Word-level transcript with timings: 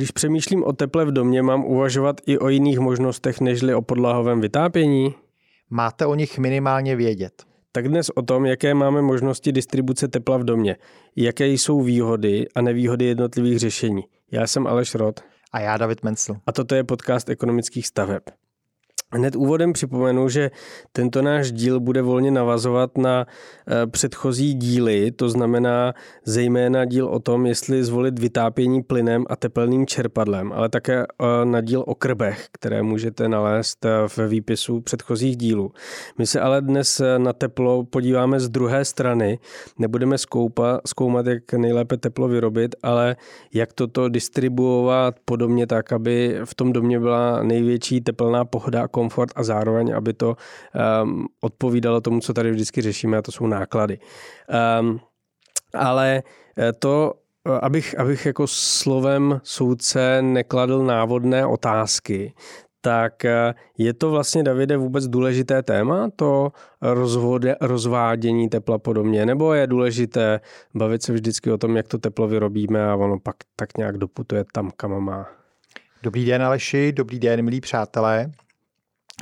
Když 0.00 0.10
přemýšlím 0.10 0.64
o 0.64 0.72
teple 0.72 1.04
v 1.04 1.12
domě, 1.12 1.42
mám 1.42 1.64
uvažovat 1.64 2.20
i 2.26 2.38
o 2.38 2.48
jiných 2.48 2.78
možnostech, 2.78 3.40
nežli 3.40 3.74
o 3.74 3.82
podlahovém 3.82 4.40
vytápění? 4.40 5.14
Máte 5.70 6.06
o 6.06 6.14
nich 6.14 6.38
minimálně 6.38 6.96
vědět. 6.96 7.42
Tak 7.72 7.88
dnes 7.88 8.10
o 8.10 8.22
tom, 8.22 8.46
jaké 8.46 8.74
máme 8.74 9.02
možnosti 9.02 9.52
distribuce 9.52 10.08
tepla 10.08 10.36
v 10.36 10.44
domě, 10.44 10.76
jaké 11.16 11.48
jsou 11.48 11.80
výhody 11.80 12.46
a 12.54 12.60
nevýhody 12.62 13.04
jednotlivých 13.04 13.58
řešení. 13.58 14.02
Já 14.32 14.46
jsem 14.46 14.66
Aleš 14.66 14.94
Rod. 14.94 15.20
A 15.52 15.60
já 15.60 15.76
David 15.76 16.02
Mencel. 16.02 16.36
A 16.46 16.52
toto 16.52 16.74
je 16.74 16.84
podcast 16.84 17.28
ekonomických 17.28 17.86
staveb. 17.86 18.22
Hned 19.12 19.36
úvodem 19.36 19.72
připomenu, 19.72 20.28
že 20.28 20.50
tento 20.92 21.22
náš 21.22 21.52
díl 21.52 21.80
bude 21.80 22.02
volně 22.02 22.30
navazovat 22.30 22.98
na 22.98 23.26
eh, 23.26 23.86
předchozí 23.86 24.54
díly, 24.54 25.10
to 25.10 25.28
znamená 25.28 25.94
zejména 26.24 26.84
díl 26.84 27.06
o 27.06 27.18
tom, 27.18 27.46
jestli 27.46 27.84
zvolit 27.84 28.18
vytápění 28.18 28.82
plynem 28.82 29.24
a 29.30 29.36
tepelným 29.36 29.86
čerpadlem, 29.86 30.52
ale 30.52 30.68
také 30.68 31.02
eh, 31.02 31.44
na 31.44 31.60
díl 31.60 31.84
o 31.86 31.94
krbech, 31.94 32.46
které 32.52 32.82
můžete 32.82 33.28
nalézt 33.28 33.84
eh, 33.84 33.88
v 34.08 34.18
výpisu 34.28 34.80
předchozích 34.80 35.36
dílů. 35.36 35.72
My 36.18 36.26
se 36.26 36.40
ale 36.40 36.60
dnes 36.60 37.02
na 37.18 37.32
teplo 37.32 37.84
podíváme 37.84 38.40
z 38.40 38.48
druhé 38.48 38.84
strany. 38.84 39.38
Nebudeme 39.78 40.18
zkoupa, 40.18 40.80
zkoumat, 40.86 41.26
jak 41.26 41.52
nejlépe 41.52 41.96
teplo 41.96 42.28
vyrobit, 42.28 42.74
ale 42.82 43.16
jak 43.54 43.72
toto 43.72 44.08
distribuovat 44.08 45.14
podobně 45.24 45.66
tak, 45.66 45.92
aby 45.92 46.40
v 46.44 46.54
tom 46.54 46.72
domě 46.72 47.00
byla 47.00 47.42
největší 47.42 48.00
teplná 48.00 48.44
pohoda 48.44 48.88
komfort 49.00 49.32
a 49.36 49.42
zároveň, 49.42 49.96
aby 49.96 50.12
to 50.12 50.36
um, 50.36 51.26
odpovídalo 51.40 52.00
tomu, 52.00 52.20
co 52.20 52.34
tady 52.34 52.50
vždycky 52.50 52.82
řešíme, 52.82 53.16
a 53.16 53.22
to 53.22 53.32
jsou 53.32 53.46
náklady. 53.46 53.98
Um, 54.80 55.00
ale 55.74 56.22
eh, 56.58 56.72
to, 56.72 57.14
eh, 57.46 57.60
abych, 57.62 57.98
abych 57.98 58.26
jako 58.26 58.46
slovem 58.46 59.40
soudce 59.42 60.22
nekladl 60.22 60.84
návodné 60.84 61.46
otázky, 61.46 62.34
tak 62.80 63.24
eh, 63.24 63.54
je 63.78 63.92
to 63.94 64.10
vlastně, 64.10 64.42
Davide, 64.42 64.76
vůbec 64.76 65.08
důležité 65.08 65.62
téma, 65.62 66.10
to 66.16 66.52
rozvode, 66.82 67.56
rozvádění 67.60 68.48
tepla 68.48 68.78
podobně, 68.78 69.26
nebo 69.26 69.54
je 69.54 69.66
důležité 69.66 70.40
bavit 70.74 71.02
se 71.02 71.12
vždycky 71.12 71.52
o 71.52 71.58
tom, 71.58 71.76
jak 71.76 71.88
to 71.88 71.98
teplo 71.98 72.28
vyrobíme 72.28 72.90
a 72.90 72.96
ono 72.96 73.18
pak 73.18 73.36
tak 73.56 73.78
nějak 73.78 73.96
doputuje 73.98 74.44
tam, 74.52 74.70
kam 74.76 75.00
má? 75.00 75.40
Dobrý 76.02 76.24
den, 76.24 76.42
Aleši, 76.42 76.92
dobrý 76.92 77.18
den, 77.18 77.42
milí 77.42 77.60
přátelé. 77.60 78.32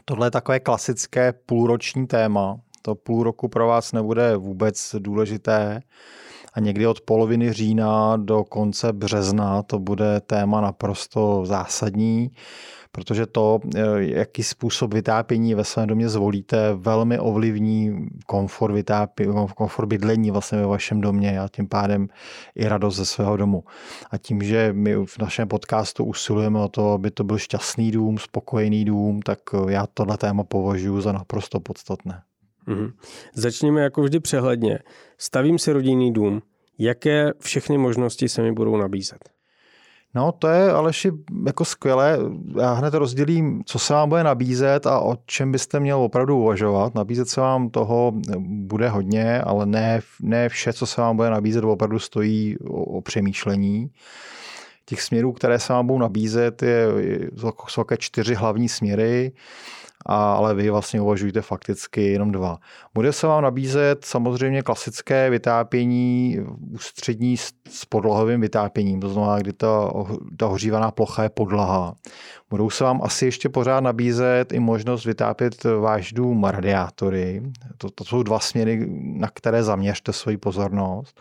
Tohle 0.08 0.26
je 0.26 0.30
takové 0.30 0.60
klasické 0.60 1.32
půlroční 1.32 2.06
téma. 2.06 2.60
To 2.82 2.94
půl 2.94 3.22
roku 3.22 3.48
pro 3.48 3.66
vás 3.66 3.92
nebude 3.92 4.36
vůbec 4.36 4.94
důležité 4.98 5.80
a 6.54 6.60
někdy 6.60 6.86
od 6.86 7.00
poloviny 7.00 7.52
října 7.52 8.16
do 8.16 8.44
konce 8.44 8.92
března 8.92 9.62
to 9.62 9.78
bude 9.78 10.20
téma 10.20 10.60
naprosto 10.60 11.46
zásadní 11.46 12.30
protože 12.92 13.26
to, 13.26 13.60
eh, 13.74 13.80
jaký 13.98 14.42
způsob 14.42 14.94
vytápění 14.94 15.54
ve 15.54 15.64
svém 15.64 15.86
domě 15.86 16.08
zvolíte, 16.08 16.74
velmi 16.74 17.18
ovlivní 17.18 18.08
komfort, 18.26 18.72
vytápě, 18.72 19.26
komfort 19.56 19.86
bydlení 19.86 20.30
vlastně 20.30 20.58
ve 20.58 20.66
vašem 20.66 21.00
domě 21.00 21.40
a 21.40 21.48
tím 21.48 21.68
pádem 21.68 22.08
i 22.54 22.68
radost 22.68 22.96
ze 22.96 23.04
svého 23.04 23.36
domu. 23.36 23.64
A 24.10 24.18
tím, 24.18 24.42
že 24.42 24.72
my 24.72 25.06
v 25.06 25.18
našem 25.18 25.48
podcastu 25.48 26.04
usilujeme 26.04 26.58
o 26.58 26.68
to, 26.68 26.92
aby 26.92 27.10
to 27.10 27.24
byl 27.24 27.38
šťastný 27.38 27.90
dům, 27.90 28.18
spokojený 28.18 28.84
dům, 28.84 29.22
tak 29.22 29.38
eh, 29.54 29.72
já 29.72 29.86
tohle 29.94 30.16
téma 30.16 30.44
považuji 30.44 31.00
za 31.00 31.12
naprosto 31.12 31.60
podstatné. 31.60 32.22
Mm-hmm. 32.68 32.92
Začněme 33.34 33.80
jako 33.80 34.02
vždy 34.02 34.20
přehledně. 34.20 34.78
Stavím 35.18 35.58
si 35.58 35.72
rodinný 35.72 36.12
dům. 36.12 36.42
Jaké 36.78 37.32
všechny 37.40 37.78
možnosti 37.78 38.28
se 38.28 38.42
mi 38.42 38.52
budou 38.52 38.76
nabízet? 38.76 39.37
No, 40.14 40.32
to 40.32 40.48
je 40.48 40.72
Aleši 40.72 41.12
jako 41.46 41.64
skvělé. 41.64 42.18
Já 42.60 42.72
hned 42.72 42.94
rozdělím, 42.94 43.62
co 43.66 43.78
se 43.78 43.94
vám 43.94 44.08
bude 44.08 44.24
nabízet 44.24 44.86
a 44.86 45.00
o 45.00 45.16
čem 45.26 45.52
byste 45.52 45.80
měl 45.80 45.98
opravdu 45.98 46.38
uvažovat. 46.38 46.94
Nabízet 46.94 47.28
se 47.28 47.40
vám 47.40 47.70
toho 47.70 48.12
bude 48.40 48.88
hodně, 48.88 49.40
ale 49.40 49.66
ne, 49.66 50.00
ne 50.22 50.48
vše, 50.48 50.72
co 50.72 50.86
se 50.86 51.00
vám 51.00 51.16
bude 51.16 51.30
nabízet, 51.30 51.64
opravdu 51.64 51.98
stojí 51.98 52.58
o, 52.58 52.84
o 52.84 53.00
přemýšlení. 53.00 53.90
Těch 54.84 55.02
směrů, 55.02 55.32
které 55.32 55.58
se 55.58 55.72
vám 55.72 55.86
budou 55.86 55.98
nabízet, 55.98 56.62
je, 56.62 56.86
jsou 57.68 57.84
také 57.84 57.96
čtyři 57.96 58.34
hlavní 58.34 58.68
směry 58.68 59.32
a, 60.06 60.32
ale 60.32 60.54
vy 60.54 60.70
vlastně 60.70 61.00
uvažujete 61.00 61.42
fakticky 61.42 62.02
jenom 62.02 62.32
dva. 62.32 62.58
Bude 62.94 63.12
se 63.12 63.26
vám 63.26 63.42
nabízet 63.42 64.04
samozřejmě 64.04 64.62
klasické 64.62 65.30
vytápění 65.30 66.38
ústřední 66.74 67.36
s 67.68 67.84
podlahovým 67.88 68.40
vytápěním, 68.40 69.00
to 69.00 69.08
znamená, 69.08 69.38
kdy 69.38 69.52
ta, 69.52 69.90
ta 70.36 70.46
ohřívaná 70.46 70.90
plocha 70.90 71.22
je 71.22 71.28
podlaha. 71.28 71.94
Budou 72.50 72.70
se 72.70 72.84
vám 72.84 73.00
asi 73.02 73.24
ještě 73.24 73.48
pořád 73.48 73.80
nabízet 73.80 74.52
i 74.52 74.58
možnost 74.58 75.04
vytápět 75.04 75.64
váš 75.64 76.12
dům 76.12 76.44
radiátory. 76.44 77.42
To, 77.78 77.90
to 77.90 78.04
jsou 78.04 78.22
dva 78.22 78.38
směry, 78.38 78.86
na 79.00 79.28
které 79.34 79.62
zaměřte 79.62 80.12
svoji 80.12 80.36
pozornost. 80.36 81.20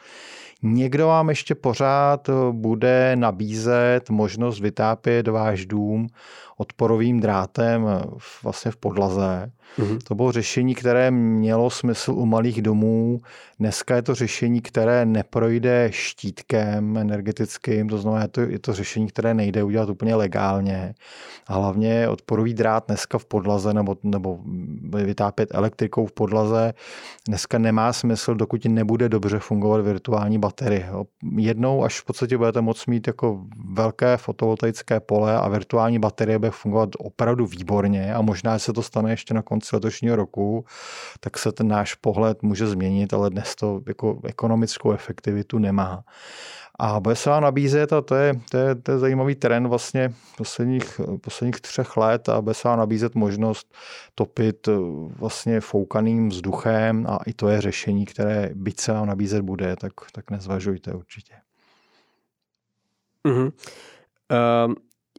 Někdo 0.63 1.07
vám 1.07 1.29
ještě 1.29 1.55
pořád 1.55 2.29
bude 2.51 3.15
nabízet 3.15 4.09
možnost 4.09 4.59
vytápět 4.59 5.27
váš 5.27 5.65
dům 5.65 6.07
odporovým 6.57 7.19
drátem 7.19 7.87
vlastně 8.43 8.71
v 8.71 8.77
podlaze. 8.77 9.51
Mm-hmm. 9.79 9.97
To 10.07 10.15
bylo 10.15 10.31
řešení, 10.31 10.75
které 10.75 11.11
mělo 11.11 11.69
smysl 11.69 12.11
u 12.11 12.25
malých 12.25 12.61
domů. 12.61 13.19
Dneska 13.59 13.95
je 13.95 14.01
to 14.01 14.15
řešení, 14.15 14.61
které 14.61 15.05
neprojde 15.05 15.87
štítkem 15.91 16.97
energetickým, 16.97 17.89
to 17.89 17.97
znamená, 17.97 18.21
je 18.21 18.27
to, 18.27 18.41
je 18.41 18.59
to 18.59 18.73
řešení, 18.73 19.07
které 19.07 19.33
nejde 19.33 19.63
udělat 19.63 19.89
úplně 19.89 20.15
legálně. 20.15 20.93
A 21.47 21.53
hlavně 21.53 22.07
odporový 22.07 22.53
drát 22.53 22.83
dneska 22.87 23.17
v 23.17 23.25
podlaze 23.25 23.73
nebo, 23.73 23.97
nebo 24.03 24.39
vytápět 24.93 25.49
elektrikou 25.51 26.05
v 26.05 26.11
podlaze 26.11 26.73
dneska 27.27 27.57
nemá 27.57 27.93
smysl, 27.93 28.35
dokud 28.35 28.65
nebude 28.65 29.09
dobře 29.09 29.39
fungovat 29.39 29.81
virtuální 29.81 30.39
baterie. 30.39 30.89
Jednou, 31.37 31.83
až 31.83 32.01
v 32.01 32.05
podstatě 32.05 32.37
budete 32.37 32.61
moct 32.61 32.85
mít 32.85 33.07
jako 33.07 33.41
velké 33.73 34.17
fotovoltaické 34.17 34.99
pole 34.99 35.37
a 35.37 35.49
virtuální 35.49 35.99
baterie 35.99 36.39
bude 36.39 36.51
fungovat 36.51 36.89
opravdu 36.97 37.45
výborně 37.45 38.13
a 38.13 38.21
možná 38.21 38.59
se 38.59 38.73
to 38.73 38.83
stane 38.83 39.11
ještě 39.11 39.33
na 39.33 39.41
konci 39.41 39.56
letošního 39.73 40.15
roku, 40.15 40.65
tak 41.19 41.37
se 41.37 41.51
ten 41.51 41.67
náš 41.67 41.93
pohled 41.95 42.43
může 42.43 42.67
změnit, 42.67 43.13
ale 43.13 43.29
dnes 43.29 43.55
to 43.55 43.81
jako 43.87 44.19
ekonomickou 44.23 44.91
efektivitu 44.91 45.59
nemá. 45.59 46.03
A 46.79 46.99
bude 46.99 47.15
se 47.15 47.29
vám 47.29 47.43
nabízet, 47.43 47.93
a 47.93 48.01
to 48.01 48.15
je, 48.15 48.33
to 48.51 48.57
je, 48.57 48.75
to 48.75 48.91
je 48.91 48.97
zajímavý 48.97 49.35
trend 49.35 49.67
vlastně 49.67 50.13
posledních, 50.37 51.01
posledních 51.21 51.61
třech 51.61 51.97
let, 51.97 52.29
a 52.29 52.41
bude 52.41 52.53
se 52.53 52.67
vám 52.67 52.79
nabízet 52.79 53.15
možnost 53.15 53.73
topit 54.15 54.69
vlastně 55.19 55.61
foukaným 55.61 56.29
vzduchem 56.29 57.05
a 57.09 57.19
i 57.25 57.33
to 57.33 57.49
je 57.49 57.61
řešení, 57.61 58.05
které 58.05 58.49
byť 58.53 58.79
se 58.79 58.91
vám 58.91 59.07
nabízet 59.07 59.41
bude, 59.41 59.75
tak, 59.75 59.93
tak 60.11 60.31
nezvažujte 60.31 60.93
určitě. 60.93 61.33
Mm-hmm. 63.25 63.51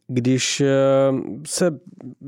Když 0.09 0.61
eh, 0.61 0.67
se 1.47 1.79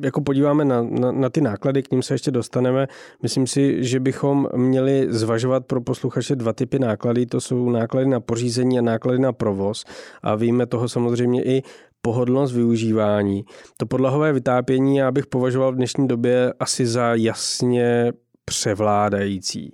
jako 0.03 0.21
podíváme 0.21 0.65
na, 0.65 0.83
na, 0.83 1.13
na 1.13 1.31
ty 1.31 1.41
náklady, 1.41 1.83
k 1.83 1.91
ním 1.91 2.03
se 2.03 2.15
ještě 2.15 2.31
dostaneme, 2.31 2.87
myslím 3.23 3.47
si, 3.47 3.85
že 3.85 4.01
bychom 4.01 4.49
měli 4.57 5.07
zvažovat 5.11 5.67
pro 5.67 5.81
posluchače 5.81 6.37
dva 6.37 6.53
typy 6.53 6.79
náklady. 6.79 7.27
To 7.27 7.41
jsou 7.41 7.71
náklady 7.71 8.07
na 8.07 8.21
pořízení 8.21 8.79
a 8.79 8.83
náklady 8.83 9.19
na 9.19 9.33
provoz. 9.33 9.85
A 10.23 10.35
víme 10.35 10.67
toho 10.67 10.89
samozřejmě 10.89 11.45
i 11.45 11.63
pohodlnost 12.03 12.55
využívání. 12.55 13.45
To 13.77 13.87
podlahové 13.87 14.33
vytápění 14.33 14.97
já 14.97 15.11
bych 15.11 15.27
považoval 15.27 15.73
v 15.73 15.77
dnešní 15.77 16.09
době 16.09 16.53
asi 16.61 16.87
za 16.87 17.15
jasně 17.15 18.13
převládající. 18.45 19.73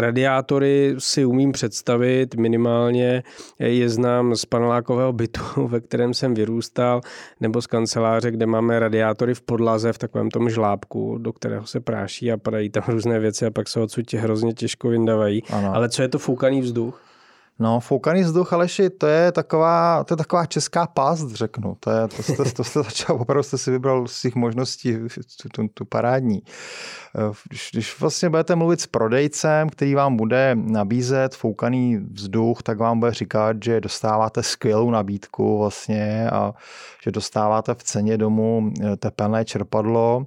Radiátory 0.00 0.94
si 0.98 1.24
umím 1.24 1.52
představit, 1.52 2.34
minimálně 2.34 3.22
je 3.58 3.88
znám 3.88 4.36
z 4.36 4.44
panelákového 4.44 5.12
bytu, 5.12 5.40
ve 5.68 5.80
kterém 5.80 6.14
jsem 6.14 6.34
vyrůstal, 6.34 7.00
nebo 7.40 7.62
z 7.62 7.66
kanceláře, 7.66 8.30
kde 8.30 8.46
máme 8.46 8.78
radiátory 8.78 9.34
v 9.34 9.42
podlaze 9.42 9.92
v 9.92 9.98
takovém 9.98 10.30
tom 10.30 10.50
žlábku, 10.50 11.18
do 11.18 11.32
kterého 11.32 11.66
se 11.66 11.80
práší 11.80 12.32
a 12.32 12.36
padají 12.36 12.70
tam 12.70 12.84
různé 12.88 13.18
věci 13.18 13.46
a 13.46 13.50
pak 13.50 13.68
se 13.68 13.80
odsud 13.80 14.12
hrozně 14.12 14.52
těžko 14.52 14.88
vyndávají. 14.88 15.42
Ale 15.72 15.88
co 15.88 16.02
je 16.02 16.08
to 16.08 16.18
foukaný 16.18 16.60
vzduch? 16.60 17.11
No, 17.58 17.80
foukaný 17.80 18.22
vzduch, 18.22 18.52
Aleši, 18.52 18.90
to 18.90 19.06
je 19.06 19.32
taková, 19.32 20.04
to 20.04 20.12
je 20.14 20.16
taková 20.16 20.46
česká 20.46 20.86
pást, 20.86 21.30
řeknu. 21.32 21.76
To, 21.80 21.90
je, 21.90 22.08
to, 22.08 22.22
jste, 22.22 22.44
to 22.52 22.64
jste 22.64 22.82
začal, 22.82 23.16
opravdu 23.16 23.42
jste 23.42 23.58
si 23.58 23.70
vybral 23.70 24.06
z 24.08 24.20
těch 24.20 24.34
možností 24.34 24.96
tu, 25.42 25.48
tu, 25.48 25.68
tu 25.74 25.84
parádní. 25.84 26.42
Když, 27.48 27.68
když 27.72 28.00
vlastně 28.00 28.30
budete 28.30 28.56
mluvit 28.56 28.80
s 28.80 28.86
prodejcem, 28.86 29.68
který 29.68 29.94
vám 29.94 30.16
bude 30.16 30.54
nabízet 30.54 31.34
foukaný 31.34 31.96
vzduch, 31.96 32.62
tak 32.62 32.78
vám 32.78 33.00
bude 33.00 33.12
říkat, 33.12 33.56
že 33.64 33.80
dostáváte 33.80 34.42
skvělou 34.42 34.90
nabídku 34.90 35.58
vlastně 35.58 36.30
a 36.30 36.54
že 37.04 37.10
dostáváte 37.10 37.74
v 37.74 37.82
ceně 37.82 38.18
domu 38.18 38.72
eh, 38.82 38.96
tepelné 38.96 39.44
čerpadlo. 39.44 40.26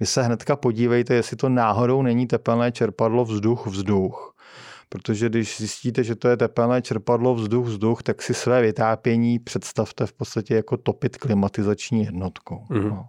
Vy 0.00 0.06
se 0.06 0.22
hnedka 0.22 0.56
podívejte, 0.56 1.14
jestli 1.14 1.36
to 1.36 1.48
náhodou 1.48 2.02
není 2.02 2.26
tepelné 2.26 2.72
čerpadlo 2.72 3.24
vzduch 3.24 3.66
vzduch 3.66 4.35
protože 4.88 5.28
když 5.28 5.56
zjistíte, 5.56 6.04
že 6.04 6.14
to 6.14 6.28
je 6.28 6.36
tepelné 6.36 6.82
čerpadlo 6.82 7.34
vzduch, 7.34 7.66
vzduch, 7.66 8.02
tak 8.02 8.22
si 8.22 8.34
své 8.34 8.62
vytápění 8.62 9.38
představte 9.38 10.06
v 10.06 10.12
podstatě 10.12 10.54
jako 10.54 10.76
topit 10.76 11.16
klimatizační 11.16 12.04
jednotkou. 12.04 12.64
Mm. 12.68 12.88
No. 12.88 13.08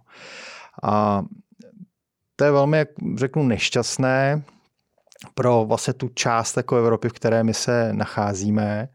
A 0.82 1.24
to 2.36 2.44
je 2.44 2.50
velmi, 2.50 2.78
jak 2.78 2.88
řeknu, 3.16 3.42
nešťastné 3.42 4.42
pro 5.34 5.64
vlastně 5.68 5.92
tu 5.92 6.08
část 6.08 6.56
jako 6.56 6.76
Evropy, 6.76 7.08
v 7.08 7.12
které 7.12 7.44
my 7.44 7.54
se 7.54 7.92
nacházíme. 7.92 8.88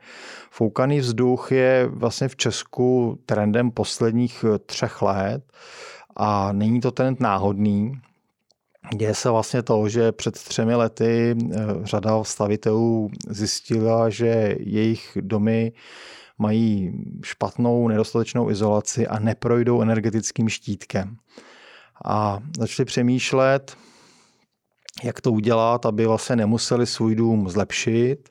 Foukaný 0.51 0.99
vzduch 0.99 1.51
je 1.51 1.87
vlastně 1.87 2.27
v 2.27 2.35
Česku 2.35 3.19
trendem 3.25 3.71
posledních 3.71 4.45
třech 4.65 5.01
let 5.01 5.43
a 6.15 6.51
není 6.51 6.81
to 6.81 6.91
trend 6.91 7.19
náhodný. 7.19 8.01
Děje 8.95 9.15
se 9.15 9.29
vlastně 9.29 9.63
to, 9.63 9.89
že 9.89 10.11
před 10.11 10.33
třemi 10.33 10.75
lety 10.75 11.35
eh, 11.35 11.57
řada 11.83 12.23
stavitelů 12.23 13.09
zjistila, 13.29 14.09
že 14.09 14.55
jejich 14.59 15.17
domy 15.21 15.71
mají 16.37 16.93
špatnou, 17.23 17.87
nedostatečnou 17.87 18.49
izolaci 18.49 19.07
a 19.07 19.19
neprojdou 19.19 19.81
energetickým 19.81 20.49
štítkem. 20.49 21.15
A 22.05 22.39
začali 22.57 22.85
přemýšlet, 22.85 23.77
jak 25.03 25.21
to 25.21 25.31
udělat, 25.31 25.85
aby 25.85 26.05
vlastně 26.05 26.35
nemuseli 26.35 26.85
svůj 26.87 27.15
dům 27.15 27.49
zlepšit, 27.49 28.29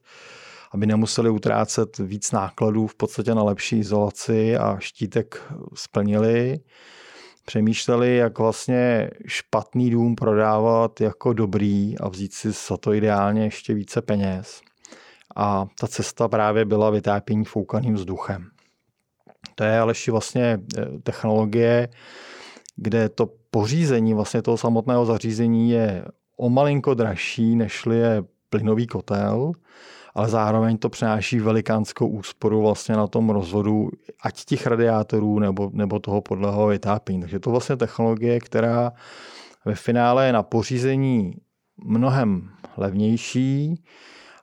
aby 0.73 0.87
nemuseli 0.87 1.31
utrácet 1.31 1.99
víc 1.99 2.33
nákladů 2.33 2.87
v 2.87 2.95
podstatě 2.95 3.35
na 3.35 3.43
lepší 3.43 3.79
izolaci 3.79 4.57
a 4.57 4.77
štítek 4.79 5.53
splnili 5.75 6.61
přemýšleli, 7.45 8.17
jak 8.17 8.39
vlastně 8.39 9.11
špatný 9.27 9.91
dům 9.91 10.15
prodávat 10.15 11.01
jako 11.01 11.33
dobrý 11.33 11.99
a 11.99 12.09
vzít 12.09 12.33
si 12.33 12.51
za 12.51 12.77
to 12.77 12.93
ideálně 12.93 13.45
ještě 13.45 13.75
více 13.75 14.03
peněz. 14.03 14.61
A 15.37 15.67
ta 15.81 15.87
cesta 15.87 16.29
právě 16.29 16.65
byla 16.65 16.91
vytápění 16.91 17.45
foukaným 17.45 17.95
vzduchem. 17.95 18.51
To 19.55 19.65
je 19.65 19.79
ale 19.79 19.95
vlastně 20.11 20.61
eh, 20.79 20.85
technologie, 21.03 21.89
kde 22.77 23.09
to 23.09 23.29
pořízení 23.51 24.15
vlastně 24.15 24.43
toho 24.43 24.57
samotného 24.57 25.07
zařízení 25.07 25.71
je 25.71 26.05
o 26.37 26.51
malinko 26.51 26.95
dražší, 26.95 27.57
nežli 27.57 27.99
je 27.99 28.23
plynový 28.51 28.87
kotel, 28.87 29.53
ale 30.15 30.29
zároveň 30.29 30.79
to 30.79 30.89
přináší 30.89 31.41
velikánskou 31.41 32.09
úsporu 32.09 32.63
vlastně 32.63 32.97
na 32.97 33.07
tom 33.07 33.31
rozvodu, 33.31 33.89
ať 34.23 34.45
těch 34.45 34.67
radiátorů 34.67 35.39
nebo, 35.39 35.71
nebo 35.73 35.99
toho 35.99 36.21
podlého 36.21 36.67
vytápění. 36.67 37.21
Takže 37.21 37.41
to 37.41 37.51
vlastně 37.51 37.77
technologie, 37.77 38.41
která 38.41 38.93
ve 39.65 39.75
finále 39.75 40.27
je 40.27 40.33
na 40.33 40.43
pořízení 40.43 41.35
mnohem 41.85 42.51
levnější, 42.77 43.83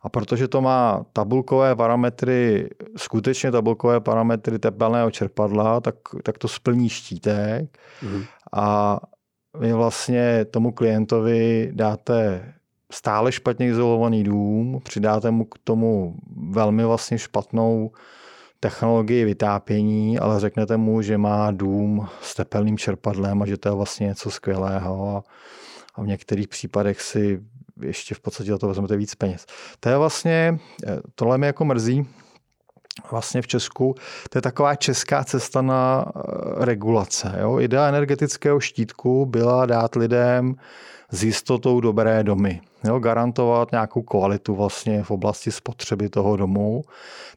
a 0.02 0.10
protože 0.10 0.48
to 0.48 0.62
má 0.62 1.06
tabulkové 1.14 1.76
parametry, 1.76 2.70
skutečně 2.98 3.52
tabulkové 3.52 4.00
parametry 4.00 4.60
tepelného 4.60 5.12
čerpadla, 5.12 5.82
tak, 5.82 5.96
tak 6.24 6.38
to 6.38 6.48
splní 6.48 6.90
štítek. 6.90 7.78
Mm. 8.02 8.24
A 8.54 9.00
vy 9.60 9.74
vlastně 9.74 10.46
tomu 10.46 10.72
klientovi 10.72 11.72
dáte 11.74 12.46
stále 12.92 13.32
špatně 13.32 13.68
izolovaný 13.68 14.24
dům, 14.24 14.82
přidáte 14.84 15.32
mu 15.32 15.46
k 15.46 15.58
tomu 15.64 16.16
velmi 16.50 16.86
vlastně 16.86 17.18
špatnou 17.18 17.92
technologii 18.60 19.26
vytápění, 19.26 20.20
ale 20.20 20.40
řeknete 20.40 20.78
mu, 20.78 21.02
že 21.02 21.18
má 21.18 21.52
dům 21.52 22.08
s 22.22 22.36
tepelným 22.36 22.78
čerpadlem 22.78 23.42
a 23.42 23.46
že 23.46 23.58
to 23.58 23.70
je 23.70 23.76
vlastně 23.76 24.08
něco 24.08 24.32
skvělého 24.32 25.18
a, 25.18 25.24
a 25.96 26.02
v 26.02 26.08
některých 26.08 26.48
případech 26.48 27.02
si 27.02 27.42
ještě 27.82 28.16
v 28.16 28.20
podstatě 28.20 28.52
za 28.52 28.58
to 28.58 28.68
vezmete 28.68 28.98
víc 28.98 29.16
peněz. 29.16 29.46
To 29.80 29.90
je 29.90 29.98
vlastně, 29.98 30.60
eh, 30.88 31.00
tohle 31.16 31.38
mi 31.38 31.48
jako 31.48 31.66
mrzí, 31.66 32.08
vlastně 33.12 33.42
v 33.42 33.48
Česku, 33.48 33.96
to 34.30 34.38
je 34.38 34.42
taková 34.42 34.76
česká 34.76 35.24
cesta 35.24 35.62
na 35.62 36.06
eh, 36.06 36.22
regulace. 36.66 37.36
Jo? 37.40 37.60
Idea 37.60 37.90
energetického 37.90 38.60
štítku 38.60 39.26
byla 39.26 39.66
dát 39.66 39.96
lidem 39.96 40.56
s 41.12 41.24
jistotou 41.24 41.80
dobré 41.80 42.24
domy. 42.24 42.62
Jo, 42.84 43.00
garantovat 43.00 43.72
nějakou 43.72 44.02
kvalitu 44.02 44.56
vlastně 44.56 45.04
v 45.04 45.12
oblasti 45.12 45.52
spotřeby 45.52 46.10
toho 46.10 46.36
domu, 46.36 46.82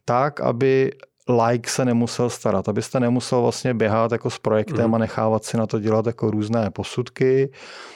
tak, 0.05 0.41
aby 0.41 0.93
like 1.29 1.71
se 1.71 1.85
nemusel 1.85 2.31
starat, 2.31 2.69
abyste 2.69 3.01
nemusel 3.01 3.43
vlastně 3.43 3.75
běhat 3.75 4.13
jako 4.13 4.31
s 4.31 4.39
projektem 4.39 4.89
mm. 4.89 4.95
a 4.95 4.99
nechávat 4.99 5.45
si 5.45 5.57
na 5.57 5.67
to 5.67 5.79
dělat 5.79 6.07
jako 6.07 6.31
různé 6.31 6.71
posudky, 6.71 7.51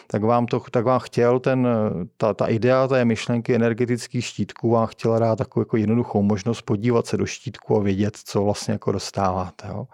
tak 0.07 0.23
vám, 0.23 0.47
to, 0.47 0.61
tak 0.71 0.85
vám 0.85 1.01
chtěl 1.01 1.41
ten, 1.41 1.69
ta, 2.17 2.35
ta 2.35 2.47
idea 2.47 2.89
té 2.89 3.05
myšlenky 3.05 3.55
energetických 3.55 4.25
štítků 4.25 4.71
vám 4.71 4.87
chtěla 4.87 5.19
dát 5.19 5.37
takovou 5.37 5.61
jako 5.61 5.77
jednoduchou 5.77 6.23
možnost 6.23 6.63
podívat 6.63 7.07
se 7.07 7.17
do 7.17 7.27
štítku 7.27 7.77
a 7.77 7.83
vědět, 7.83 8.17
co 8.25 8.45
vlastně 8.45 8.73
jako 8.73 8.93
dostáváte. 8.93 9.67
Jo. 9.69 9.87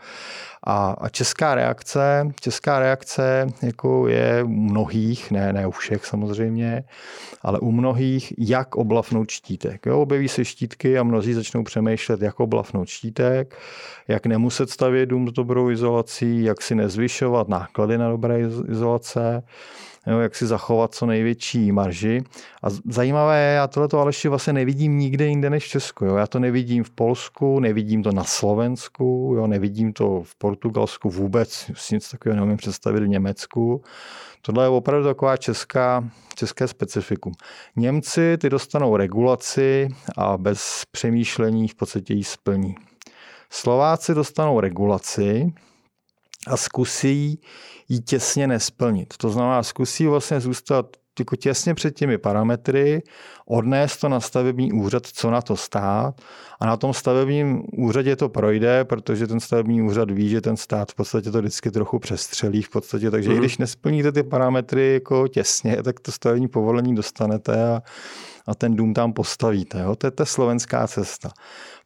A, 0.64 0.96
a 1.00 1.08
česká 1.08 1.54
reakce, 1.54 2.28
česká 2.40 2.78
reakce 2.78 3.46
jako 3.62 4.08
je 4.08 4.42
u 4.42 4.48
mnohých, 4.48 5.30
ne, 5.30 5.52
ne 5.52 5.66
u 5.66 5.70
všech 5.70 6.06
samozřejmě, 6.06 6.84
ale 7.42 7.58
u 7.58 7.72
mnohých, 7.72 8.32
jak 8.38 8.76
oblafnout 8.76 9.30
štítek. 9.30 9.86
Jo, 9.86 10.00
objeví 10.00 10.28
se 10.28 10.44
štítky 10.44 10.98
a 10.98 11.02
mnozí 11.02 11.32
začnou 11.32 11.64
přemýšlet, 11.64 12.22
jak 12.22 12.40
oblafnout 12.40 12.88
štítek, 12.88 13.58
jak 14.08 14.26
nemuset 14.26 14.70
stavět 14.70 15.06
dům 15.06 15.28
s 15.28 15.32
dobrou 15.32 15.70
izolací, 15.70 16.44
jak 16.44 16.62
si 16.62 16.74
nezvyšovat 16.74 17.48
náklady 17.48 17.98
na 17.98 18.08
dobré 18.08 18.40
izolace 18.68 19.42
jo, 20.06 20.18
jak 20.18 20.34
si 20.36 20.46
zachovat 20.46 20.94
co 20.94 21.06
největší 21.06 21.72
marži. 21.72 22.22
A 22.62 22.66
zajímavé 22.90 23.40
je, 23.40 23.54
já 23.54 23.66
tohle 23.66 23.88
Aleši 24.00 24.28
vlastně 24.28 24.52
nevidím 24.52 24.98
nikde 24.98 25.26
jinde 25.26 25.50
než 25.50 25.64
v 25.64 25.68
Česku. 25.68 26.04
Jo. 26.04 26.16
Já 26.16 26.26
to 26.26 26.38
nevidím 26.38 26.84
v 26.84 26.90
Polsku, 26.90 27.60
nevidím 27.60 28.02
to 28.02 28.12
na 28.12 28.24
Slovensku, 28.24 29.34
jo, 29.36 29.46
nevidím 29.46 29.92
to 29.92 30.22
v 30.22 30.34
Portugalsku 30.34 31.10
vůbec, 31.10 31.70
si 31.74 31.94
nic 31.94 32.10
takového 32.10 32.36
neumím 32.36 32.56
představit 32.56 33.00
v 33.00 33.08
Německu. 33.08 33.82
Tohle 34.42 34.64
je 34.64 34.68
opravdu 34.68 35.06
taková 35.06 35.36
česká, 35.36 36.08
české 36.34 36.68
specifikum. 36.68 37.32
Němci 37.76 38.38
ty 38.38 38.50
dostanou 38.50 38.96
regulaci 38.96 39.88
a 40.16 40.38
bez 40.38 40.82
přemýšlení 40.90 41.68
v 41.68 41.74
podstatě 41.74 42.14
ji 42.14 42.24
splní. 42.24 42.74
Slováci 43.50 44.14
dostanou 44.14 44.60
regulaci 44.60 45.52
a 46.46 46.56
zkusí 46.56 47.40
ji 47.88 48.00
těsně 48.00 48.46
nesplnit. 48.46 49.14
To 49.16 49.30
znamená, 49.30 49.62
zkusí 49.62 50.06
vlastně 50.06 50.40
zůstat 50.40 50.86
jako 51.18 51.36
těsně 51.36 51.74
před 51.74 51.94
těmi 51.94 52.18
parametry, 52.18 53.02
odnést 53.46 53.96
to 53.96 54.08
na 54.08 54.20
stavební 54.20 54.72
úřad, 54.72 55.06
co 55.06 55.30
na 55.30 55.42
to 55.42 55.56
stát 55.56 56.20
a 56.60 56.66
na 56.66 56.76
tom 56.76 56.94
stavebním 56.94 57.62
úřadě 57.78 58.16
to 58.16 58.28
projde, 58.28 58.84
protože 58.84 59.26
ten 59.26 59.40
stavební 59.40 59.82
úřad 59.82 60.10
ví, 60.10 60.28
že 60.28 60.40
ten 60.40 60.56
stát 60.56 60.92
v 60.92 60.94
podstatě 60.94 61.30
to 61.30 61.38
vždycky 61.38 61.70
trochu 61.70 61.98
přestřelí 61.98 62.62
v 62.62 62.70
podstatě, 62.70 63.10
takže 63.10 63.28
mm. 63.28 63.32
i 63.32 63.36
mhm. 63.36 63.42
když 63.42 63.58
nesplníte 63.58 64.12
ty 64.12 64.22
parametry 64.22 64.92
jako 64.92 65.28
těsně, 65.28 65.82
tak 65.82 66.00
to 66.00 66.12
stavební 66.12 66.48
povolení 66.48 66.94
dostanete 66.94 67.64
a, 67.64 67.82
a 68.46 68.54
ten 68.54 68.76
dům 68.76 68.94
tam 68.94 69.12
postavíte. 69.12 69.80
Jo? 69.80 69.96
To 69.96 70.06
je 70.06 70.10
ta 70.10 70.24
slovenská 70.24 70.86
cesta. 70.86 71.30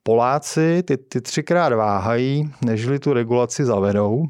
Poláci 0.06 0.82
ty, 0.82 0.96
ty 0.96 1.20
třikrát 1.20 1.72
váhají, 1.72 2.52
nežli 2.64 2.98
tu 2.98 3.12
regulaci 3.12 3.64
zavedou, 3.64 4.26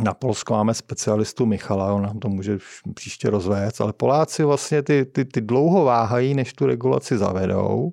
na 0.00 0.14
Polsku 0.14 0.52
máme 0.52 0.74
specialistu 0.74 1.46
Michala, 1.46 1.92
on 1.92 2.02
nám 2.02 2.18
to 2.18 2.28
může 2.28 2.58
příště 2.94 3.30
rozvést, 3.30 3.80
ale 3.80 3.92
Poláci 3.92 4.44
vlastně 4.44 4.82
ty, 4.82 5.04
ty, 5.04 5.24
ty 5.24 5.40
dlouho 5.40 5.84
váhají, 5.84 6.34
než 6.34 6.52
tu 6.52 6.66
regulaci 6.66 7.18
zavedou. 7.18 7.92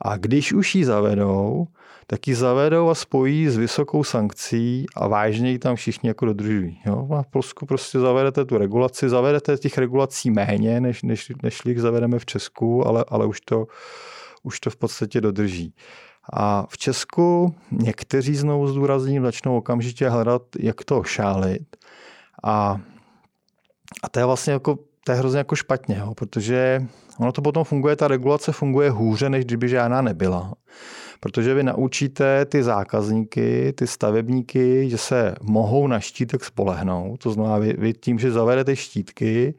A 0.00 0.16
když 0.16 0.52
už 0.52 0.74
ji 0.74 0.84
zavedou, 0.84 1.66
tak 2.06 2.28
ji 2.28 2.34
zavedou 2.34 2.88
a 2.88 2.94
spojí 2.94 3.48
s 3.48 3.56
vysokou 3.56 4.04
sankcí 4.04 4.86
a 4.96 5.08
vážně 5.08 5.50
ji 5.50 5.58
tam 5.58 5.76
všichni 5.76 6.08
jako 6.08 6.26
dodržují. 6.26 6.80
Jo? 6.86 7.08
A 7.18 7.22
v 7.22 7.26
Polsku 7.26 7.66
prostě 7.66 7.98
zavedete 7.98 8.44
tu 8.44 8.58
regulaci, 8.58 9.08
zavedete 9.08 9.56
těch 9.56 9.78
regulací 9.78 10.30
méně, 10.30 10.80
než, 10.80 11.02
než, 11.02 11.32
než 11.42 11.60
jich 11.66 11.80
zavedeme 11.80 12.18
v 12.18 12.26
Česku, 12.26 12.86
ale, 12.86 13.04
ale 13.08 13.26
už, 13.26 13.40
to, 13.40 13.66
už 14.44 14.60
to 14.60 14.70
v 14.70 14.76
podstatě 14.76 15.20
dodrží. 15.20 15.74
A 16.32 16.66
v 16.68 16.78
Česku 16.78 17.54
někteří 17.70 18.36
znovu 18.36 18.68
zdůrazním 18.68 19.22
začnou 19.22 19.56
okamžitě 19.56 20.08
hledat, 20.08 20.42
jak 20.58 20.84
to 20.84 21.02
šálit. 21.02 21.76
A, 22.44 22.80
a 24.02 24.08
to 24.08 24.18
je 24.18 24.24
vlastně 24.24 24.52
jako, 24.52 24.78
to 25.04 25.12
je 25.12 25.18
hrozně 25.18 25.38
jako 25.38 25.56
špatně, 25.56 25.96
jo, 25.98 26.14
protože 26.14 26.86
ono 27.18 27.32
to 27.32 27.42
potom 27.42 27.64
funguje, 27.64 27.96
ta 27.96 28.08
regulace 28.08 28.52
funguje 28.52 28.90
hůře, 28.90 29.30
než 29.30 29.44
kdyby 29.44 29.68
žádná 29.68 30.02
nebyla. 30.02 30.54
Protože 31.24 31.54
vy 31.54 31.62
naučíte 31.62 32.44
ty 32.44 32.62
zákazníky, 32.62 33.72
ty 33.76 33.86
stavebníky, 33.86 34.90
že 34.90 34.98
se 34.98 35.34
mohou 35.42 35.86
na 35.86 36.00
štítek 36.00 36.44
spolehnout. 36.44 37.22
To 37.22 37.30
znamená, 37.30 37.58
vy, 37.58 37.74
vy 37.78 37.92
tím, 37.92 38.18
že 38.18 38.32
zavedete 38.32 38.76
štítky, 38.76 39.54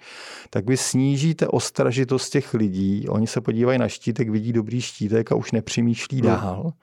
tak 0.50 0.70
vy 0.70 0.78
snížíte 0.78 1.48
ostražitost 1.48 2.30
těch 2.30 2.54
lidí. 2.54 3.06
Oni 3.10 3.28
se 3.28 3.42
podívají 3.42 3.80
na 3.80 3.88
štítek, 3.88 4.30
vidí 4.30 4.54
dobrý 4.54 4.82
štítek 4.82 5.32
a 5.32 5.36
už 5.36 5.52
nepřemýšlí 5.52 6.22
hmm. 6.22 6.28
dál. 6.28 6.74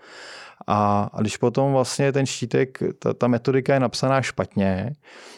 A, 0.66 1.10
a 1.12 1.20
když 1.20 1.36
potom 1.36 1.72
vlastně 1.72 2.12
ten 2.12 2.26
štítek, 2.26 2.78
ta, 2.98 3.14
ta 3.14 3.26
metodika 3.26 3.74
je 3.74 3.80
napsaná 3.80 4.22
špatně, 4.22 4.92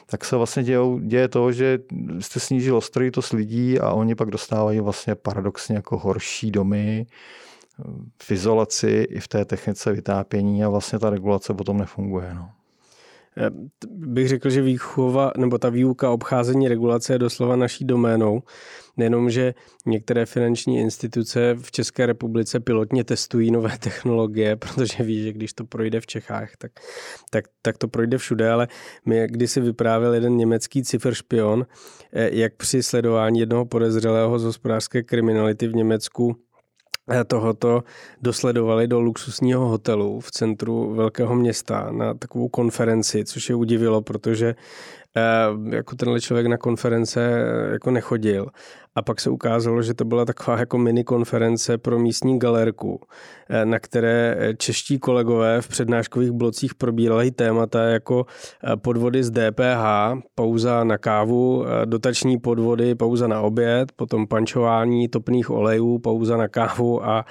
tak 0.07 0.25
se 0.25 0.37
vlastně 0.37 0.63
dějou, 0.63 0.99
děje 0.99 1.29
to, 1.29 1.53
že 1.53 1.79
jste 2.21 2.41
snížil 2.41 2.77
ostrojitost 2.77 3.33
lidí 3.33 3.81
a 3.81 3.93
oni 3.93 4.15
pak 4.15 4.31
dostávají 4.31 4.81
vlastně 4.81 5.15
paradoxně 5.15 5.77
jako 5.77 5.99
horší 5.99 6.51
domy, 6.51 7.07
v 8.23 8.31
izolaci 8.31 9.07
i 9.11 9.21
v 9.21 9.29
té 9.29 9.45
technice 9.45 9.93
vytápění 9.93 10.65
a 10.65 10.69
vlastně 10.69 10.99
ta 10.99 11.11
regulace 11.11 11.55
potom 11.55 11.79
nefunguje. 11.79 12.35
No. 12.35 12.51
Eh, 13.37 13.51
bych 13.89 14.29
řekl, 14.29 14.51
že 14.51 14.63
výchova 14.63 15.33
nebo 15.37 15.59
ta 15.59 15.69
výuka 15.69 16.11
obcházení 16.11 16.69
regulace 16.69 17.13
je 17.13 17.19
doslova 17.19 17.57
naší 17.57 17.85
doménou. 17.85 18.43
Nejenom, 18.97 19.31
že 19.31 19.55
některé 19.87 20.27
finanční 20.27 20.81
instituce 20.81 21.57
v 21.61 21.73
České 21.73 22.07
republice 22.07 22.61
pilotně 22.61 23.05
testují 23.05 23.51
nové 23.51 23.79
technologie, 23.81 24.57
protože 24.57 25.03
ví, 25.05 25.23
že 25.23 25.33
když 25.33 25.53
to 25.53 25.65
projde 25.65 26.01
v 26.01 26.07
Čechách, 26.07 26.57
tak, 26.59 26.73
tak, 27.31 27.45
tak 27.63 27.79
to 27.79 27.89
projde 27.89 28.19
všude, 28.19 28.51
ale 28.51 28.69
mi 29.07 29.49
si 29.49 29.61
vyprávěl 29.61 30.15
jeden 30.15 30.37
německý 30.37 30.83
ciferšpion, 30.83 31.67
eh, 32.13 32.31
jak 32.33 32.57
při 32.57 32.83
sledování 32.83 33.41
jednoho 33.41 33.65
podezřelého 33.65 34.39
z 34.39 34.45
hospodářské 34.45 35.03
kriminality 35.03 35.69
v 35.69 35.75
Německu 35.75 36.37
tohoto 37.27 37.85
dosledovali 38.23 38.89
do 38.89 39.01
luxusního 39.01 39.69
hotelu 39.69 40.21
v 40.21 40.31
centru 40.31 40.95
velkého 40.95 41.35
města 41.35 41.93
na 41.93 42.15
takovou 42.15 42.49
konferenci, 42.49 43.25
což 43.25 43.49
je 43.49 43.55
udivilo, 43.55 44.03
protože 44.03 44.55
jako 45.71 45.97
tenhle 45.97 46.21
člověk 46.21 46.47
na 46.47 46.57
konference 46.57 47.21
eh, 47.21 47.73
jako 47.73 47.91
nechodil. 47.91 48.47
A 48.97 49.03
pak 49.03 49.21
se 49.21 49.31
ukázalo, 49.31 49.83
že 49.83 49.95
to 49.95 50.05
byla 50.05 50.25
taková 50.25 50.59
jako 50.59 50.79
mini 50.79 51.05
konference 51.05 51.79
pro 51.79 51.99
místní 51.99 52.39
galerku, 52.39 53.01
eh, 53.49 53.65
na 53.67 53.79
které 53.79 54.37
eh, 54.39 54.55
čeští 54.55 54.99
kolegové 54.99 55.61
v 55.61 55.69
přednáškových 55.69 56.31
blocích 56.31 56.75
probírali 56.75 57.31
témata 57.31 57.83
jako 57.83 58.27
podvody 58.77 59.25
z 59.25 59.31
DPH, 59.31 59.85
pauza 60.35 60.85
na 60.85 60.99
kávu, 60.99 61.65
dotační 61.85 62.39
podvody, 62.39 62.95
pauza 62.95 63.27
na 63.27 63.41
oběd, 63.41 63.93
potom 63.93 64.27
pančování 64.27 65.09
topných 65.09 65.51
olejů, 65.51 65.99
pauza 65.99 66.37
na 66.37 66.49
kávu 66.49 67.07
a, 67.07 67.25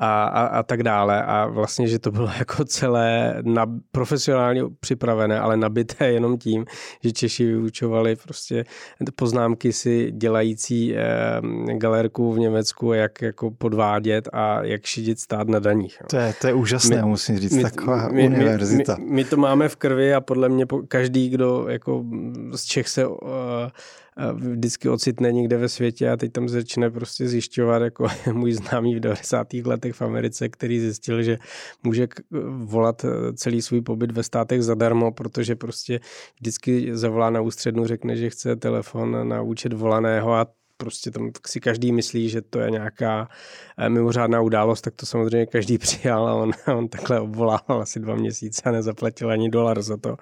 a, 0.00 0.24
a, 0.24 0.46
a 0.46 0.62
tak 0.62 0.82
dále. 0.82 1.22
A 1.22 1.46
vlastně, 1.46 1.88
že 1.88 1.98
to 1.98 2.10
bylo 2.10 2.30
jako 2.38 2.64
celé 2.64 3.34
na, 3.42 3.66
profesionálně 3.92 4.62
připravené, 4.80 5.40
ale 5.40 5.56
nabité 5.56 6.12
jenom 6.12 6.38
tím, 6.38 6.64
že 7.04 7.12
Češi 7.12 7.44
vyučovali 7.44 8.16
prostě 8.16 8.64
poznámky 9.16 9.72
si 9.72 10.12
dělající 10.12 10.94
Eh, 11.10 11.74
galerku 11.76 12.32
v 12.32 12.38
Německu, 12.38 12.92
jak 12.92 13.22
jako 13.22 13.50
podvádět 13.50 14.28
a 14.32 14.64
jak 14.64 14.84
šidit 14.84 15.20
stát 15.20 15.48
na 15.48 15.58
daních. 15.58 15.98
To 16.10 16.16
je, 16.16 16.34
to 16.40 16.46
je 16.46 16.54
úžasné, 16.54 16.96
my, 16.96 17.02
musím 17.02 17.38
říct, 17.38 17.52
my, 17.52 17.62
taková 17.62 18.08
my, 18.08 18.26
univerzita. 18.26 18.96
My, 18.96 19.04
my, 19.04 19.10
my 19.10 19.24
to 19.24 19.36
máme 19.36 19.68
v 19.68 19.76
krvi 19.76 20.14
a 20.14 20.20
podle 20.20 20.48
mě 20.48 20.66
každý, 20.88 21.28
kdo 21.28 21.66
jako 21.68 22.04
z 22.54 22.64
Čech 22.64 22.88
se 22.88 23.06
uh, 23.06 23.18
vždycky 24.32 24.88
ocitne 24.88 25.32
někde 25.32 25.56
ve 25.56 25.68
světě 25.68 26.10
a 26.10 26.16
teď 26.16 26.32
tam 26.32 26.48
začne 26.48 26.90
prostě 26.90 27.28
zjišťovat, 27.28 27.82
jako 27.82 28.08
můj 28.32 28.52
známý 28.52 28.94
v 28.96 29.00
90. 29.00 29.52
letech 29.52 29.94
v 29.94 30.02
Americe, 30.02 30.48
který 30.48 30.80
zjistil, 30.80 31.22
že 31.22 31.38
může 31.82 32.08
volat 32.64 33.04
eh, 33.04 33.32
celý 33.32 33.62
svůj 33.62 33.80
pobyt 33.80 34.10
ve 34.10 34.22
státech 34.22 34.62
zadarmo, 34.62 35.12
protože 35.12 35.56
prostě 35.56 36.00
vždycky 36.40 36.96
zavolá 36.96 37.30
na 37.30 37.40
ústřednu, 37.40 37.86
řekne, 37.86 38.16
že 38.16 38.30
chce 38.30 38.56
telefon 38.56 39.28
na 39.28 39.42
účet 39.42 39.72
volaného 39.72 40.34
a 40.34 40.46
prostě 40.80 41.10
tam 41.10 41.30
si 41.46 41.60
každý 41.60 41.92
myslí, 41.92 42.28
že 42.28 42.42
to 42.42 42.60
je 42.60 42.70
nějaká 42.70 43.28
eh, 43.78 43.88
mimořádná 43.88 44.40
událost, 44.40 44.80
tak 44.80 44.94
to 44.96 45.06
samozřejmě 45.06 45.46
každý 45.46 45.78
přijal 45.86 46.28
a 46.28 46.34
on, 46.34 46.50
on 46.76 46.88
takhle 46.88 47.20
obvolával 47.20 47.82
asi 47.82 48.00
dva 48.00 48.14
měsíce 48.14 48.62
a 48.64 48.70
nezaplatil 48.70 49.30
ani 49.30 49.50
dolar 49.50 49.82
za 49.82 49.96
to. 49.96 50.16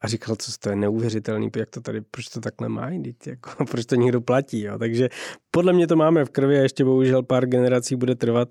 A 0.00 0.08
říkal, 0.08 0.36
co 0.36 0.52
to 0.58 0.70
je 0.70 0.76
neuvěřitelný, 0.76 1.50
jak 1.56 1.70
to 1.70 1.80
tady, 1.80 2.00
proč 2.00 2.28
to 2.28 2.40
takhle 2.40 2.68
má, 2.68 2.90
jako, 3.26 3.64
proč 3.70 3.86
to 3.86 3.94
někdo 3.94 4.20
platí. 4.20 4.62
Jo? 4.62 4.78
Takže 4.78 5.08
podle 5.50 5.72
mě 5.72 5.86
to 5.86 5.96
máme 5.96 6.24
v 6.24 6.30
krvi 6.30 6.58
a 6.58 6.62
ještě 6.62 6.84
bohužel 6.84 7.22
pár 7.22 7.46
generací 7.46 7.96
bude 7.96 8.14
trvat, 8.14 8.48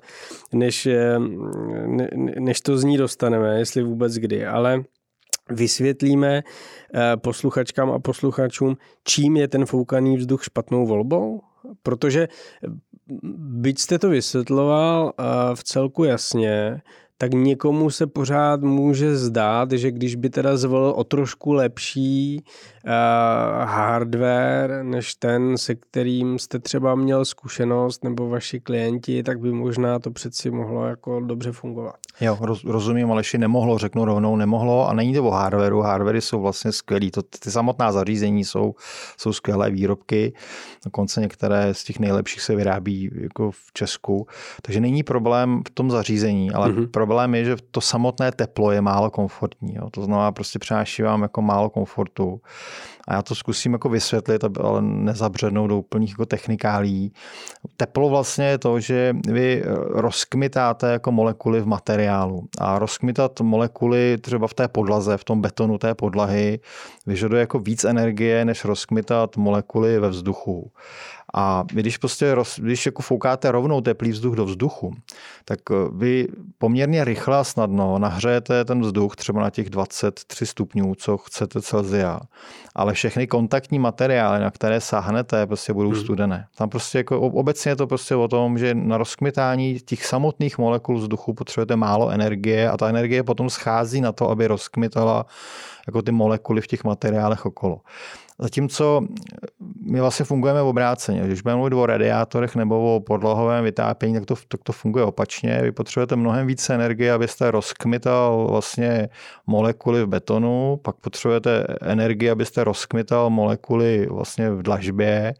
než, 0.53 0.85
eh, 0.85 1.19
ne, 1.87 2.09
než 2.39 2.61
to 2.61 2.77
z 2.77 2.83
ní 2.83 2.97
dostaneme, 2.97 3.59
jestli 3.59 3.83
vůbec 3.83 4.13
kdy. 4.13 4.45
Ale 4.45 4.83
vysvětlíme 5.49 6.43
eh, 6.95 7.17
posluchačkám 7.17 7.91
a 7.91 7.99
posluchačům, 7.99 8.77
čím 9.03 9.37
je 9.37 9.47
ten 9.47 9.65
foukaný 9.65 10.17
vzduch 10.17 10.43
špatnou 10.43 10.85
volbou? 10.85 11.41
Protože 11.83 12.27
byť 13.37 13.79
jste 13.79 13.99
to 13.99 14.09
vysvětloval 14.09 15.13
v 15.53 15.63
celku 15.63 16.03
jasně, 16.03 16.81
tak 17.17 17.33
někomu 17.33 17.89
se 17.89 18.07
pořád 18.07 18.61
může 18.61 19.15
zdát, 19.17 19.71
že 19.71 19.91
když 19.91 20.15
by 20.15 20.29
teda 20.29 20.57
zvolil 20.57 20.89
o 20.89 21.03
trošku 21.03 21.53
lepší 21.53 22.43
hardware 23.63 24.83
než 24.83 25.15
ten, 25.15 25.57
se 25.57 25.75
kterým 25.75 26.39
jste 26.39 26.59
třeba 26.59 26.95
měl 26.95 27.25
zkušenost 27.25 28.03
nebo 28.03 28.29
vaši 28.29 28.59
klienti, 28.59 29.23
tak 29.23 29.39
by 29.39 29.51
možná 29.51 29.99
to 29.99 30.11
přeci 30.11 30.51
mohlo 30.51 30.85
jako 30.85 31.19
dobře 31.19 31.51
fungovat. 31.51 31.95
Jo, 32.21 32.37
roz, 32.41 32.63
rozumím, 32.63 33.11
Aleši, 33.11 33.37
nemohlo, 33.37 33.77
řeknu 33.77 34.05
rovnou, 34.05 34.35
nemohlo 34.35 34.89
a 34.89 34.93
není 34.93 35.13
to 35.13 35.23
o 35.23 35.31
hardwareu, 35.31 35.79
hardwary 35.79 36.21
jsou 36.21 36.41
vlastně 36.41 36.71
skvělý, 36.71 37.11
to, 37.11 37.21
ty 37.21 37.51
samotná 37.51 37.91
zařízení 37.91 38.45
jsou, 38.45 38.75
jsou 39.17 39.33
skvělé 39.33 39.71
výrobky, 39.71 40.33
dokonce 40.85 41.21
některé 41.21 41.73
z 41.73 41.83
těch 41.83 41.99
nejlepších 41.99 42.41
se 42.41 42.55
vyrábí 42.55 43.09
jako 43.21 43.51
v 43.51 43.73
Česku, 43.73 44.27
takže 44.61 44.79
není 44.79 45.03
problém 45.03 45.61
v 45.67 45.69
tom 45.69 45.91
zařízení, 45.91 46.51
ale 46.51 46.69
mm-hmm. 46.69 46.87
problém 46.91 47.35
je, 47.35 47.45
že 47.45 47.55
to 47.71 47.81
samotné 47.81 48.31
teplo 48.31 48.71
je 48.71 48.81
málo 48.81 49.11
komfortní, 49.11 49.75
jo. 49.75 49.89
to 49.89 50.03
znamená 50.03 50.31
prostě 50.31 50.59
přináší 50.59 51.01
vám 51.01 51.21
jako 51.21 51.41
málo 51.41 51.69
komfortu 51.69 52.41
a 53.07 53.13
já 53.13 53.21
to 53.21 53.35
zkusím 53.35 53.73
jako 53.73 53.89
vysvětlit, 53.89 54.43
ale 54.43 54.81
nezabřednout 54.81 55.69
do 55.69 55.77
úplných 55.77 56.09
jako 56.09 56.25
technikálí. 56.25 57.13
Teplo 57.77 58.09
vlastně 58.09 58.45
je 58.45 58.57
to, 58.57 58.79
že 58.79 59.15
vy 59.27 59.63
rozkmitáte 59.89 60.91
jako 60.91 61.11
molekuly 61.11 61.61
v 61.61 61.67
materiálu 61.67 62.47
a 62.59 62.79
rozkmitat 62.79 63.41
molekuly 63.41 64.17
třeba 64.21 64.47
v 64.47 64.53
té 64.53 64.67
podlaze, 64.67 65.17
v 65.17 65.23
tom 65.23 65.41
betonu 65.41 65.77
té 65.77 65.95
podlahy, 65.95 66.59
vyžaduje 67.05 67.39
jako 67.39 67.59
víc 67.59 67.83
energie, 67.83 68.45
než 68.45 68.65
rozkmitat 68.65 69.37
molekuly 69.37 69.99
ve 69.99 70.09
vzduchu. 70.09 70.71
A 71.33 71.63
když 71.67 71.97
prostě 71.97 72.35
roz, 72.35 72.59
když 72.59 72.85
jako 72.85 73.01
foukáte 73.01 73.51
rovnou 73.51 73.81
teplý 73.81 74.11
vzduch 74.11 74.35
do 74.35 74.45
vzduchu, 74.45 74.95
tak 75.45 75.59
eh, 75.71 75.75
vy 75.91 76.27
poměrně 76.57 77.05
rychle 77.05 77.37
a 77.37 77.43
snadno 77.43 77.99
nahřejete 77.99 78.65
ten 78.65 78.81
vzduch 78.81 79.15
třeba 79.15 79.41
na 79.41 79.49
těch 79.49 79.69
23 79.69 80.45
stupňů, 80.45 80.95
co 80.95 81.17
chcete 81.17 81.61
Celzia. 81.61 82.19
Ale 82.75 82.93
všechny 82.93 83.27
kontaktní 83.27 83.79
materiály, 83.79 84.39
na 84.39 84.51
které 84.51 84.81
sáhnete, 84.81 85.47
prostě 85.47 85.73
budou 85.73 85.89
hmm. 85.89 86.01
studené. 86.01 86.47
Tam 86.55 86.69
prostě 86.69 86.97
jako 86.97 87.21
obecně 87.21 87.71
je 87.71 87.75
to 87.75 87.87
prostě 87.87 88.15
o 88.15 88.27
tom, 88.27 88.57
že 88.57 88.75
na 88.75 88.97
rozkmitání 88.97 89.79
těch 89.79 90.05
samotných 90.05 90.57
molekul 90.57 90.97
vzduchu 90.97 91.33
potřebujete 91.33 91.75
málo 91.75 92.09
energie 92.09 92.69
a 92.69 92.77
ta 92.77 92.89
energie 92.89 93.23
potom 93.23 93.49
schází 93.49 94.01
na 94.01 94.11
to, 94.11 94.29
aby 94.29 94.47
rozkmitala 94.47 95.25
jako 95.87 96.01
ty 96.01 96.11
molekuly 96.11 96.61
v 96.61 96.67
těch 96.67 96.83
materiálech 96.83 97.45
okolo. 97.45 97.81
Zatímco 98.43 99.01
my 99.85 100.01
vlastně 100.01 100.25
fungujeme 100.25 100.61
v 100.61 100.65
obráceně. 100.65 101.21
Když 101.21 101.41
budeme 101.41 101.57
mluvit 101.57 101.73
o 101.73 101.85
radiátorech 101.85 102.55
nebo 102.55 102.95
o 102.95 102.99
podlahovém 102.99 103.63
vytápění, 103.63 104.13
tak 104.13 104.25
to, 104.25 104.35
tak 104.47 104.61
to 104.63 104.71
funguje 104.71 105.05
opačně. 105.05 105.59
Vy 105.61 105.71
potřebujete 105.71 106.15
mnohem 106.15 106.47
více 106.47 106.75
energie, 106.75 107.13
abyste 107.13 107.51
rozkmital 107.51 108.47
vlastně 108.49 109.09
molekuly 109.47 110.03
v 110.03 110.07
betonu, 110.07 110.79
pak 110.81 110.95
potřebujete 110.95 111.65
energii, 111.81 112.29
abyste 112.29 112.63
rozkmital 112.63 113.29
molekuly 113.29 114.07
vlastně 114.11 114.51
v 114.51 114.61
dlažbě 114.61 115.33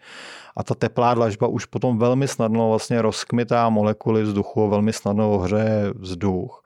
a 0.58 0.64
ta 0.64 0.76
teplá 0.76 1.14
dlažba 1.14 1.48
už 1.48 1.66
potom 1.66 1.98
velmi 1.98 2.28
snadno 2.28 2.70
vlastně 2.70 3.02
rozkmitá 3.02 3.70
molekuly 3.70 4.24
vzduchu, 4.24 4.70
velmi 4.70 4.94
snadno 4.94 5.32
ohřeje 5.32 5.94
vzduch. 5.96 6.64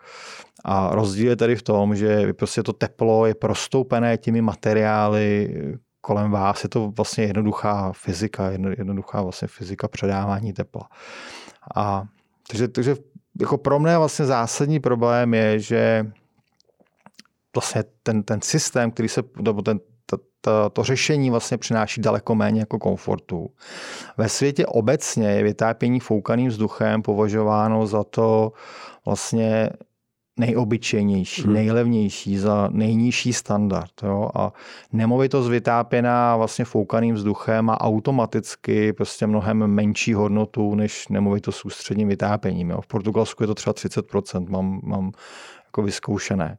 A 0.65 0.95
rozdíl 0.95 1.29
je 1.29 1.35
tady 1.35 1.55
v 1.55 1.61
tom, 1.61 1.95
že 1.95 2.33
prostě 2.33 2.63
to 2.63 2.73
teplo 2.73 3.25
je 3.25 3.35
prostoupené 3.35 4.17
těmi 4.17 4.41
materiály, 4.41 5.55
kolem 6.07 6.31
vás. 6.31 6.63
Je 6.63 6.69
to 6.69 6.91
vlastně 6.97 7.23
jednoduchá 7.23 7.91
fyzika, 7.91 8.49
jednoduchá 8.51 9.21
vlastně 9.21 9.47
fyzika 9.47 9.87
předávání 9.87 10.53
tepla. 10.53 10.89
A 11.75 12.03
takže, 12.49 12.67
takže 12.67 12.95
jako 13.41 13.57
pro 13.57 13.79
mě 13.79 13.97
vlastně 13.97 14.25
zásadní 14.25 14.79
problém 14.79 15.33
je, 15.33 15.59
že 15.59 16.11
vlastně 17.55 17.83
ten, 18.03 18.23
ten 18.23 18.41
systém, 18.41 18.91
který 18.91 19.09
se, 19.09 19.23
nebo 19.41 19.61
ten, 19.61 19.79
to, 20.05 20.17
to, 20.41 20.69
to 20.69 20.83
řešení 20.83 21.29
vlastně 21.29 21.57
přináší 21.57 22.01
daleko 22.01 22.35
méně 22.35 22.59
jako 22.59 22.79
komfortu. 22.79 23.51
Ve 24.17 24.29
světě 24.29 24.65
obecně 24.65 25.27
je 25.27 25.43
vytápění 25.43 25.99
foukaným 25.99 26.47
vzduchem 26.47 27.01
považováno 27.01 27.87
za 27.87 28.03
to 28.03 28.51
vlastně 29.05 29.69
nejobyčejnější, 30.37 31.41
hmm. 31.41 31.53
nejlevnější 31.53 32.37
za 32.37 32.69
nejnižší 32.71 33.33
standard. 33.33 33.91
Jo? 34.03 34.29
A 34.35 34.53
nemovitost 34.93 35.49
vytápěná 35.49 36.35
vlastně 36.37 36.65
foukaným 36.65 37.15
vzduchem 37.15 37.65
má 37.65 37.81
automaticky 37.81 38.93
prostě 38.93 39.27
mnohem 39.27 39.67
menší 39.67 40.13
hodnotu 40.13 40.75
než 40.75 41.07
nemovitost 41.07 41.57
s 41.57 41.65
ústředním 41.65 42.07
vytápěním. 42.07 42.69
Jo? 42.69 42.81
V 42.81 42.87
Portugalsku 42.87 43.43
je 43.43 43.47
to 43.47 43.55
třeba 43.55 43.73
30%, 43.73 44.49
mám, 44.49 44.79
mám 44.83 45.11
jako 45.65 45.81
vyzkoušené. 45.81 46.57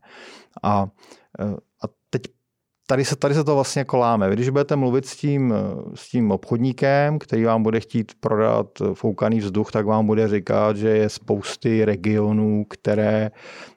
A, 0.62 0.88
teď 1.38 1.67
tady 2.90 3.04
se, 3.04 3.16
tady 3.16 3.34
se 3.34 3.44
to 3.44 3.54
vlastně 3.54 3.80
jako 3.80 3.96
láme. 3.96 4.28
Vy, 4.28 4.34
když 4.34 4.48
budete 4.48 4.76
mluvit 4.76 5.06
s 5.06 5.16
tím, 5.16 5.54
s 5.94 6.08
tím 6.08 6.30
obchodníkem, 6.30 7.18
který 7.18 7.44
vám 7.44 7.62
bude 7.62 7.80
chtít 7.80 8.12
prodat 8.20 8.66
foukaný 8.94 9.38
vzduch, 9.38 9.70
tak 9.70 9.86
vám 9.86 10.06
bude 10.06 10.28
říkat, 10.28 10.76
že 10.76 10.88
je 10.88 11.08
spousty 11.08 11.84
regionů, 11.84 12.64
které, 12.70 13.30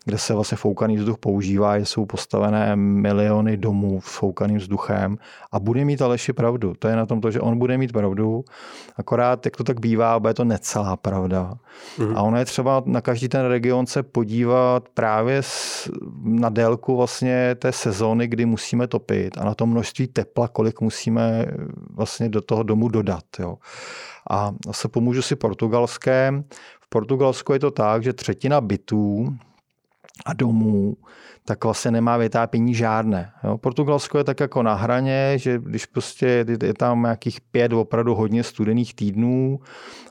kde 0.05 0.17
se 0.17 0.33
vlastně 0.33 0.57
foukaný 0.57 0.97
vzduch 0.97 1.17
používá, 1.17 1.79
že 1.79 1.85
jsou 1.85 2.05
postavené 2.05 2.75
miliony 2.75 3.57
domů 3.57 4.01
s 4.01 4.17
foukaným 4.17 4.57
vzduchem 4.57 5.17
a 5.51 5.59
bude 5.59 5.85
mít 5.85 6.01
Aleši 6.01 6.33
pravdu. 6.33 6.73
To 6.79 6.87
je 6.87 6.95
na 6.95 7.05
tom 7.05 7.21
to, 7.21 7.31
že 7.31 7.41
on 7.41 7.57
bude 7.57 7.77
mít 7.77 7.91
pravdu, 7.91 8.43
akorát 8.97 9.45
jak 9.45 9.57
to 9.57 9.63
tak 9.63 9.79
bývá, 9.79 10.19
bude 10.19 10.33
to 10.33 10.43
necelá 10.43 10.97
pravda. 10.97 11.53
Mm. 11.99 12.17
A 12.17 12.21
ono 12.21 12.37
je 12.37 12.45
třeba 12.45 12.83
na 12.85 13.01
každý 13.01 13.29
ten 13.29 13.45
region 13.45 13.85
se 13.85 14.03
podívat 14.03 14.89
právě 14.93 15.41
na 16.23 16.49
délku 16.49 16.97
vlastně 16.97 17.55
té 17.55 17.71
sezóny, 17.71 18.27
kdy 18.27 18.45
musíme 18.45 18.87
to 18.87 19.00
topit 19.01 19.37
a 19.37 19.45
na 19.45 19.55
to 19.55 19.65
množství 19.65 20.07
tepla, 20.07 20.47
kolik 20.47 20.81
musíme 20.81 21.45
vlastně 21.89 22.29
do 22.29 22.41
toho 22.41 22.63
domu 22.63 22.89
dodat. 22.89 23.23
Jo. 23.39 23.57
A 24.29 24.51
zase 24.65 24.87
pomůžu 24.87 25.21
si 25.21 25.35
portugalském. 25.35 26.43
V 26.81 26.89
Portugalsku 26.89 27.53
je 27.53 27.59
to 27.59 27.71
tak, 27.71 28.03
že 28.03 28.13
třetina 28.13 28.61
bytů 28.61 29.35
a 30.25 30.33
domů 30.33 30.97
tak 31.45 31.63
vlastně 31.63 31.91
nemá 31.91 32.17
vytápění 32.17 32.75
žádné. 32.75 33.31
Jo. 33.43 33.57
Portugalsko 33.57 34.17
je 34.17 34.23
tak 34.23 34.39
jako 34.39 34.63
na 34.63 34.73
hraně, 34.73 35.33
že 35.35 35.59
když 35.63 35.85
prostě 35.85 36.45
je 36.63 36.73
tam 36.73 37.01
nějakých 37.01 37.41
pět 37.41 37.73
opravdu 37.73 38.15
hodně 38.15 38.43
studených 38.43 38.95
týdnů 38.95 39.59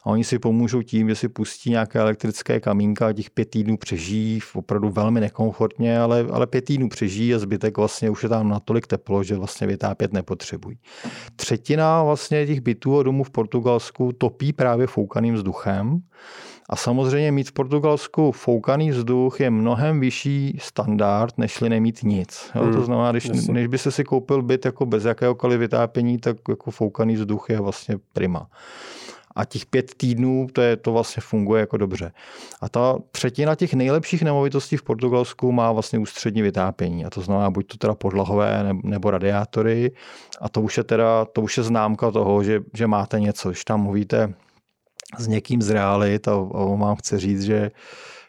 a 0.03 0.07
oni 0.07 0.25
si 0.25 0.39
pomůžou 0.39 0.83
tím, 0.83 1.09
že 1.09 1.15
si 1.15 1.29
pustí 1.29 1.71
nějaké 1.71 1.99
elektrické 1.99 2.61
kamínka 2.61 3.07
a 3.07 3.13
těch 3.13 3.31
pět 3.31 3.51
týdnů 3.51 3.77
přežijí 3.77 4.41
opravdu 4.55 4.91
velmi 4.91 5.21
nekomfortně, 5.21 6.01
ale, 6.01 6.27
ale 6.31 6.47
pět 6.47 6.65
týdnů 6.65 6.89
přežijí 6.89 7.35
a 7.35 7.39
zbytek 7.39 7.77
vlastně 7.77 8.11
už 8.11 8.23
je 8.23 8.29
tam 8.29 8.49
natolik 8.49 8.87
teplo, 8.87 9.23
že 9.23 9.37
vlastně 9.37 9.67
vytápět 9.67 10.13
nepotřebují. 10.13 10.79
Třetina 11.37 12.03
vlastně 12.03 12.47
těch 12.47 12.61
bytů 12.61 12.99
a 12.99 13.03
domů 13.03 13.25
v 13.25 13.31
Portugalsku 13.31 14.13
topí 14.13 14.53
právě 14.53 14.87
foukaným 14.87 15.35
vzduchem. 15.35 16.03
A 16.71 16.77
samozřejmě 16.77 17.33
mít 17.33 17.49
v 17.49 17.53
Portugalsku 17.53 18.33
foukaný 18.33 18.91
vzduch 18.91 19.41
je 19.41 19.51
mnohem 19.51 20.01
vyšší 20.01 20.59
standard, 20.61 21.39
nežli 21.39 21.69
nemít 21.69 22.03
nic. 22.03 22.51
Jo? 22.55 22.63
Hmm, 22.63 22.75
to 22.75 22.83
znamená, 22.83 23.11
když, 23.13 23.29
než 23.49 23.67
by 23.67 23.79
se 23.79 23.91
si 23.91 24.05
koupil 24.05 24.43
byt 24.43 24.65
jako 24.65 24.87
bez 24.87 25.05
jakéhokoliv 25.05 25.61
vytápění, 25.61 26.19
tak 26.19 26.37
jako 26.49 26.71
foukaný 26.71 27.15
vzduch 27.15 27.51
je 27.51 27.61
vlastně 27.61 27.97
prima. 28.13 28.47
A 29.37 29.45
těch 29.45 29.67
pět 29.67 29.95
týdnů, 29.95 30.47
to, 30.53 30.61
je, 30.61 30.77
to 30.77 30.93
vlastně 30.93 31.21
funguje 31.21 31.61
jako 31.61 31.77
dobře. 31.77 32.13
A 32.61 32.69
ta 32.69 32.99
třetina 33.13 33.55
těch 33.55 33.75
nejlepších 33.75 34.23
nemovitostí 34.23 34.77
v 34.77 34.83
Portugalsku 34.83 35.53
má 35.53 35.73
vlastně 35.73 35.99
ústřední 35.99 36.43
vytápění. 36.43 37.05
A 37.05 37.11
to 37.11 37.21
znamená 37.21 37.51
buď 37.51 37.67
to 37.67 37.77
teda 37.77 37.95
podlahové 37.95 38.75
nebo 38.83 39.11
radiátory. 39.11 39.93
A 40.41 40.49
to 40.49 40.61
už 40.61 40.77
je 40.77 40.85
teda, 40.85 41.25
to 41.25 41.43
už 41.43 41.57
je 41.57 41.63
známka 41.63 42.11
toho, 42.11 42.43
že, 42.43 42.61
že 42.75 42.87
máte 42.87 43.21
něco. 43.21 43.49
Když 43.49 43.65
tam 43.65 43.83
mluvíte 43.83 44.35
s 45.19 45.29
někým 45.29 45.63
z 45.63 45.71
realit 45.71 46.29
a, 46.29 46.33
a 46.33 46.35
on 46.35 46.81
vám 46.81 46.97
chce 46.97 47.19
říct, 47.19 47.43
že, 47.43 47.71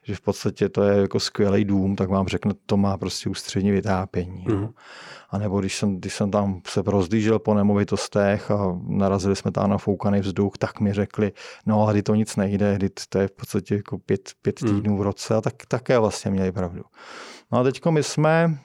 že 0.04 0.16
v 0.16 0.22
podstatě 0.22 0.70
to 0.70 0.84
je 0.84 1.02
jako 1.02 1.20
skvělý 1.20 1.66
dům, 1.66 1.96
tak 1.96 2.10
vám 2.10 2.28
řekne, 2.28 2.54
to 2.66 2.78
má 2.78 2.98
prostě 2.98 3.30
ústřední 3.30 3.72
vytápění. 3.72 4.46
Mm. 4.48 4.70
A 5.30 5.38
nebo 5.38 5.60
když 5.60 5.76
jsem, 5.76 5.98
když 5.98 6.14
jsem 6.14 6.32
tam 6.32 6.62
se 6.68 6.82
rozdížel 6.86 7.40
po 7.40 7.54
nemovitostech 7.54 8.52
a 8.52 8.80
narazili 8.88 9.36
jsme 9.36 9.52
tam 9.52 9.70
na 9.70 9.78
foukaný 9.78 10.20
vzduch, 10.20 10.58
tak 10.58 10.80
mi 10.80 10.94
řekli, 10.94 11.32
no 11.66 11.88
a 11.88 11.94
to 12.04 12.16
nic 12.16 12.36
nejde, 12.36 12.78
to 13.10 13.20
je 13.20 13.28
v 13.28 13.32
podstatě 13.32 13.76
jako 13.76 13.98
pět, 13.98 14.32
pět 14.42 14.62
mhm. 14.62 14.76
týdnů 14.76 14.98
v 14.98 15.02
roce 15.02 15.36
a 15.36 15.42
tak 15.42 15.54
také 15.68 16.00
vlastně 16.00 16.32
měli 16.32 16.52
pravdu. 16.52 16.84
No 17.52 17.60
a 17.60 17.64
teďko 17.64 17.92
my 17.92 18.04
jsme 18.04 18.60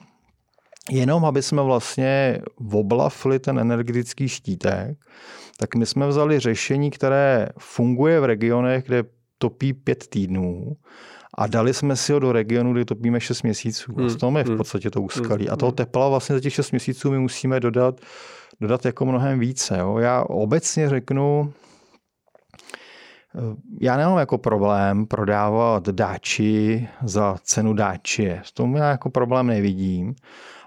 jenom 0.91 1.25
aby 1.25 1.43
jsme 1.43 1.63
vlastně 1.63 2.41
oblafli 2.73 3.39
ten 3.39 3.59
energetický 3.59 4.29
štítek, 4.29 4.99
tak 5.59 5.75
my 5.75 5.87
jsme 5.87 6.07
vzali 6.07 6.41
řešení, 6.41 6.91
které 6.91 7.49
funguje 7.59 8.21
v 8.21 8.25
regionech, 8.25 8.85
kde 8.85 9.05
topí 9.39 9.73
pět 9.73 10.07
týdnů 10.07 10.77
a 11.39 11.47
dali 11.47 11.75
jsme 11.75 11.97
si 11.97 12.13
ho 12.13 12.19
do 12.19 12.33
regionu, 12.33 12.73
kde 12.73 12.85
topíme 12.85 13.21
6 13.21 13.43
měsíců. 13.43 13.93
Hmm. 13.97 14.07
A 14.07 14.09
z 14.09 14.17
toho 14.17 14.39
je 14.39 14.45
v 14.45 14.49
hmm. 14.49 14.57
podstatě 14.57 14.91
to 14.91 15.03
úskalí. 15.03 15.45
Hmm. 15.45 15.53
A 15.53 15.57
toho 15.57 15.73
tepla 15.73 16.09
vlastně 16.09 16.35
za 16.35 16.41
těch 16.41 16.55
6 16.55 16.71
měsíců 16.71 17.11
my 17.11 17.19
musíme 17.19 17.61
dodat, 17.61 18.01
dodat 18.61 18.85
jako 18.85 19.07
mnohem 19.07 19.39
více. 19.39 19.79
Jo. 19.79 19.99
Já 19.99 20.23
obecně 20.23 20.89
řeknu, 20.89 21.53
já 23.81 23.97
nemám 23.97 24.19
jako 24.19 24.39
problém 24.39 25.07
prodávat 25.07 25.89
dáči 25.89 26.89
za 27.05 27.37
cenu 27.43 27.73
dáči. 27.73 28.41
S 28.43 28.53
tom 28.53 28.77
já 28.77 28.91
jako 28.91 29.11
problém 29.11 29.47
nevidím 29.47 30.15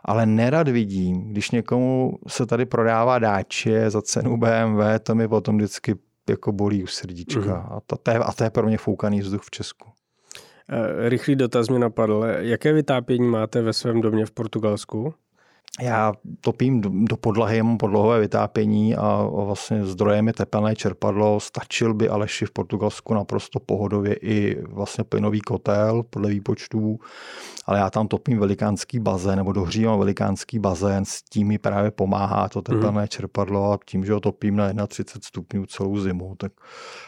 ale 0.10 0.26
nerad 0.26 0.68
vidím, 0.68 1.32
když 1.32 1.52
někomu 1.52 2.20
se 2.28 2.46
tady 2.46 2.66
prodává 2.66 3.20
dáče 3.20 3.90
za 3.90 4.02
cenu 4.02 4.38
BMW, 4.38 4.82
to 5.04 5.16
mi 5.16 5.28
potom 5.28 5.58
vždycky 5.58 5.96
jako 6.30 6.52
bolí 6.52 6.84
u 6.84 6.88
srdíčka. 6.88 7.40
Mm. 7.40 7.50
A, 7.50 7.80
to, 7.86 7.98
to 7.98 8.12
je, 8.12 8.18
a 8.18 8.32
to 8.34 8.44
je 8.44 8.50
pro 8.50 8.68
mě 8.68 8.78
foukaný 8.78 9.20
vzduch 9.20 9.42
v 9.44 9.52
Česku. 9.52 9.90
Eh, 10.70 11.10
rychlý 11.10 11.36
dotaz 11.36 11.70
mě 11.70 11.80
napadl. 11.80 12.26
Jaké 12.40 12.74
vytápění 12.74 13.28
máte 13.28 13.62
ve 13.62 13.74
svém 13.74 14.02
domě 14.02 14.26
v 14.26 14.32
Portugalsku? 14.32 15.14
Já 15.82 16.14
topím 16.42 16.82
do, 16.82 16.90
do 16.94 17.18
podlahy, 17.18 17.64
mám 17.64 17.78
podlohové 17.78 18.20
vytápění 18.20 18.96
a 18.96 19.24
vlastně 19.24 19.86
zdrojem 19.86 20.28
je 20.28 20.34
tepelné 20.34 20.76
čerpadlo. 20.76 21.40
Stačil 21.40 21.94
by 21.94 22.10
Aleši 22.10 22.46
v 22.46 22.52
Portugalsku 22.52 23.14
naprosto 23.14 23.60
pohodově 23.60 24.14
i 24.14 24.62
vlastně 24.62 25.04
plynový 25.04 25.42
kotel 25.42 26.04
podle 26.10 26.30
výpočtů, 26.30 27.00
ale 27.66 27.80
já 27.80 27.90
tam 27.90 28.08
topím 28.08 28.40
velikánský 28.40 29.00
bazén 29.00 29.36
nebo 29.36 29.54
dohřívám 29.54 30.00
velikánský 30.00 30.60
bazén, 30.60 31.06
s 31.06 31.22
tím 31.22 31.48
mi 31.48 31.58
právě 31.58 31.92
pomáhá 31.92 32.50
to 32.50 32.62
tepelné 32.62 33.02
mm. 33.02 33.08
čerpadlo 33.08 33.72
a 33.72 33.80
tím, 33.86 34.06
že 34.06 34.14
ho 34.14 34.20
topím 34.20 34.56
na 34.56 34.88
31 34.88 35.28
stupňů 35.28 35.66
celou 35.66 35.98
zimu, 35.98 36.36
tak, 36.38 36.52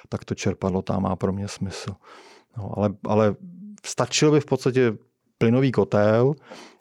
tak 0.10 0.26
to 0.26 0.36
čerpadlo 0.36 0.82
tam 0.82 1.02
má 1.02 1.15
pro 1.15 1.34
mě 1.34 1.47
smysl. 1.47 1.91
No, 2.58 2.71
ale, 2.78 2.89
ale 3.08 3.36
stačil 3.86 4.32
by 4.32 4.39
v 4.39 4.45
podstatě 4.45 4.93
plynový 5.38 5.71
kotel 5.71 6.34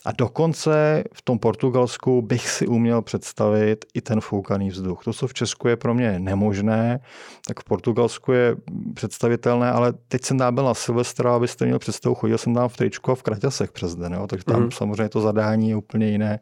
a 0.04 0.12
dokonce 0.12 1.04
v 1.12 1.22
tom 1.22 1.38
Portugalsku 1.38 2.22
bych 2.22 2.48
si 2.48 2.66
uměl 2.66 3.02
představit 3.02 3.84
i 3.94 4.00
ten 4.00 4.20
foukaný 4.20 4.68
vzduch. 4.68 5.04
To, 5.04 5.12
co 5.12 5.26
v 5.26 5.34
Česku 5.34 5.68
je 5.68 5.76
pro 5.76 5.94
mě 5.94 6.18
nemožné, 6.18 7.00
tak 7.46 7.60
v 7.60 7.64
Portugalsku 7.64 8.32
je 8.32 8.56
představitelné, 8.94 9.70
ale 9.70 9.92
teď 10.08 10.24
jsem 10.24 10.38
tam 10.38 10.54
byl 10.54 10.64
na 10.64 10.74
Silvestra, 10.74 11.34
abyste 11.34 11.64
měl 11.64 11.78
představu, 11.78 12.14
chodil 12.14 12.38
jsem 12.38 12.54
tam 12.54 12.68
v 12.68 12.76
tričku 12.76 13.12
a 13.12 13.14
v 13.14 13.22
kraťasech 13.22 13.72
přes 13.72 13.94
den, 13.94 14.12
jo? 14.12 14.26
takže 14.26 14.44
tam 14.44 14.62
mm. 14.62 14.70
samozřejmě 14.70 15.08
to 15.08 15.20
zadání 15.20 15.70
je 15.70 15.76
úplně 15.76 16.06
jiné. 16.08 16.40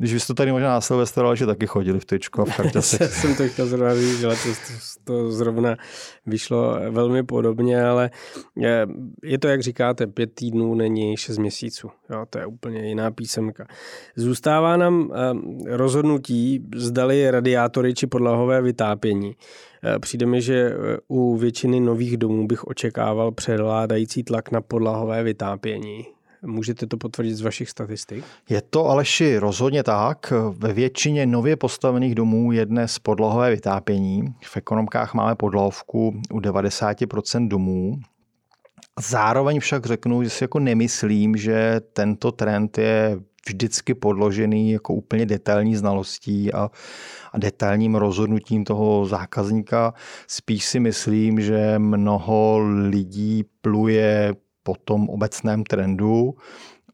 Když 0.00 0.12
vy 0.12 0.20
jste 0.20 0.34
tady 0.34 0.52
možná 0.52 0.68
na 0.68 0.80
Silvestra, 0.80 1.26
ale 1.26 1.36
že 1.36 1.46
taky 1.46 1.66
chodili 1.66 2.00
v 2.00 2.04
tyčku 2.04 2.42
a 2.42 2.44
v 2.44 2.56
karťasech. 2.56 3.12
jsem 3.12 3.36
to 3.36 3.48
chtěl 3.48 3.66
zrovna 3.66 3.94
říct, 3.94 4.20
že 4.20 4.26
to, 4.26 4.34
to 5.04 5.32
zrovna 5.32 5.76
vyšlo 6.26 6.76
velmi 6.90 7.22
podobně, 7.22 7.84
ale 7.84 8.10
je, 8.56 8.86
je 9.22 9.38
to, 9.38 9.48
jak 9.48 9.62
říkáte, 9.62 10.06
pět 10.06 10.34
týdnů 10.34 10.74
není 10.74 11.16
šest 11.16 11.38
měsíců. 11.38 11.90
Jo, 12.10 12.26
to 12.30 12.38
je 12.38 12.46
úplně 12.46 12.88
jiná 12.88 13.10
písemka. 13.10 13.66
Zůstává 14.16 14.76
nám 14.76 15.12
eh, 15.12 15.76
rozhodnutí, 15.76 16.66
zdali 16.76 17.30
radiátory 17.30 17.94
či 17.94 18.06
podlahové 18.06 18.62
vytápění. 18.62 19.36
Eh, 19.84 19.98
přijde 19.98 20.26
mi, 20.26 20.42
že 20.42 20.54
eh, 20.54 20.98
u 21.08 21.36
většiny 21.36 21.80
nových 21.80 22.16
domů 22.16 22.46
bych 22.46 22.64
očekával 22.64 23.32
převládající 23.32 24.22
tlak 24.22 24.50
na 24.50 24.60
podlahové 24.60 25.22
vytápění. 25.22 26.19
Můžete 26.42 26.86
to 26.86 26.96
potvrdit 26.96 27.34
z 27.34 27.40
vašich 27.40 27.70
statistik? 27.70 28.24
Je 28.48 28.62
to 28.62 28.86
Aleši 28.86 29.38
rozhodně 29.38 29.82
tak. 29.82 30.32
Ve 30.50 30.72
většině 30.72 31.26
nově 31.26 31.56
postavených 31.56 32.14
domů 32.14 32.52
je 32.52 32.66
dnes 32.66 32.98
podlohové 32.98 33.50
vytápění. 33.50 34.34
V 34.44 34.56
ekonomkách 34.56 35.14
máme 35.14 35.34
podlahovku 35.34 36.20
u 36.32 36.40
90% 36.40 37.48
domů. 37.48 38.00
Zároveň 39.00 39.60
však 39.60 39.86
řeknu, 39.86 40.22
že 40.22 40.30
si 40.30 40.44
jako 40.44 40.58
nemyslím, 40.58 41.36
že 41.36 41.80
tento 41.92 42.32
trend 42.32 42.78
je 42.78 43.20
vždycky 43.46 43.94
podložený 43.94 44.70
jako 44.70 44.94
úplně 44.94 45.26
detailní 45.26 45.76
znalostí 45.76 46.52
a, 46.52 46.70
a 47.32 47.38
detailním 47.38 47.94
rozhodnutím 47.94 48.64
toho 48.64 49.06
zákazníka. 49.06 49.94
Spíš 50.26 50.64
si 50.64 50.80
myslím, 50.80 51.40
že 51.40 51.78
mnoho 51.78 52.58
lidí 52.88 53.44
pluje 53.60 54.34
po 54.70 54.76
tom 54.84 55.08
obecném 55.08 55.64
trendu, 55.64 56.34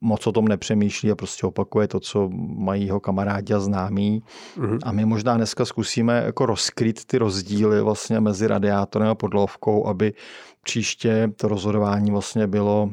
moc 0.00 0.26
o 0.26 0.32
tom 0.32 0.48
nepřemýšlí 0.48 1.10
a 1.10 1.14
prostě 1.14 1.46
opakuje 1.46 1.88
to, 1.88 2.00
co 2.00 2.28
mají 2.56 2.86
jeho 2.86 3.00
kamarádi 3.00 3.54
a 3.54 3.60
známí. 3.60 4.22
Mm-hmm. 4.56 4.78
A 4.84 4.92
my 4.92 5.04
možná 5.04 5.36
dneska 5.36 5.64
zkusíme 5.64 6.22
jako 6.26 6.46
rozkryt 6.46 7.04
ty 7.04 7.18
rozdíly 7.18 7.82
vlastně 7.82 8.20
mezi 8.20 8.46
radiátorem 8.46 9.08
a 9.08 9.14
podlovkou, 9.14 9.86
aby 9.86 10.14
příště 10.64 11.30
to 11.36 11.48
rozhodování 11.48 12.10
vlastně 12.10 12.46
bylo 12.46 12.90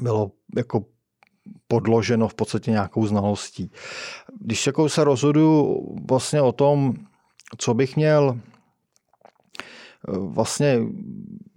bylo 0.00 0.30
jako 0.56 0.84
podloženo 1.68 2.28
v 2.28 2.34
podstatě 2.34 2.70
nějakou 2.70 3.06
znalostí. 3.06 3.70
Když 4.40 4.66
jako 4.66 4.88
se 4.88 5.04
rozhodu 5.04 5.78
vlastně 6.08 6.42
o 6.42 6.52
tom, 6.52 6.94
co 7.58 7.74
bych 7.74 7.96
měl 7.96 8.40
vlastně, 10.08 10.78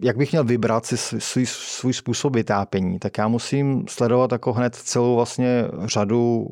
jak 0.00 0.16
bych 0.16 0.32
měl 0.32 0.44
vybrat 0.44 0.86
si 0.86 0.96
svůj, 0.96 1.46
svůj 1.46 1.92
způsob 1.92 2.36
vytápění, 2.36 2.98
tak 2.98 3.18
já 3.18 3.28
musím 3.28 3.84
sledovat 3.88 4.32
jako 4.32 4.52
hned 4.52 4.74
celou 4.74 5.16
vlastně 5.16 5.64
řadu 5.84 6.46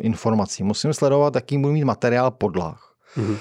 informací. 0.00 0.62
Musím 0.62 0.92
sledovat, 0.92 1.34
jaký 1.34 1.58
budu 1.58 1.72
mít 1.72 1.84
materiál 1.84 2.30
podlah. 2.30 2.94
Mm-hmm. 3.16 3.36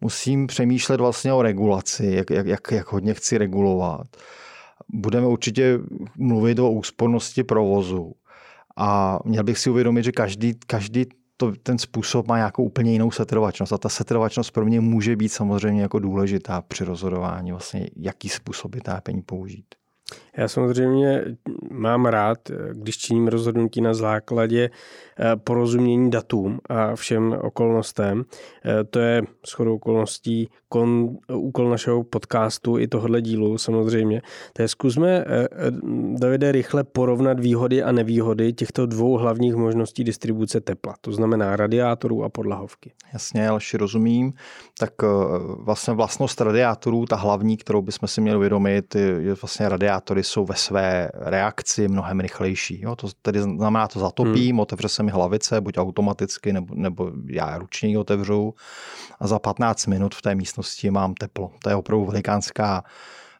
Musím 0.00 0.46
přemýšlet 0.46 1.00
vlastně 1.00 1.32
o 1.32 1.42
regulaci, 1.42 2.06
jak, 2.06 2.30
jak, 2.30 2.46
jak, 2.46 2.70
jak 2.70 2.92
hodně 2.92 3.14
chci 3.14 3.38
regulovat. 3.38 4.06
Budeme 4.88 5.26
určitě 5.26 5.78
mluvit 6.18 6.58
o 6.58 6.70
úspornosti 6.70 7.44
provozu. 7.44 8.12
A 8.76 9.18
měl 9.24 9.44
bych 9.44 9.58
si 9.58 9.70
uvědomit, 9.70 10.02
že 10.02 10.12
každý, 10.12 10.54
každý 10.66 11.06
to, 11.42 11.52
ten 11.62 11.78
způsob 11.78 12.28
má 12.28 12.36
nějakou 12.36 12.64
úplně 12.64 12.92
jinou 12.92 13.10
setrvačnost. 13.10 13.72
A 13.72 13.78
ta 13.78 13.88
setrvačnost 13.88 14.50
pro 14.50 14.64
mě 14.64 14.80
může 14.80 15.16
být 15.16 15.28
samozřejmě 15.28 15.82
jako 15.82 15.98
důležitá 15.98 16.62
při 16.62 16.84
rozhodování, 16.84 17.52
vlastně, 17.52 17.86
jaký 17.96 18.28
způsob 18.28 18.74
vytápění 18.74 19.22
použít. 19.22 19.74
Já 20.36 20.48
samozřejmě 20.48 21.24
mám 21.70 22.06
rád, 22.06 22.38
když 22.72 22.98
činím 22.98 23.28
rozhodnutí 23.28 23.80
na 23.80 23.94
základě 23.94 24.70
eh, 25.18 25.36
porozumění 25.36 26.10
datům 26.10 26.58
a 26.68 26.96
všem 26.96 27.36
okolnostem. 27.42 28.24
Eh, 28.64 28.84
to 28.84 28.98
je 28.98 29.22
shodou 29.46 29.74
okolností 29.74 30.48
kon, 30.68 31.16
úkol 31.34 31.70
našeho 31.70 32.04
podcastu 32.04 32.78
i 32.78 32.88
tohohle 32.88 33.22
dílu 33.22 33.58
samozřejmě. 33.58 34.22
Tak 34.52 34.68
zkusme, 34.68 35.24
eh, 35.26 35.48
Davide, 36.20 36.52
rychle 36.52 36.84
porovnat 36.84 37.40
výhody 37.40 37.82
a 37.82 37.92
nevýhody 37.92 38.52
těchto 38.52 38.86
dvou 38.86 39.16
hlavních 39.16 39.54
možností 39.54 40.04
distribuce 40.04 40.60
tepla. 40.60 40.94
To 41.00 41.12
znamená 41.12 41.56
radiátorů 41.56 42.24
a 42.24 42.28
podlahovky. 42.28 42.92
Jasně, 43.12 43.48
Alši, 43.48 43.76
rozumím. 43.76 44.32
Tak 44.78 44.92
vlastně 45.58 45.94
vlastnost 45.94 46.40
radiátorů, 46.40 47.06
ta 47.06 47.16
hlavní, 47.16 47.56
kterou 47.56 47.82
bychom 47.82 48.08
si 48.08 48.20
měli 48.20 48.36
uvědomit, 48.36 48.94
je 48.94 49.34
vlastně 49.42 49.68
radiátory 50.02 50.24
jsou 50.24 50.44
ve 50.44 50.54
své 50.54 51.10
reakci 51.14 51.88
mnohem 51.88 52.20
rychlejší. 52.20 52.80
Jo? 52.82 52.96
To 52.96 53.08
tedy 53.22 53.42
znamená, 53.42 53.88
to 53.88 54.00
zatopím, 54.00 54.54
hmm. 54.54 54.60
otevře 54.60 54.88
se 54.88 55.02
mi 55.02 55.10
hlavice, 55.10 55.60
buď 55.60 55.78
automaticky, 55.78 56.52
nebo, 56.52 56.74
nebo 56.74 57.12
já 57.26 57.58
ručně 57.58 57.88
ji 57.88 57.96
otevřu 57.96 58.54
a 59.20 59.26
za 59.26 59.38
15 59.38 59.86
minut 59.86 60.14
v 60.14 60.22
té 60.22 60.34
místnosti 60.34 60.90
mám 60.90 61.14
teplo. 61.14 61.50
To 61.62 61.68
je 61.68 61.76
opravdu 61.76 62.06
velikánská 62.06 62.82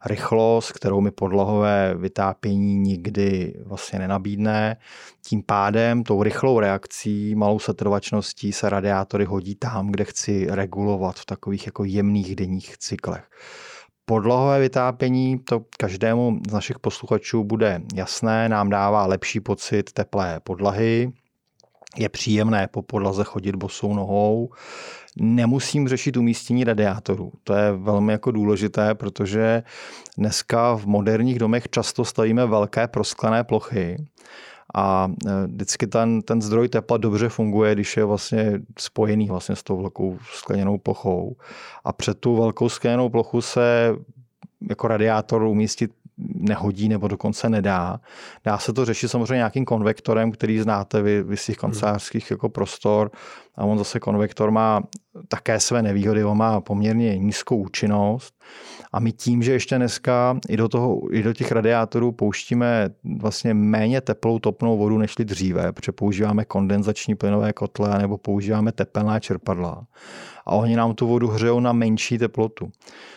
rychlost, 0.07 0.73
kterou 0.73 1.01
mi 1.01 1.11
podlahové 1.11 1.95
vytápění 1.95 2.75
nikdy 2.75 3.55
vlastně 3.67 3.99
nenabídne. 3.99 4.77
Tím 5.23 5.43
pádem, 5.43 6.03
tou 6.05 6.23
rychlou 6.23 6.61
reakcí, 6.61 7.35
malou 7.35 7.59
setrvačností 7.59 8.53
se 8.53 8.69
radiátory 8.69 9.25
hodí 9.25 9.55
tam, 9.55 9.91
kde 9.91 10.05
chci 10.05 10.47
regulovat 10.51 11.17
v 11.19 11.27
takových 11.27 11.67
jako 11.67 11.85
jemných 11.85 12.37
denních 12.37 12.79
cyklech. 12.79 13.25
Podlohové 14.05 14.61
vytápění, 14.61 15.39
to 15.39 15.63
každému 15.79 16.41
z 16.49 16.53
našich 16.53 16.79
posluchačů 16.79 17.45
bude 17.45 17.81
jasné, 17.95 18.49
nám 18.49 18.71
dává 18.71 19.07
lepší 19.07 19.41
pocit 19.41 19.93
teplé 19.93 20.41
podlahy, 20.41 21.13
je 21.97 22.09
příjemné 22.09 22.69
po 22.69 22.83
podlaze 22.83 23.25
chodit 23.25 23.57
bosou 23.57 23.95
nohou. 23.95 24.51
Nemusím 25.17 25.89
řešit 25.89 26.17
umístění 26.17 26.65
radiátorů. 26.65 27.33
To 27.45 27.55
je 27.55 27.73
velmi 27.73 28.13
jako 28.13 28.31
důležité, 28.31 28.95
protože 28.95 29.63
dneska 30.19 30.75
v 30.77 30.87
moderních 30.87 31.39
domech 31.39 31.69
často 31.71 32.05
stavíme 32.05 32.47
velké 32.47 32.89
prosklené 32.89 33.45
plochy 33.45 33.97
a 34.75 35.09
e, 35.27 35.47
vždycky 35.47 35.87
ten, 35.87 36.23
ten 36.23 36.43
zdroj 36.43 36.69
tepla 36.69 36.97
dobře 36.97 37.29
funguje, 37.29 37.75
když 37.75 37.97
je 37.97 38.05
vlastně 38.05 38.61
spojený 38.79 39.29
vlastně 39.29 39.57
s 39.57 39.63
tou 39.63 39.77
velkou 39.81 40.19
skleněnou 40.33 40.79
plochou. 40.79 41.37
A 41.85 41.93
před 41.93 42.19
tu 42.19 42.37
velkou 42.37 42.69
skleněnou 42.69 43.09
plochu 43.09 43.41
se 43.41 43.97
jako 44.69 44.89
radiátor 44.89 45.43
umístit 45.43 45.91
nehodí 46.35 46.89
nebo 46.89 47.09
dokonce 47.09 47.49
nedá. 47.49 48.01
Dá 48.45 48.59
se 48.59 48.73
to 48.73 48.85
řešit 48.85 49.09
samozřejmě 49.09 49.35
nějakým 49.35 49.65
konvektorem, 49.65 50.33
který 50.33 50.59
znáte 50.59 51.03
vy, 51.03 51.23
vy 51.23 51.37
z 51.37 51.47
těch 51.47 51.57
kancelářských 51.57 52.31
jako 52.31 52.49
prostor 52.49 53.11
a 53.55 53.65
on 53.65 53.79
zase 53.79 54.01
konvektor 54.01 54.51
má 54.51 54.83
také 55.29 55.61
své 55.61 55.83
nevýhody, 55.83 56.25
on 56.25 56.37
má 56.37 56.61
poměrně 56.61 57.19
nízkou 57.19 57.57
účinnost 57.57 58.35
a 58.93 59.01
my 59.01 59.13
tím, 59.13 59.43
že 59.43 59.53
ještě 59.53 59.77
dneska 59.77 60.39
i 60.49 60.57
do, 60.57 60.69
toho, 60.69 61.01
i 61.11 61.23
do 61.23 61.33
těch 61.33 61.53
radiátorů 61.53 62.13
pouštíme 62.13 62.91
vlastně 63.19 63.55
méně 63.55 64.01
teplou 64.01 64.39
topnou 64.39 64.79
vodu 64.79 64.99
než 64.99 65.15
dříve, 65.19 65.73
protože 65.73 65.93
používáme 65.93 66.45
kondenzační 66.45 67.15
plynové 67.15 67.53
kotle 67.53 67.99
nebo 67.99 68.19
používáme 68.19 68.73
tepelná 68.73 69.21
čerpadla 69.21 69.87
a 70.47 70.55
oni 70.55 70.77
nám 70.77 70.95
tu 70.95 71.07
vodu 71.07 71.29
hřejou 71.29 71.61
na 71.61 71.73
menší 71.73 72.19
teplotu. 72.19 72.71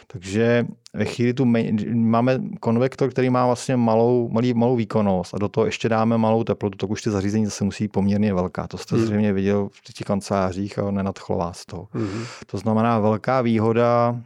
Takže 0.07 0.65
ve 0.93 1.05
chvíli 1.05 1.33
tu 1.33 1.45
máme 1.93 2.39
konvektor, 2.59 3.09
který 3.09 3.29
má 3.29 3.45
vlastně 3.45 3.75
malou, 3.75 4.29
malý, 4.29 4.53
malou 4.53 4.75
výkonnost 4.75 5.33
a 5.33 5.37
do 5.37 5.49
toho 5.49 5.65
ještě 5.65 5.89
dáme 5.89 6.17
malou 6.17 6.43
teplotu, 6.43 6.77
tak 6.77 6.89
už 6.89 7.01
ty 7.01 7.11
zařízení 7.11 7.45
zase 7.45 7.63
musí 7.63 7.87
poměrně 7.87 8.33
velká. 8.33 8.67
To 8.67 8.77
jste 8.77 8.95
hmm. 8.95 9.05
zřejmě 9.05 9.33
viděl 9.33 9.69
v 9.71 9.93
těch 9.93 10.09
kancelářích 10.25 10.79
a 10.79 10.91
nenadchlo 10.91 11.37
vás 11.37 11.65
to. 11.65 11.87
Hmm. 11.91 12.25
To 12.45 12.57
znamená 12.57 12.99
velká 12.99 13.41
výhoda 13.41 14.21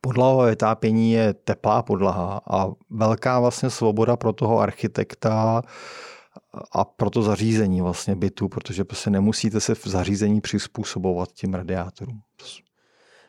podlahové 0.00 0.50
vytápění 0.50 1.12
je 1.12 1.34
teplá 1.34 1.82
podlaha 1.82 2.40
a 2.50 2.66
velká 2.90 3.40
vlastně 3.40 3.70
svoboda 3.70 4.16
pro 4.16 4.32
toho 4.32 4.60
architekta 4.60 5.62
a 6.72 6.84
pro 6.84 7.10
to 7.10 7.22
zařízení 7.22 7.80
vlastně 7.80 8.16
bytu, 8.16 8.48
protože 8.48 8.84
prostě 8.84 9.10
nemusíte 9.10 9.60
se 9.60 9.74
v 9.74 9.86
zařízení 9.86 10.40
přizpůsobovat 10.40 11.32
tím 11.32 11.54
radiátorům. 11.54 12.20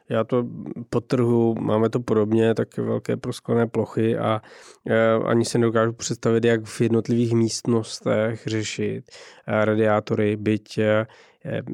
Já 0.10 0.24
to 0.24 0.46
potrhu, 0.89 1.56
máme 1.62 1.89
to 1.89 2.00
podobně, 2.00 2.54
tak 2.54 2.78
velké 2.78 3.18
prosklené 3.18 3.68
plochy 3.68 4.18
a 4.18 4.42
e, 4.88 5.13
ani 5.13 5.46
se 5.46 5.58
nedokážu 5.58 5.94
představit, 5.94 6.46
jak 6.46 6.65
v 6.65 6.82
jednotlivých 6.82 7.34
místnostech 7.34 8.44
řešit 8.48 9.04
e, 9.48 9.65
radiátory, 9.65 10.38
byť 10.38 10.78
e, 10.78 11.08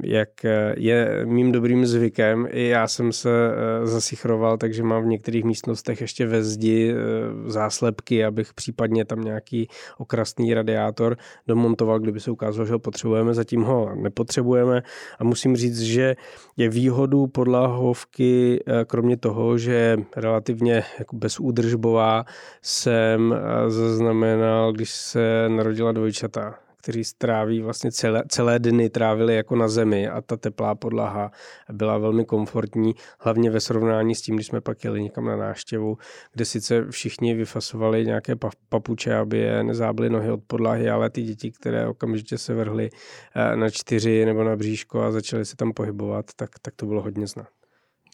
jak 0.04 0.30
je 0.78 1.22
mým 1.26 1.52
dobrým 1.52 1.86
zvykem. 1.86 2.48
I 2.52 2.68
já 2.68 2.88
jsem 2.88 3.12
se 3.12 3.30
eh, 3.30 3.88
zasichroval, 3.88 4.58
takže 4.58 4.84
mám 4.84 5.04
v 5.04 5.08
některých 5.08 5.44
místnostech 5.44 6.02
ještě 6.02 6.26
ve 6.28 6.44
zdi 6.44 6.94
eh, 6.94 7.52
záslepky, 7.52 8.26
abych 8.26 8.54
případně 8.54 9.06
tam 9.06 9.22
nějaký 9.22 9.68
okrasný 9.98 10.54
radiátor 10.54 11.18
domontoval, 11.48 12.00
kdyby 12.00 12.20
se 12.20 12.32
ukázalo, 12.32 12.66
že 12.66 12.74
ho 12.74 12.80
potřebujeme. 12.80 13.34
Zatím 13.34 13.62
ho 13.62 13.96
nepotřebujeme 13.96 14.84
a 15.20 15.24
musím 15.24 15.56
říct, 15.56 15.82
že 15.82 16.16
je 16.58 16.70
výhodu 16.70 17.28
podlahovky, 17.28 18.64
eh, 18.68 18.86
kromě 18.86 19.18
toho, 19.18 19.58
že 19.58 19.98
relativně 20.16 20.84
jako 21.00 21.16
bezúdržbová, 21.16 22.26
jsem 22.62 23.36
zaznamenal, 23.68 24.74
když 24.74 24.90
se 24.90 25.46
narodila 25.50 25.92
dvojčata 25.92 26.65
kteří 26.86 27.04
stráví 27.04 27.62
vlastně 27.62 27.92
celé, 27.92 28.24
celé 28.28 28.60
dny 28.60 28.90
trávili 28.90 29.36
jako 29.36 29.56
na 29.56 29.68
zemi 29.68 30.08
a 30.08 30.22
ta 30.22 30.38
teplá 30.38 30.76
podlaha 30.76 31.32
byla 31.72 31.98
velmi 31.98 32.26
komfortní, 32.26 32.96
hlavně 33.20 33.52
ve 33.52 33.60
srovnání 33.60 34.16
s 34.16 34.22
tím, 34.22 34.36
když 34.36 34.48
jsme 34.48 34.62
pak 34.62 34.84
jeli 34.84 35.04
někam 35.04 35.26
na 35.26 35.36
náštěvu, 35.36 35.98
kde 36.34 36.46
sice 36.46 36.86
všichni 36.90 37.34
vyfasovali 37.34 38.06
nějaké 38.06 38.34
papuče, 38.70 39.16
aby 39.16 39.38
je 39.38 39.64
nezábly 39.64 40.10
nohy 40.10 40.32
od 40.32 40.44
podlahy, 40.48 40.90
ale 40.90 41.10
ty 41.10 41.24
děti, 41.24 41.52
které 41.52 41.88
okamžitě 41.88 42.38
se 42.38 42.54
vrhly 42.54 42.90
eh, 43.36 43.56
na 43.56 43.70
čtyři 43.70 44.26
nebo 44.26 44.44
na 44.44 44.56
bříško 44.56 45.02
a 45.02 45.12
začaly 45.12 45.46
se 45.46 45.56
tam 45.56 45.74
pohybovat, 45.74 46.26
tak, 46.36 46.50
tak 46.62 46.76
to 46.76 46.86
bylo 46.86 47.02
hodně 47.02 47.28
znát. 47.28 47.55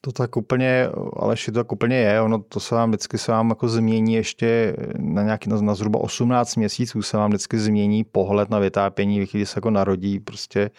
To 0.04 0.12
tak 0.12 0.38
úplně, 0.38 0.90
ale 1.14 1.36
to 1.46 1.52
tak 1.52 1.72
úplně 1.72 1.98
je. 1.98 2.22
Ono 2.22 2.40
to 2.40 2.60
se 2.60 2.76
vám 2.76 2.90
vždycky 2.90 3.18
se 3.18 3.32
vám 3.32 3.50
jako 3.50 3.70
změní 3.70 4.14
ještě 4.14 4.76
na 4.98 5.24
nějaký, 5.24 5.50
na, 5.50 5.62
na 5.62 5.76
zhruba 5.76 6.00
18 6.00 6.56
měsíců 6.56 7.02
se 7.02 7.18
vám 7.18 7.30
vždycky 7.30 7.60
změní 7.60 8.04
pohled 8.04 8.50
na 8.50 8.60
vytápění, 8.60 9.20
když 9.20 9.50
se 9.50 9.58
jako 9.58 9.70
narodí, 9.70 10.20
prostě 10.20 10.70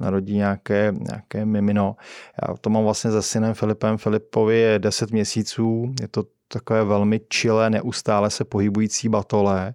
narodí 0.00 0.34
nějaké, 0.34 0.94
nějaké 0.98 1.44
mimino. 1.44 1.96
Já 2.42 2.54
to 2.60 2.70
mám 2.70 2.84
vlastně 2.84 3.10
se 3.10 3.22
synem 3.22 3.54
Filipem. 3.54 3.98
Filipovi 3.98 4.58
je 4.58 4.78
10 4.78 5.10
měsíců, 5.10 5.94
je 6.00 6.08
to 6.08 6.24
takové 6.48 6.84
velmi 6.84 7.20
čile, 7.28 7.70
neustále 7.70 8.30
se 8.30 8.44
pohybující 8.44 9.08
batole. 9.08 9.74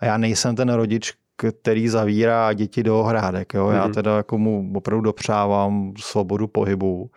A 0.00 0.04
já 0.04 0.16
nejsem 0.16 0.56
ten 0.56 0.72
rodič, 0.72 1.12
který 1.36 1.88
zavírá 1.88 2.52
děti 2.52 2.82
do 2.82 3.00
ohrádek. 3.00 3.54
Jo? 3.54 3.70
Já 3.70 3.84
mhm. 3.84 3.94
teda 3.94 4.16
jako 4.16 4.38
mu 4.38 4.72
opravdu 4.74 5.02
dopřávám 5.02 5.92
svobodu 5.98 6.46
pohybu 6.46 7.10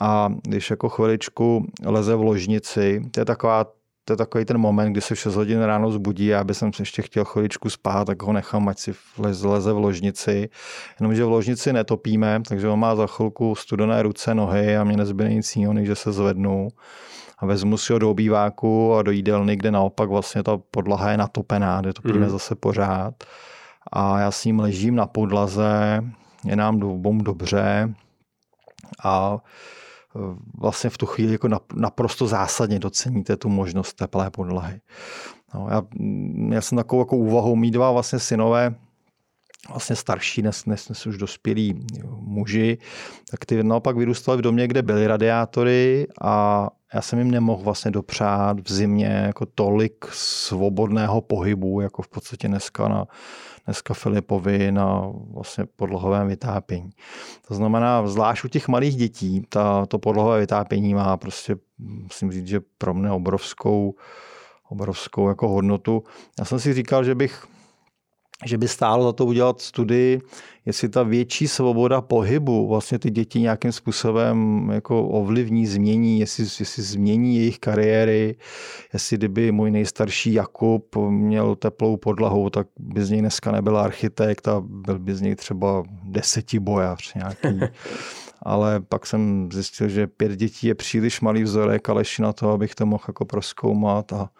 a 0.00 0.32
když 0.42 0.70
jako 0.70 0.88
chviličku 0.88 1.66
leze 1.84 2.14
v 2.14 2.22
ložnici, 2.22 3.02
to 3.10 3.20
je 3.20 3.24
taková 3.24 3.64
to 4.08 4.12
je 4.12 4.16
takový 4.16 4.44
ten 4.44 4.58
moment, 4.58 4.92
kdy 4.92 5.00
se 5.00 5.14
v 5.14 5.18
6 5.18 5.34
hodin 5.34 5.62
ráno 5.62 5.90
zbudí 5.90 6.34
a 6.34 6.40
aby 6.40 6.54
jsem 6.54 6.72
se 6.72 6.82
ještě 6.82 7.02
chtěl 7.02 7.24
chviličku 7.24 7.70
spát, 7.70 8.04
tak 8.04 8.22
ho 8.22 8.32
nechám, 8.32 8.68
ať 8.68 8.78
si 8.78 8.94
leze, 9.18 9.48
leze 9.48 9.72
v 9.72 9.78
ložnici. 9.78 10.48
Jenomže 11.00 11.24
v 11.24 11.28
ložnici 11.28 11.72
netopíme, 11.72 12.40
takže 12.48 12.68
on 12.68 12.78
má 12.78 12.96
za 12.96 13.06
chvilku 13.06 13.54
studené 13.54 14.02
ruce, 14.02 14.34
nohy 14.34 14.76
a 14.76 14.84
mě 14.84 14.96
nezbyde 14.96 15.28
nic 15.34 15.56
jiného, 15.56 15.72
než 15.72 15.86
že 15.86 15.94
se 15.94 16.12
zvednu 16.12 16.68
a 17.38 17.46
vezmu 17.46 17.76
si 17.76 17.92
ho 17.92 17.98
do 17.98 18.10
obýváku 18.10 18.94
a 18.94 19.02
do 19.02 19.10
jídelny, 19.10 19.56
kde 19.56 19.70
naopak 19.70 20.08
vlastně 20.08 20.42
ta 20.42 20.58
podlaha 20.70 21.10
je 21.10 21.16
natopená, 21.16 21.80
kde 21.80 21.92
topíme 21.92 22.26
mm. 22.26 22.30
zase 22.30 22.54
pořád. 22.54 23.14
A 23.92 24.20
já 24.20 24.30
s 24.30 24.44
ním 24.44 24.60
ležím 24.60 24.94
na 24.94 25.06
podlaze, 25.06 26.04
je 26.44 26.56
nám 26.56 26.82
obou 26.82 27.22
dobře 27.22 27.94
a 29.04 29.38
vlastně 30.58 30.90
v 30.90 30.98
tu 30.98 31.06
chvíli 31.06 31.32
jako 31.32 31.48
naprosto 31.74 32.26
zásadně 32.26 32.78
doceníte 32.78 33.36
tu 33.36 33.48
možnost 33.48 33.94
teplé 33.94 34.30
podlahy. 34.30 34.80
No, 35.54 35.68
já, 35.70 35.82
já 36.54 36.60
jsem 36.60 36.76
takovou 36.76 37.02
jako 37.02 37.16
úvahou, 37.16 37.56
mít 37.56 37.70
dva 37.70 37.92
vlastně 37.92 38.18
synové, 38.18 38.74
vlastně 39.70 39.96
starší, 39.96 40.42
dnes, 40.42 40.64
dnes, 40.64 41.06
už 41.06 41.18
dospělí 41.18 41.86
muži, 42.20 42.78
tak 43.30 43.44
ty 43.46 43.64
naopak 43.64 43.96
vyrůstali 43.96 44.38
v 44.38 44.42
domě, 44.42 44.66
kde 44.66 44.82
byly 44.82 45.06
radiátory 45.06 46.06
a 46.22 46.68
já 46.94 47.02
jsem 47.02 47.18
jim 47.18 47.30
nemohl 47.30 47.62
vlastně 47.62 47.90
dopřát 47.90 48.60
v 48.68 48.72
zimě 48.72 49.22
jako 49.26 49.46
tolik 49.46 50.04
svobodného 50.12 51.20
pohybu, 51.20 51.80
jako 51.80 52.02
v 52.02 52.08
podstatě 52.08 52.48
dneska 52.48 52.88
na, 52.88 53.06
dneska 53.64 53.94
Filipovi 53.94 54.72
na 54.72 55.12
vlastně 55.32 55.64
podlahovém 55.76 56.28
vytápění. 56.28 56.90
To 57.48 57.54
znamená, 57.54 58.06
zvlášť 58.06 58.44
u 58.44 58.48
těch 58.48 58.68
malých 58.68 58.96
dětí, 58.96 59.42
ta, 59.48 59.86
to 59.86 59.98
podlohové 59.98 60.40
vytápění 60.40 60.94
má 60.94 61.16
prostě, 61.16 61.56
musím 61.78 62.32
říct, 62.32 62.46
že 62.46 62.60
pro 62.78 62.94
mě 62.94 63.10
obrovskou, 63.10 63.94
obrovskou 64.68 65.28
jako 65.28 65.48
hodnotu. 65.48 66.02
Já 66.38 66.44
jsem 66.44 66.60
si 66.60 66.74
říkal, 66.74 67.04
že 67.04 67.14
bych 67.14 67.46
že 68.44 68.58
by 68.58 68.68
stálo 68.68 69.04
za 69.04 69.12
to 69.12 69.26
udělat 69.26 69.60
studii, 69.60 70.20
jestli 70.66 70.88
ta 70.88 71.02
větší 71.02 71.48
svoboda 71.48 72.00
pohybu 72.00 72.68
vlastně 72.68 72.98
ty 72.98 73.10
děti 73.10 73.40
nějakým 73.40 73.72
způsobem 73.72 74.70
jako 74.72 75.08
ovlivní, 75.08 75.66
změní, 75.66 76.20
jestli, 76.20 76.44
jestli 76.60 76.82
změní 76.82 77.36
jejich 77.36 77.58
kariéry, 77.58 78.36
jestli 78.92 79.16
kdyby 79.16 79.52
můj 79.52 79.70
nejstarší 79.70 80.32
Jakub 80.32 80.96
měl 80.96 81.56
teplou 81.56 81.96
podlahu, 81.96 82.50
tak 82.50 82.66
by 82.78 83.04
z 83.04 83.10
něj 83.10 83.20
dneska 83.20 83.52
nebyl 83.52 83.78
architekt 83.78 84.48
a 84.48 84.62
byl 84.66 84.98
by 84.98 85.14
z 85.14 85.20
něj 85.20 85.34
třeba 85.34 85.82
desetibojař 86.04 87.14
nějaký. 87.14 87.60
ale 88.42 88.80
pak 88.80 89.06
jsem 89.06 89.48
zjistil, 89.52 89.88
že 89.88 90.06
pět 90.06 90.32
dětí 90.32 90.66
je 90.66 90.74
příliš 90.74 91.20
malý 91.20 91.42
vzorek, 91.42 91.88
ale 91.88 92.02
na 92.20 92.32
to, 92.32 92.50
abych 92.50 92.74
to 92.74 92.86
mohl 92.86 93.04
jako 93.08 93.24
proskoumat 93.24 94.12
a 94.12 94.30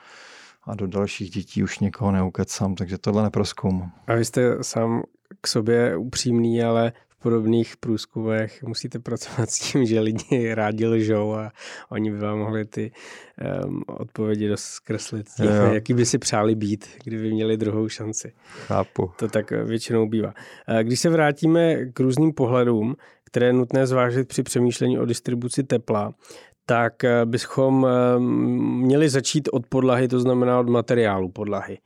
a 0.69 0.75
do 0.75 0.87
dalších 0.87 1.31
dětí 1.31 1.63
už 1.63 1.79
někoho 1.79 2.13
neukecám, 2.13 2.75
takže 2.75 2.99
tohle 2.99 3.23
neproskoumám. 3.23 3.93
A 4.07 4.15
vy 4.15 4.25
jste 4.25 4.65
sám 4.65 5.03
k 5.41 5.47
sobě 5.47 5.97
upřímný, 5.97 6.63
ale 6.63 6.93
v 7.09 7.23
podobných 7.23 7.77
průzkumech 7.77 8.63
musíte 8.63 8.99
pracovat 8.99 9.51
s 9.51 9.59
tím, 9.59 9.87
že 9.87 10.01
lidi 10.01 10.55
rádi 10.55 10.87
lžou 10.87 11.35
a 11.35 11.53
oni 11.91 12.11
by 12.11 12.19
vám 12.19 12.39
mohli 12.39 12.65
ty 12.65 12.93
um, 13.67 13.83
odpovědi 13.87 14.49
dost 14.49 14.65
zkreslit. 14.65 15.27
Tím, 15.37 15.47
jaký 15.73 15.95
by 15.95 16.07
si 16.07 16.19
přáli 16.19 16.55
být, 16.55 16.89
kdyby 17.05 17.33
měli 17.33 17.57
druhou 17.57 17.89
šanci. 17.89 18.33
Chápu. 18.67 19.11
To 19.19 19.29
tak 19.29 19.51
většinou 19.51 20.09
bývá. 20.09 20.35
Když 20.83 21.01
se 21.01 21.11
vrátíme 21.11 21.87
k 21.87 22.01
různým 22.01 22.33
pohledům, 22.33 22.97
které 23.25 23.47
je 23.47 23.53
nutné 23.53 23.87
zvážit 23.87 24.29
při 24.29 24.43
přemýšlení 24.43 24.99
o 24.99 25.05
distribuci 25.05 25.63
tepla, 25.63 26.15
tak 26.69 27.05
eh, 27.05 27.27
bychom 27.27 27.87
eh, 27.87 28.19
měli 28.19 29.09
začít 29.09 29.49
od 29.53 29.67
podlahy, 29.67 30.09
to 30.09 30.21
znamená 30.21 30.61
od 30.61 30.69
materiálu 30.69 31.29
podlahy. 31.29 31.79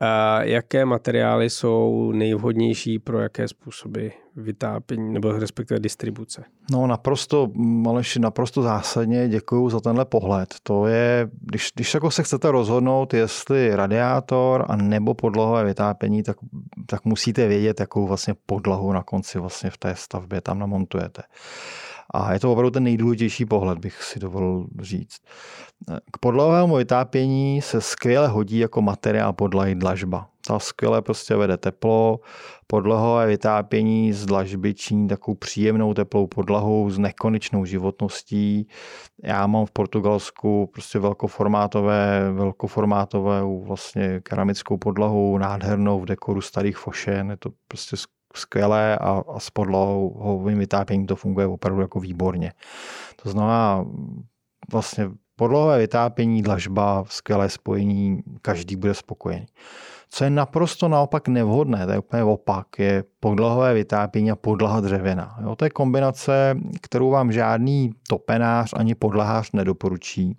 A 0.00 0.42
jaké 0.42 0.84
materiály 0.84 1.50
jsou 1.50 2.12
nejvhodnější 2.12 2.98
pro 2.98 3.20
jaké 3.20 3.48
způsoby 3.48 4.08
vytápění 4.36 5.12
nebo 5.12 5.32
respektive 5.32 5.80
distribuce? 5.80 6.44
No 6.70 6.86
naprosto, 6.86 7.48
Maleši, 7.54 8.20
naprosto 8.20 8.62
zásadně 8.62 9.28
děkuji 9.28 9.70
za 9.70 9.80
tenhle 9.80 10.04
pohled. 10.04 10.54
To 10.62 10.86
je, 10.86 11.28
když, 11.40 11.70
když 11.74 11.94
jako 11.94 12.10
se 12.10 12.22
chcete 12.22 12.50
rozhodnout, 12.50 13.14
jestli 13.14 13.76
radiátor 13.76 14.64
a 14.68 14.76
nebo 14.76 15.14
podlohové 15.14 15.64
vytápění, 15.64 16.22
tak, 16.22 16.36
tak 16.86 17.04
musíte 17.04 17.48
vědět, 17.48 17.80
jakou 17.80 18.06
vlastně 18.06 18.34
podlahu 18.46 18.92
na 18.92 19.02
konci 19.02 19.38
vlastně 19.38 19.70
v 19.70 19.78
té 19.78 19.94
stavbě 19.96 20.40
tam 20.40 20.58
namontujete. 20.58 21.22
A 22.14 22.32
je 22.32 22.40
to 22.40 22.52
opravdu 22.52 22.70
ten 22.70 22.84
nejdůležitější 22.84 23.44
pohled, 23.44 23.78
bych 23.78 24.02
si 24.02 24.18
dovolil 24.18 24.66
říct. 24.80 25.16
K 26.12 26.18
podlahovému 26.18 26.76
vytápění 26.76 27.62
se 27.62 27.80
skvěle 27.80 28.28
hodí 28.28 28.58
jako 28.58 28.82
materiál 28.82 29.32
podlahy 29.32 29.74
dlažba. 29.74 30.28
Ta 30.46 30.58
skvěle 30.58 31.02
prostě 31.02 31.36
vede 31.36 31.56
teplo, 31.56 32.20
podlahové 32.66 33.26
vytápění 33.26 34.12
z 34.12 34.26
dlažby 34.26 34.74
činí 34.74 35.08
takovou 35.08 35.34
příjemnou 35.34 35.94
teplou 35.94 36.26
podlahou 36.26 36.90
s 36.90 36.98
nekonečnou 36.98 37.64
životností. 37.64 38.68
Já 39.22 39.46
mám 39.46 39.66
v 39.66 39.70
Portugalsku 39.70 40.70
prostě 40.72 40.98
velkoformátové, 40.98 42.32
velkoformátové 42.32 43.42
vlastně 43.66 44.20
keramickou 44.20 44.76
podlahu, 44.76 45.38
nádhernou 45.38 46.00
v 46.00 46.06
dekoru 46.06 46.40
starých 46.40 46.76
fošen. 46.76 47.30
Je 47.30 47.36
to 47.36 47.50
prostě 47.68 47.96
skvělé 48.34 48.98
a, 48.98 49.22
a 49.34 49.40
s 49.40 49.50
podlahovým 49.50 50.58
vytápěním 50.58 51.06
to 51.06 51.16
funguje 51.16 51.46
opravdu 51.46 51.80
jako 51.80 52.00
výborně. 52.00 52.52
To 53.22 53.30
znamená 53.30 53.84
vlastně 54.72 55.10
podlohové 55.36 55.78
vytápění, 55.78 56.42
dlažba, 56.42 57.04
skvělé 57.08 57.48
spojení, 57.48 58.22
každý 58.42 58.76
bude 58.76 58.94
spokojený. 58.94 59.46
Co 60.10 60.24
je 60.24 60.30
naprosto 60.30 60.88
naopak 60.88 61.28
nevhodné, 61.28 61.86
to 61.86 61.92
je 61.92 61.98
úplně 61.98 62.24
opak, 62.24 62.78
je 62.78 63.04
podlahové 63.24 63.74
vytápění 63.74 64.30
a 64.30 64.36
podlaha 64.36 64.80
dřevěná. 64.80 65.36
Jo, 65.42 65.56
to 65.56 65.64
je 65.64 65.70
kombinace, 65.70 66.56
kterou 66.80 67.10
vám 67.10 67.32
žádný 67.32 67.92
topenář 68.08 68.74
ani 68.76 68.94
podlahář 68.94 69.52
nedoporučí. 69.52 70.36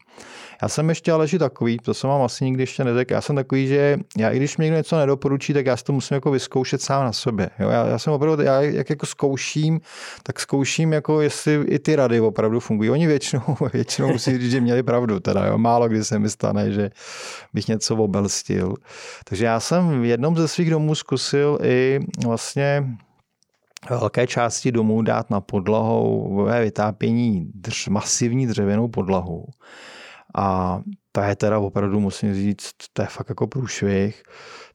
Já 0.61 0.69
jsem 0.69 0.89
ještě 0.89 1.11
ale 1.11 1.27
takový, 1.39 1.77
to 1.77 1.93
jsem 1.93 2.09
vám 2.09 2.21
asi 2.21 2.45
nikdy 2.45 2.63
ještě 2.63 2.83
neřekl, 2.83 3.13
já 3.13 3.21
jsem 3.21 3.35
takový, 3.35 3.67
že 3.67 3.97
já 4.17 4.29
i 4.29 4.37
když 4.37 4.57
mi 4.57 4.65
někdo 4.65 4.77
něco 4.77 4.97
nedoporučí, 4.97 5.53
tak 5.53 5.65
já 5.65 5.77
si 5.77 5.83
to 5.83 5.93
musím 5.93 6.15
jako 6.15 6.31
vyzkoušet 6.31 6.81
sám 6.81 7.03
na 7.05 7.11
sobě. 7.11 7.49
Jo, 7.59 7.69
já, 7.69 7.85
já, 7.85 7.99
jsem 7.99 8.13
opravdu, 8.13 8.43
já 8.43 8.61
jak 8.61 8.89
jako 8.89 9.05
zkouším, 9.05 9.81
tak 10.23 10.39
zkouším, 10.39 10.93
jako 10.93 11.21
jestli 11.21 11.55
i 11.67 11.79
ty 11.79 11.95
rady 11.95 12.21
opravdu 12.21 12.59
fungují. 12.59 12.89
Oni 12.89 13.07
většinou, 13.07 13.43
většinou 13.73 14.11
musí 14.11 14.37
říct, 14.37 14.51
že 14.51 14.61
měli 14.61 14.83
pravdu, 14.83 15.19
teda 15.19 15.45
jo. 15.45 15.57
málo 15.57 15.87
kdy 15.87 16.03
se 16.03 16.19
mi 16.19 16.29
stane, 16.29 16.71
že 16.71 16.89
bych 17.53 17.67
něco 17.67 17.95
obelstil. 17.95 18.73
Takže 19.23 19.45
já 19.45 19.59
jsem 19.59 20.01
v 20.01 20.05
jednom 20.05 20.37
ze 20.37 20.47
svých 20.47 20.69
domů 20.69 20.95
zkusil 20.95 21.59
i 21.63 21.99
vlastně 22.25 22.74
velké 23.89 24.27
části 24.27 24.71
domů 24.71 25.01
dát 25.01 25.29
na 25.29 25.41
podlahou 25.41 26.45
vytápění 26.61 27.51
drž, 27.53 27.87
masivní 27.87 28.47
dřevěnou 28.47 28.87
podlahu. 28.87 29.45
A 30.37 30.79
ta 31.11 31.27
je 31.27 31.35
teda 31.35 31.59
opravdu, 31.59 31.99
musím 31.99 32.33
říct, 32.33 32.71
to 32.93 33.01
je 33.01 33.07
fakt 33.07 33.29
jako 33.29 33.47
průšvih. 33.47 34.23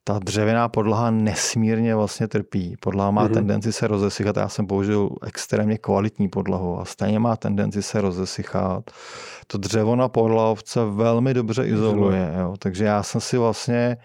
Ta 0.04 0.18
dřevěná 0.18 0.68
podlaha 0.68 1.10
nesmírně 1.10 1.94
vlastně 1.94 2.28
trpí. 2.28 2.76
Podlaha 2.80 3.10
má 3.10 3.28
mm-hmm. 3.28 3.34
tendenci 3.34 3.72
se 3.72 3.86
rozesychat. 3.86 4.36
Já 4.36 4.48
jsem 4.48 4.66
použil 4.66 5.10
extrémně 5.26 5.78
kvalitní 5.78 6.28
podlahu 6.28 6.80
a 6.80 6.84
stejně 6.84 7.18
má 7.18 7.36
tendenci 7.36 7.82
se 7.82 8.00
rozesychat. 8.00 8.90
To 9.46 9.58
dřevo 9.58 9.96
na 9.96 10.08
podlahovce 10.08 10.84
velmi 10.84 11.34
dobře 11.34 11.66
izoluje. 11.66 12.34
Jo. 12.38 12.54
Takže 12.58 12.84
já 12.84 13.02
jsem 13.02 13.20
si 13.20 13.38
vlastně 13.38 13.96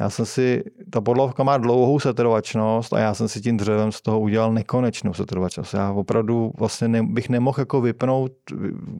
já 0.00 0.10
jsem 0.10 0.26
si, 0.26 0.64
ta 0.90 1.00
podlovka 1.00 1.42
má 1.42 1.58
dlouhou 1.58 2.00
setrvačnost 2.00 2.92
a 2.92 2.98
já 2.98 3.14
jsem 3.14 3.28
si 3.28 3.40
tím 3.40 3.56
dřevem 3.56 3.92
z 3.92 4.00
toho 4.00 4.20
udělal 4.20 4.52
nekonečnou 4.52 5.14
setrvačnost. 5.14 5.74
Já 5.74 5.92
opravdu 5.92 6.52
vlastně 6.58 6.88
ne, 6.88 7.02
bych 7.02 7.28
nemohl 7.28 7.60
jako 7.60 7.80
vypnout 7.80 8.32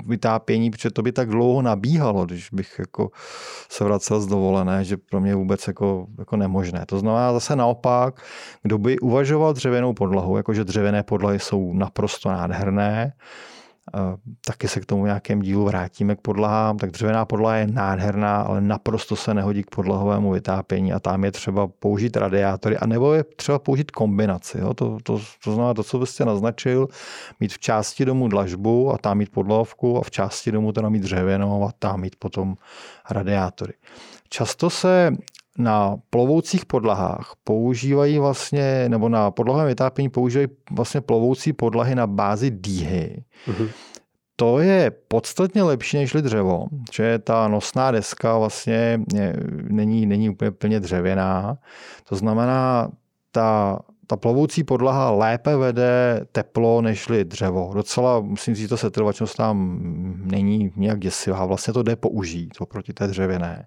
vytápění, 0.07 0.71
protože 0.71 0.91
to 0.91 1.03
by 1.03 1.13
tak 1.13 1.29
dlouho 1.29 1.63
nabíhalo, 1.63 2.27
když 2.27 2.49
bych 2.53 2.79
jako 2.79 3.11
se 3.69 3.85
vracel 3.85 4.21
z 4.21 4.27
dovolené, 4.27 4.85
že 4.85 4.97
pro 4.97 5.21
mě 5.21 5.35
vůbec 5.35 5.67
jako, 5.67 6.07
jako 6.19 6.37
nemožné. 6.37 6.85
To 6.87 6.99
znamená 6.99 7.33
zase 7.33 7.57
naopak, 7.57 8.23
kdo 8.63 8.79
by 8.79 8.99
uvažoval 8.99 9.53
dřevěnou 9.53 9.93
podlahu, 9.93 10.37
jakože 10.37 10.65
dřevěné 10.65 11.03
podlahy 11.03 11.39
jsou 11.39 11.73
naprosto 11.73 12.29
nádherné, 12.29 13.13
Taky 14.47 14.69
se 14.69 14.81
k 14.81 14.87
tomu 14.87 15.07
nějakém 15.07 15.43
dílu 15.43 15.65
vrátíme 15.65 16.17
k 16.17 16.21
podlahám. 16.21 16.77
Tak 16.77 16.91
dřevěná 16.91 17.25
podlaha 17.25 17.57
je 17.57 17.67
nádherná, 17.67 18.43
ale 18.43 18.61
naprosto 18.61 19.17
se 19.17 19.35
nehodí 19.35 19.63
k 19.63 19.71
podlahovému 19.71 20.31
vytápění 20.31 20.93
a 20.93 21.01
tam 21.01 21.25
je 21.25 21.33
třeba 21.33 21.67
použít 21.67 22.17
radiátory 22.17 22.77
a 22.77 22.87
nebo 22.87 23.15
je 23.15 23.25
třeba 23.25 23.59
použít 23.59 23.91
kombinaci. 23.91 24.59
Jo? 24.59 24.75
To, 24.75 24.99
to, 25.03 25.21
to 25.45 25.53
znamená 25.53 25.75
to, 25.75 25.83
co 25.83 25.99
byste 25.99 26.25
naznačil, 26.25 26.89
mít 27.41 27.53
v 27.53 27.59
části 27.59 28.05
domu 28.05 28.29
dlažbu 28.29 28.93
a 28.93 28.99
tam 28.99 29.19
mít 29.19 29.33
podlahovku 29.33 29.99
a 29.99 30.03
v 30.03 30.11
části 30.11 30.53
domu 30.53 30.73
teda 30.73 30.89
mít 30.89 31.03
dřevěnou 31.03 31.65
a 31.65 31.73
tam 31.79 32.01
mít 32.01 32.17
potom 32.19 32.55
radiátory. 33.11 33.73
Často 34.29 34.71
se 34.71 35.13
na 35.59 35.97
plovoucích 36.11 36.67
podlahách 36.67 37.33
používají 37.45 38.19
vlastně, 38.19 38.89
nebo 38.89 39.09
na 39.09 39.31
podlahovém 39.31 39.69
vytápění 39.69 40.09
používají 40.09 40.49
vlastně 40.71 41.01
plovoucí 41.01 41.53
podlahy 41.53 41.95
na 41.95 42.07
bázi 42.07 42.51
dýhy. 42.51 43.25
Mm-hmm. 43.47 43.69
To 44.37 44.59
je 44.59 44.91
podstatně 45.09 45.63
lepší 45.63 45.97
než 45.97 46.13
dřevo, 46.13 46.67
že 46.93 47.19
ta 47.19 47.49
nosná 47.49 47.91
deska 47.91 48.39
vlastně 48.39 49.01
není, 49.63 50.07
není 50.07 50.31
úplně 50.31 50.51
plně 50.51 50.81
dřevěná. 50.81 51.59
To 52.09 52.17
znamená, 52.17 52.91
ta 53.33 53.79
ta 54.11 54.17
plovoucí 54.17 54.65
podlaha 54.65 55.11
lépe 55.11 55.57
vede 55.57 56.21
teplo 56.33 56.83
nežli 56.83 57.25
dřevo. 57.25 57.71
Docela, 57.75 58.21
musím 58.21 58.55
říct, 58.55 58.63
že 58.63 58.69
ta 58.69 58.77
setrvačnost 58.77 59.37
tam 59.37 59.79
není 60.25 60.73
nějak 60.77 60.99
děsivá. 60.99 61.47
Vlastně 61.47 61.73
to 61.73 61.83
jde 61.83 61.97
použít 61.97 62.51
oproti 62.59 62.93
té 62.93 63.07
dřevěné. 63.07 63.67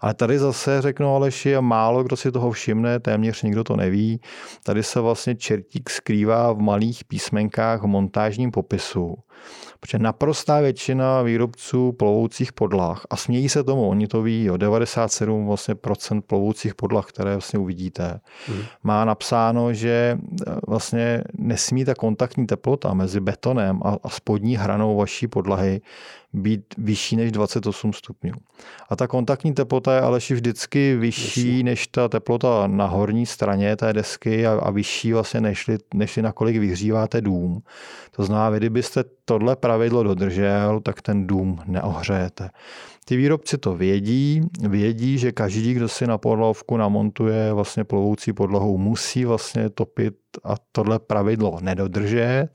Ale 0.00 0.14
tady 0.14 0.38
zase 0.38 0.82
řeknu 0.82 1.14
Aleši, 1.14 1.56
a 1.56 1.60
málo 1.60 2.04
kdo 2.04 2.16
si 2.16 2.32
toho 2.32 2.50
všimne, 2.50 3.00
téměř 3.00 3.42
nikdo 3.42 3.64
to 3.64 3.76
neví. 3.76 4.20
Tady 4.64 4.82
se 4.82 5.00
vlastně 5.00 5.34
čertík 5.34 5.90
skrývá 5.90 6.52
v 6.52 6.58
malých 6.58 7.04
písmenkách 7.04 7.82
v 7.82 7.86
montážním 7.86 8.50
popisu. 8.50 9.16
Protože 9.80 9.98
naprostá 9.98 10.60
většina 10.60 11.22
výrobců 11.22 11.92
plovoucích 11.92 12.52
podlah, 12.52 13.06
a 13.10 13.16
smějí 13.16 13.48
se 13.48 13.64
tomu, 13.64 13.88
oni 13.88 14.06
to 14.06 14.22
ví, 14.22 14.44
jo, 14.44 14.56
97 14.56 15.46
vlastně 15.46 15.74
procent 15.74 16.22
plovoucích 16.22 16.74
podlah, 16.74 17.06
které 17.06 17.32
vlastně 17.32 17.58
uvidíte, 17.58 18.20
hmm. 18.46 18.62
má 18.82 19.04
napsáno, 19.04 19.72
že 19.72 20.18
e, 20.46 20.54
vlastně 20.68 21.24
nesmí 21.38 21.84
ta 21.84 21.94
kontaktní 21.94 22.46
teplota 22.46 22.94
mezi 22.94 23.20
betonem 23.20 23.80
a, 23.84 23.96
a 24.02 24.08
spodní 24.08 24.56
hranou 24.56 24.96
vaší 24.96 25.26
podlahy 25.26 25.80
být 26.32 26.74
vyšší 26.78 27.16
než 27.16 27.32
28 27.32 27.92
stupňů. 27.92 28.32
A 28.88 28.96
ta 28.96 29.06
kontaktní 29.06 29.54
teplota 29.54 29.94
je 29.94 30.00
ale 30.00 30.18
vždycky 30.18 30.96
vyšší, 30.96 31.42
vyšší 31.42 31.62
než 31.62 31.86
ta 31.86 32.08
teplota 32.08 32.66
na 32.66 32.86
horní 32.86 33.26
straně 33.26 33.76
té 33.76 33.92
desky 33.92 34.46
a, 34.46 34.52
a 34.52 34.70
vyšší 34.70 35.12
vlastně 35.12 35.40
než, 35.40 35.70
než 35.94 36.16
nakolik 36.16 36.56
vyhříváte 36.56 37.20
dům. 37.20 37.62
To 38.16 38.24
znamená, 38.24 38.58
kdybyste 38.58 39.04
tohle 39.24 39.56
pravidlo 39.56 40.02
dodržel, 40.02 40.80
tak 40.80 41.02
ten 41.02 41.26
dům 41.26 41.60
neohřejete. 41.66 42.50
Ty 43.04 43.16
výrobci 43.16 43.58
to 43.58 43.74
vědí, 43.76 44.40
vědí, 44.68 45.18
že 45.18 45.32
každý, 45.32 45.74
kdo 45.74 45.88
si 45.88 46.06
na 46.06 46.18
podlahovku 46.18 46.76
namontuje 46.76 47.52
vlastně 47.52 47.84
plovoucí 47.84 48.32
podlahu, 48.32 48.78
musí 48.78 49.24
vlastně 49.24 49.70
topit 49.70 50.14
a 50.44 50.54
tohle 50.72 50.98
pravidlo 50.98 51.58
nedodržet. 51.60 52.48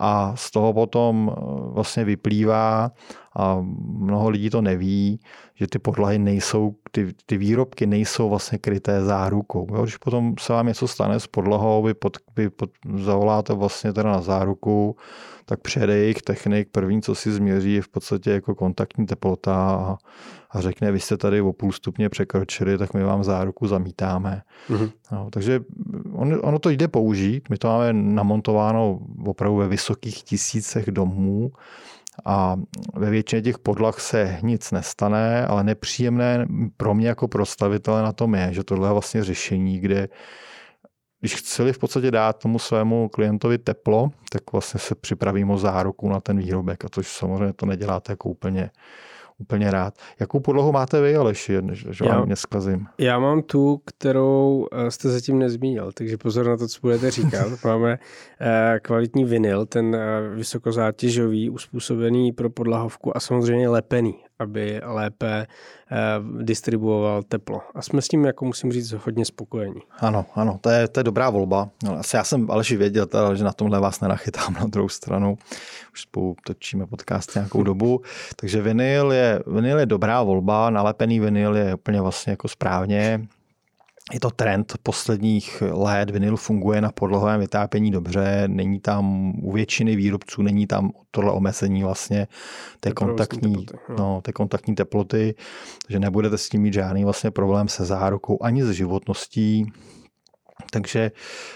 A 0.00 0.36
z 0.36 0.50
toho 0.50 0.72
potom 0.72 1.32
eh, 1.32 1.40
vlastně 1.74 2.04
vyplývá, 2.04 2.90
a 3.36 3.58
mnoho 3.82 4.28
lidí 4.28 4.50
to 4.50 4.62
neví, 4.62 5.20
že 5.54 5.66
ty 5.66 5.78
podlahy 5.78 6.18
nejsou, 6.18 6.74
ty, 6.90 7.14
ty 7.26 7.36
výrobky 7.36 7.86
nejsou 7.86 8.28
vlastně 8.28 8.58
kryté 8.58 9.04
zárukou. 9.04 9.66
Jo? 9.74 9.82
Když 9.82 9.96
potom 9.96 10.34
se 10.40 10.52
vám 10.52 10.66
něco 10.66 10.88
stane 10.88 11.20
s 11.20 11.26
podlahou, 11.26 11.82
vy, 11.82 11.94
pod, 11.94 12.16
vy 12.36 12.50
pod, 12.50 12.70
zavoláte 12.96 13.54
vlastně 13.54 13.92
teda 13.92 14.12
na 14.12 14.20
záruku, 14.20 14.96
tak 15.44 15.60
přijede 15.60 15.96
jejich 15.96 16.22
technik, 16.22 16.68
první, 16.72 17.02
co 17.02 17.14
si 17.14 17.32
změří, 17.32 17.72
je 17.72 17.82
v 17.82 17.88
podstatě 17.88 18.30
jako 18.30 18.54
kontaktní 18.54 19.06
teplota 19.06 19.54
a, 19.54 19.98
a 20.50 20.60
řekne, 20.60 20.92
vy 20.92 21.00
jste 21.00 21.16
tady 21.16 21.40
o 21.40 21.52
půl 21.52 21.72
stupně 21.72 22.08
překročili, 22.08 22.78
tak 22.78 22.94
my 22.94 23.04
vám 23.04 23.24
záruku 23.24 23.66
zamítáme. 23.66 24.42
Mm-hmm. 24.70 24.90
No, 25.12 25.28
takže 25.30 25.60
on, 26.12 26.40
ono 26.42 26.58
to 26.58 26.70
jde 26.70 26.88
použít, 26.88 27.50
my 27.50 27.56
to 27.56 27.68
máme 27.68 27.92
namontováno 27.92 28.98
opravdu 29.26 29.56
ve 29.56 29.68
vysokých 29.68 30.22
tisícech 30.22 30.90
domů, 30.90 31.50
a 32.24 32.56
ve 32.94 33.10
většině 33.10 33.42
těch 33.42 33.58
podlah 33.58 34.00
se 34.00 34.38
nic 34.42 34.72
nestane, 34.72 35.46
ale 35.46 35.64
nepříjemné 35.64 36.46
pro 36.76 36.94
mě 36.94 37.08
jako 37.08 37.28
prostavitele 37.28 38.02
na 38.02 38.12
tom 38.12 38.34
je, 38.34 38.48
že 38.52 38.64
tohle 38.64 38.88
je 38.88 38.92
vlastně 38.92 39.24
řešení, 39.24 39.80
kde 39.80 40.08
když 41.20 41.34
chceli 41.34 41.72
v 41.72 41.78
podstatě 41.78 42.10
dát 42.10 42.38
tomu 42.38 42.58
svému 42.58 43.08
klientovi 43.08 43.58
teplo, 43.58 44.10
tak 44.32 44.52
vlastně 44.52 44.80
se 44.80 44.94
připravím 44.94 45.50
o 45.50 45.58
záruku 45.58 46.08
na 46.08 46.20
ten 46.20 46.38
výrobek, 46.38 46.84
a 46.84 46.88
což 46.88 47.08
samozřejmě 47.08 47.52
to 47.52 47.66
neděláte 47.66 48.12
jako 48.12 48.28
úplně 48.28 48.70
úplně 49.40 49.70
rád. 49.70 49.94
Jakou 50.20 50.40
podlahu 50.40 50.72
máte 50.72 51.00
vy, 51.00 51.16
Aleši, 51.16 51.58
že 51.72 52.04
já, 52.04 52.18
vám 52.18 52.28
neskazím? 52.28 52.86
Já 52.98 53.18
mám 53.18 53.42
tu, 53.42 53.80
kterou 53.84 54.66
eh, 54.72 54.90
jste 54.90 55.08
zatím 55.08 55.38
nezmínil, 55.38 55.92
takže 55.92 56.16
pozor 56.16 56.46
na 56.46 56.56
to, 56.56 56.68
co 56.68 56.78
budete 56.82 57.10
říkat. 57.10 57.48
Máme 57.64 57.98
eh, 58.40 58.80
kvalitní 58.82 59.24
vinyl, 59.24 59.66
ten 59.66 59.94
eh, 59.94 60.34
vysokozátěžový, 60.34 61.50
uspůsobený 61.50 62.32
pro 62.32 62.50
podlahovku 62.50 63.16
a 63.16 63.20
samozřejmě 63.20 63.68
lepený 63.68 64.14
aby 64.40 64.80
lépe 64.84 65.46
eh, 65.92 65.96
distribuoval 66.42 67.22
teplo. 67.22 67.60
A 67.74 67.82
jsme 67.82 68.02
s 68.02 68.08
tím, 68.08 68.24
jako 68.24 68.44
musím 68.44 68.72
říct, 68.72 68.92
hodně 68.92 69.24
spokojení. 69.24 69.80
Ano, 69.98 70.26
ano, 70.34 70.58
to 70.60 70.70
je, 70.70 70.88
to 70.88 71.00
je 71.00 71.04
dobrá 71.04 71.30
volba. 71.30 71.68
Asi 71.98 72.16
já 72.16 72.24
jsem 72.24 72.50
Aleši 72.50 72.76
věděl, 72.76 73.06
teda, 73.06 73.34
že 73.34 73.44
na 73.44 73.52
tomhle 73.52 73.80
vás 73.80 74.00
nenachytám 74.00 74.54
na 74.54 74.66
druhou 74.66 74.88
stranu. 74.88 75.38
Už 75.92 76.00
spolu 76.00 76.36
točíme 76.46 76.86
podcast 76.86 77.34
nějakou 77.34 77.62
dobu. 77.62 78.00
Takže 78.36 78.62
vinyl 78.62 79.12
je, 79.12 79.42
vinyl 79.46 79.78
je 79.78 79.86
dobrá 79.86 80.22
volba, 80.22 80.70
nalepený 80.70 81.20
vinyl 81.20 81.56
je 81.56 81.74
úplně 81.74 82.00
vlastně 82.00 82.30
jako 82.30 82.48
správně 82.48 83.28
je 84.12 84.20
to 84.20 84.30
trend 84.30 84.74
posledních 84.82 85.62
let, 85.70 86.10
vinyl 86.10 86.36
funguje 86.36 86.80
na 86.80 86.92
podlahovém 86.92 87.40
vytápění 87.40 87.90
dobře, 87.90 88.44
není 88.46 88.80
tam 88.80 89.32
u 89.42 89.52
většiny 89.52 89.96
výrobců, 89.96 90.42
není 90.42 90.66
tam 90.66 90.92
tohle 91.10 91.32
omezení 91.32 91.82
vlastně 91.82 92.26
té 92.80 92.92
kontaktní, 92.92 93.66
teploty, 93.66 93.94
no, 93.98 94.20
té 94.22 94.32
kontaktní 94.32 94.74
teploty, 94.74 95.34
takže 95.86 96.00
nebudete 96.00 96.38
s 96.38 96.48
tím 96.48 96.62
mít 96.62 96.74
žádný 96.74 97.04
vlastně 97.04 97.30
problém 97.30 97.68
se 97.68 97.84
zárukou 97.84 98.38
ani 98.42 98.64
s 98.64 98.70
životností, 98.70 99.72
takže, 100.70 101.10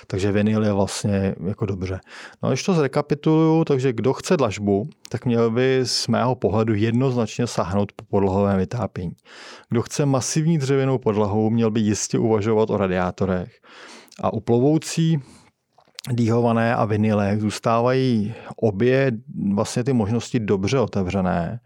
takže 0.07 0.33
vinyl 0.33 0.65
je 0.65 0.73
vlastně 0.73 1.35
jako 1.47 1.67
dobře. 1.67 2.01
No 2.43 2.49
když 2.49 2.63
to 2.63 2.75
zrekapituluju, 2.75 3.65
takže 3.65 3.93
kdo 3.93 4.13
chce 4.13 4.37
dlažbu, 4.37 4.89
tak 5.09 5.27
měl 5.27 5.51
by 5.51 5.81
z 5.85 6.09
mého 6.09 6.35
pohledu 6.35 6.75
jednoznačně 6.75 7.47
sahnout 7.47 7.93
po 7.93 8.05
podlahovém 8.05 8.59
vytápění. 8.59 9.13
Kdo 9.69 9.83
chce 9.83 10.07
masivní 10.07 10.59
dřevěnou 10.59 10.99
podlahu, 10.99 11.51
měl 11.51 11.71
by 11.71 11.81
jistě 11.81 12.19
uvažovat 12.19 12.71
o 12.71 12.77
radiátorech. 12.77 13.53
A 14.23 14.33
u 14.33 14.41
plovoucí 14.41 15.19
dýhované 16.13 16.75
a 16.75 16.85
vinylech 16.85 17.41
zůstávají 17.41 18.35
obě 18.57 19.13
vlastně 19.55 19.85
ty 19.85 19.93
možnosti 19.93 20.41
dobře 20.41 20.79
otevřené 20.79 21.61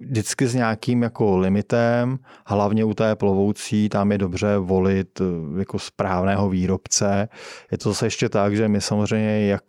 vždycky 0.00 0.46
s 0.46 0.54
nějakým 0.54 1.02
jako 1.02 1.38
limitem, 1.38 2.18
hlavně 2.46 2.84
u 2.84 2.94
té 2.94 3.16
plovoucí, 3.16 3.88
tam 3.88 4.12
je 4.12 4.18
dobře 4.18 4.58
volit 4.58 5.20
eh, 5.20 5.24
jako 5.58 5.78
správného 5.78 6.48
výrobce. 6.48 7.28
Je 7.70 7.78
to 7.78 7.88
zase 7.88 8.06
ještě 8.06 8.28
tak, 8.28 8.56
že 8.56 8.68
my 8.68 8.80
samozřejmě, 8.80 9.46
jak, 9.46 9.64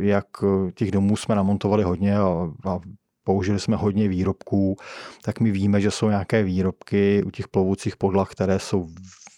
jak 0.00 0.26
těch 0.74 0.90
domů 0.90 1.16
jsme 1.16 1.34
namontovali 1.34 1.84
hodně 1.84 2.18
a, 2.18 2.50
a 2.64 2.78
použili 3.24 3.60
jsme 3.60 3.76
hodně 3.76 4.08
výrobků, 4.08 4.76
tak 5.22 5.40
my 5.40 5.50
víme, 5.50 5.80
že 5.80 5.90
jsou 5.90 6.08
nějaké 6.08 6.42
výrobky 6.42 7.22
u 7.26 7.30
těch 7.30 7.48
plovoucích 7.48 7.96
podlah, 7.96 8.30
které 8.30 8.58
jsou 8.58 8.88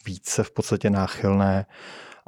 více 0.07 0.43
v 0.43 0.51
podstatě 0.51 0.91
náchylné 0.91 1.67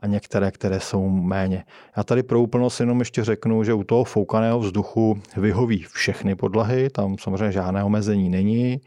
a 0.01 0.07
některé, 0.07 0.51
které 0.51 0.81
jsou 0.81 1.09
méně. 1.09 1.65
Já 1.97 2.05
tady 2.05 2.23
pro 2.23 2.41
úplnost 2.41 2.81
jenom 2.81 2.99
ještě 2.99 3.25
řeknu, 3.25 3.65
že 3.65 3.75
u 3.75 3.85
toho 3.85 4.05
foukaného 4.05 4.61
vzduchu 4.61 5.21
vyhoví 5.37 5.85
všechny 5.93 6.35
podlahy, 6.35 6.91
tam 6.91 7.19
samozřejmě 7.19 7.53
žádné 7.53 7.85
omezení 7.85 8.29
není 8.29 8.81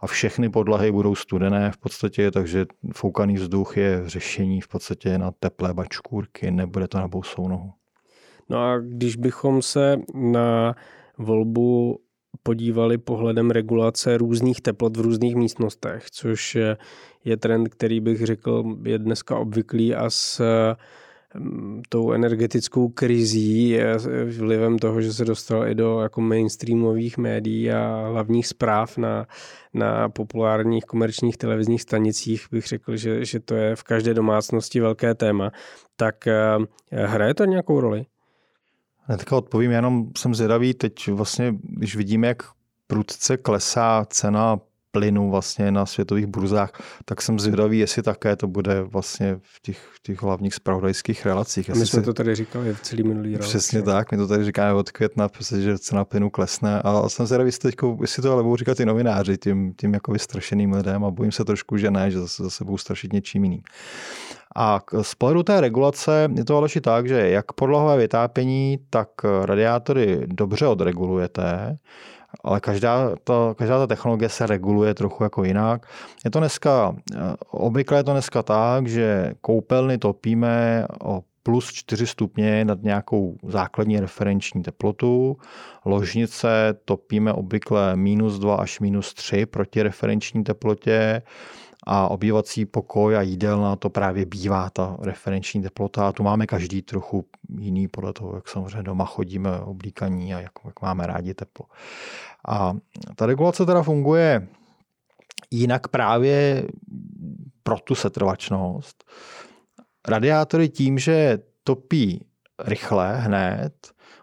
a 0.00 0.06
všechny 0.06 0.48
podlahy 0.48 0.92
budou 0.92 1.14
studené 1.14 1.70
v 1.72 1.78
podstatě, 1.78 2.30
takže 2.30 2.66
foukaný 2.94 3.34
vzduch 3.34 3.76
je 3.76 4.02
řešení 4.06 4.60
v 4.60 4.68
podstatě 4.68 5.18
na 5.18 5.30
teplé 5.40 5.74
bačkůrky, 5.74 6.50
nebude 6.50 6.88
to 6.88 6.98
na 6.98 7.08
bousou 7.08 7.48
nohu. 7.48 7.72
No 8.48 8.58
a 8.58 8.78
když 8.78 9.16
bychom 9.16 9.62
se 9.62 9.96
na 10.14 10.74
volbu 11.18 12.00
podívali 12.42 12.98
pohledem 12.98 13.50
regulace 13.50 14.18
různých 14.18 14.60
teplot 14.60 14.96
v 14.96 15.00
různých 15.00 15.36
místnostech, 15.36 16.10
což 16.10 16.58
je 17.24 17.36
trend, 17.36 17.68
který 17.68 18.00
bych 18.00 18.26
řekl 18.26 18.76
je 18.84 18.98
dneska 18.98 19.36
obvyklý 19.36 19.94
a 19.94 20.10
s 20.10 20.42
mm, 21.34 21.82
tou 21.88 22.12
energetickou 22.12 22.88
krizí 22.88 23.78
vlivem 24.38 24.78
toho, 24.78 25.00
že 25.00 25.12
se 25.12 25.24
dostal 25.24 25.68
i 25.68 25.74
do 25.74 26.00
jako 26.00 26.20
mainstreamových 26.20 27.18
médií 27.18 27.70
a 27.70 28.08
hlavních 28.08 28.46
zpráv 28.46 28.98
na, 28.98 29.26
na 29.74 30.08
populárních 30.08 30.84
komerčních 30.84 31.36
televizních 31.36 31.82
stanicích, 31.82 32.46
bych 32.50 32.66
řekl, 32.66 32.96
že, 32.96 33.24
že 33.24 33.40
to 33.40 33.54
je 33.54 33.76
v 33.76 33.82
každé 33.82 34.14
domácnosti 34.14 34.80
velké 34.80 35.14
téma. 35.14 35.50
Tak 35.96 36.26
eh, 36.26 36.56
hraje 36.92 37.34
to 37.34 37.44
nějakou 37.44 37.80
roli? 37.80 38.06
Hnedka 39.10 39.36
odpovím, 39.36 39.70
jenom 39.70 40.10
jsem 40.18 40.34
zvědavý, 40.34 40.74
teď 40.74 41.08
vlastně, 41.08 41.54
když 41.62 41.96
vidíme, 41.96 42.26
jak 42.26 42.42
prudce 42.86 43.36
klesá 43.36 44.06
cena 44.10 44.60
plynu 44.90 45.30
vlastně 45.30 45.70
na 45.70 45.86
světových 45.86 46.26
burzách, 46.26 46.82
tak 47.04 47.22
jsem 47.22 47.38
zvědavý, 47.38 47.78
jestli 47.78 48.02
také 48.02 48.36
to 48.36 48.46
bude 48.46 48.82
vlastně 48.82 49.36
v 49.42 49.62
těch, 49.62 49.78
v 49.78 50.02
těch 50.02 50.22
hlavních 50.22 50.54
spravodajských 50.54 51.26
relacích. 51.26 51.70
A 51.70 51.74
my 51.74 51.86
jsme 51.86 52.00
si... 52.00 52.04
to 52.04 52.14
tady 52.14 52.34
říkali 52.34 52.74
v 52.74 52.80
celý 52.80 53.02
minulý 53.02 53.32
rok. 53.32 53.42
Přesně 53.42 53.82
tak, 53.82 54.12
my 54.12 54.18
to 54.18 54.28
tady 54.28 54.44
říkáme 54.44 54.74
od 54.74 54.90
května, 54.90 55.28
že 55.58 55.78
cena 55.78 56.04
plynu 56.04 56.30
klesne 56.30 56.82
a 56.82 57.08
jsem 57.08 57.26
zvědavý, 57.26 57.48
jestli, 57.48 57.70
teďko, 57.70 57.98
jestli 58.00 58.22
to 58.22 58.32
ale 58.32 58.42
budou 58.42 58.56
říkat 58.56 58.80
i 58.80 58.86
novináři 58.86 59.38
tím, 59.38 59.74
tím 59.80 59.94
jako 59.94 60.12
vystrašeným 60.12 60.72
lidem 60.72 61.04
a 61.04 61.10
bojím 61.10 61.32
se 61.32 61.44
trošku, 61.44 61.76
že 61.76 61.90
ne, 61.90 62.10
že 62.10 62.20
zase, 62.20 62.42
zase 62.42 62.64
budou 62.64 62.78
strašit 62.78 63.12
něčím 63.12 63.44
jiným. 63.44 63.62
A 64.56 64.80
z 65.02 65.14
pohledu 65.14 65.42
té 65.42 65.60
regulace 65.60 66.28
je 66.36 66.44
to 66.44 66.56
ale 66.56 66.68
tak, 66.80 67.08
že 67.08 67.30
jak 67.30 67.52
podlahové 67.52 67.96
vytápění, 67.96 68.78
tak 68.90 69.08
radiátory 69.44 70.20
dobře 70.26 70.66
odregulujete. 70.66 71.78
Ale 72.44 72.60
každá 72.60 73.16
ta, 73.24 73.54
každá 73.58 73.78
ta 73.78 73.86
technologie 73.86 74.28
se 74.28 74.46
reguluje 74.46 74.94
trochu 74.94 75.22
jako 75.22 75.44
jinak. 75.44 75.86
Je 76.24 76.30
to 76.30 76.38
dneska, 76.38 76.96
obvykle 77.50 77.98
je 77.98 78.04
to 78.04 78.12
dneska 78.12 78.42
tak, 78.42 78.86
že 78.86 79.34
koupelny 79.40 79.98
topíme 79.98 80.86
o 81.04 81.22
plus 81.42 81.72
4 81.72 82.06
stupně 82.06 82.64
nad 82.64 82.82
nějakou 82.82 83.36
základní 83.48 84.00
referenční 84.00 84.62
teplotu. 84.62 85.36
Ložnice 85.84 86.74
topíme 86.84 87.32
obvykle 87.32 87.96
minus 87.96 88.38
2 88.38 88.56
až 88.56 88.80
minus 88.80 89.14
3 89.14 89.46
proti 89.46 89.82
referenční 89.82 90.44
teplotě 90.44 91.22
a 91.92 92.08
obývací 92.08 92.66
pokoj 92.66 93.16
a 93.16 93.22
jídelna 93.22 93.76
to 93.76 93.90
právě 93.90 94.26
bývá 94.26 94.70
ta 94.70 94.96
referenční 95.00 95.62
teplota 95.62 96.08
a 96.08 96.12
tu 96.12 96.22
máme 96.22 96.46
každý 96.46 96.82
trochu 96.82 97.24
jiný 97.58 97.88
podle 97.88 98.12
toho, 98.12 98.34
jak 98.34 98.48
samozřejmě 98.48 98.82
doma 98.82 99.04
chodíme 99.04 99.60
oblíkaní 99.60 100.34
a 100.34 100.40
jak, 100.40 100.52
jak 100.64 100.82
máme 100.82 101.06
rádi 101.06 101.34
teplo. 101.34 101.66
A 102.48 102.76
ta 103.16 103.26
regulace 103.26 103.66
teda 103.66 103.82
funguje 103.82 104.48
jinak 105.50 105.88
právě 105.88 106.64
pro 107.62 107.78
tu 107.78 107.94
setrvačnost. 107.94 109.04
Radiátory 110.08 110.68
tím, 110.68 110.98
že 110.98 111.38
topí 111.64 112.26
rychle 112.64 113.16
hned, 113.16 113.74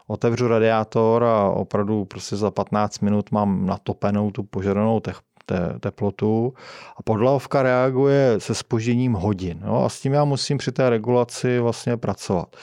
otevřu 0.08 0.48
radiátor 0.48 1.24
a 1.24 1.50
opravdu 1.50 2.06
prostě 2.06 2.36
za 2.36 2.52
15 2.52 3.00
minut 3.00 3.32
mám 3.32 3.66
natopenou 3.66 4.32
tu 4.32 4.44
požadanou 4.44 5.00
te- 5.48 5.80
te- 5.80 5.80
teplotu 5.80 6.54
a 6.98 7.04
podlahovka 7.04 7.64
reaguje 7.64 8.36
se 8.38 8.56
spožděním 8.56 9.14
hodin. 9.14 9.60
No 9.66 9.86
a 9.86 9.90
s 9.90 10.02
tím 10.02 10.14
já 10.14 10.26
musím 10.26 10.58
při 10.58 10.72
té 10.72 10.90
regulaci 10.90 11.60
vlastně 11.60 11.98
pracovat. 11.98 12.56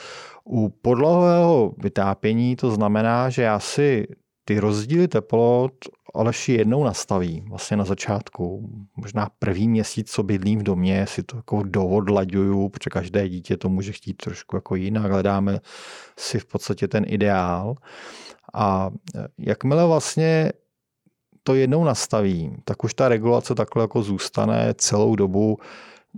U 0.45 0.69
podlahového 0.69 1.73
vytápění 1.79 2.57
to 2.57 2.71
znamená, 2.71 3.31
že 3.31 3.43
já 3.43 3.59
si 3.59 4.07
ty 4.45 4.59
rozdíly 4.59 5.09
teplot 5.09 5.73
Aleši 6.17 6.53
jednou 6.53 6.85
nastaví, 6.85 7.45
vlastně 7.49 7.77
na 7.77 7.85
začátku, 7.85 8.71
možná 8.97 9.29
první 9.39 9.69
měsíc, 9.69 10.11
co 10.11 10.23
bydlím 10.23 10.59
v 10.59 10.63
domě, 10.63 11.07
si 11.09 11.23
to 11.23 11.37
jako 11.37 11.63
dohodlaďuju, 11.63 12.69
protože 12.69 12.91
každé 12.91 13.29
dítě 13.29 13.57
to 13.57 13.69
může 13.69 13.93
chtít 13.93 14.15
trošku 14.15 14.57
jako 14.57 14.75
jinak, 14.75 15.13
hledáme 15.13 15.61
si 16.19 16.39
v 16.39 16.45
podstatě 16.45 16.89
ten 16.89 17.05
ideál. 17.07 17.75
A 18.55 18.91
jakmile 19.39 19.87
vlastně 19.87 20.53
to 21.45 21.55
jednou 21.55 21.85
nastavím, 21.85 22.57
tak 22.65 22.85
už 22.85 22.95
ta 22.95 23.09
regulace 23.09 23.55
takhle 23.55 23.83
jako 23.83 24.03
zůstane 24.03 24.75
celou 24.77 25.17
dobu. 25.17 25.59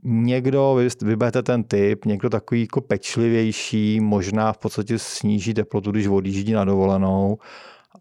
Někdo, 0.04 0.74
vy 0.78 0.88
vyberete 1.02 1.42
ten 1.42 1.64
typ, 1.64 2.04
někdo 2.04 2.30
takový 2.30 2.60
jako 2.60 2.80
pečlivější, 2.80 4.00
možná 4.00 4.52
v 4.52 4.58
podstatě 4.58 4.98
sníží 4.98 5.54
teplotu, 5.54 5.90
když 5.90 6.06
odjíždí 6.06 6.52
na 6.52 6.64
dovolenou, 6.64 7.38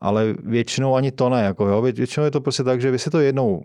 ale 0.02 0.36
většinou 0.44 0.96
ani 0.96 1.12
to 1.12 1.30
ne. 1.30 1.44
Jako 1.44 1.68
jo. 1.68 1.82
Většinou 1.82 2.24
je 2.24 2.32
to 2.32 2.42
prostě 2.42 2.64
tak, 2.64 2.82
že 2.82 2.92
vy 2.92 3.00
si 3.00 3.10
to 3.10 3.20
jednou 3.20 3.64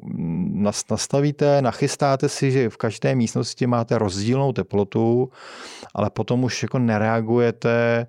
nastavíte, 0.91 1.63
nachystáte 1.63 2.29
si, 2.29 2.51
že 2.51 2.71
v 2.71 2.77
každé 2.77 3.15
místnosti 3.15 3.67
máte 3.67 3.99
rozdílnou 3.99 4.53
teplotu, 4.53 5.31
ale 5.95 6.11
potom 6.11 6.45
už 6.45 6.63
jako 6.63 6.79
nereagujete 6.79 8.07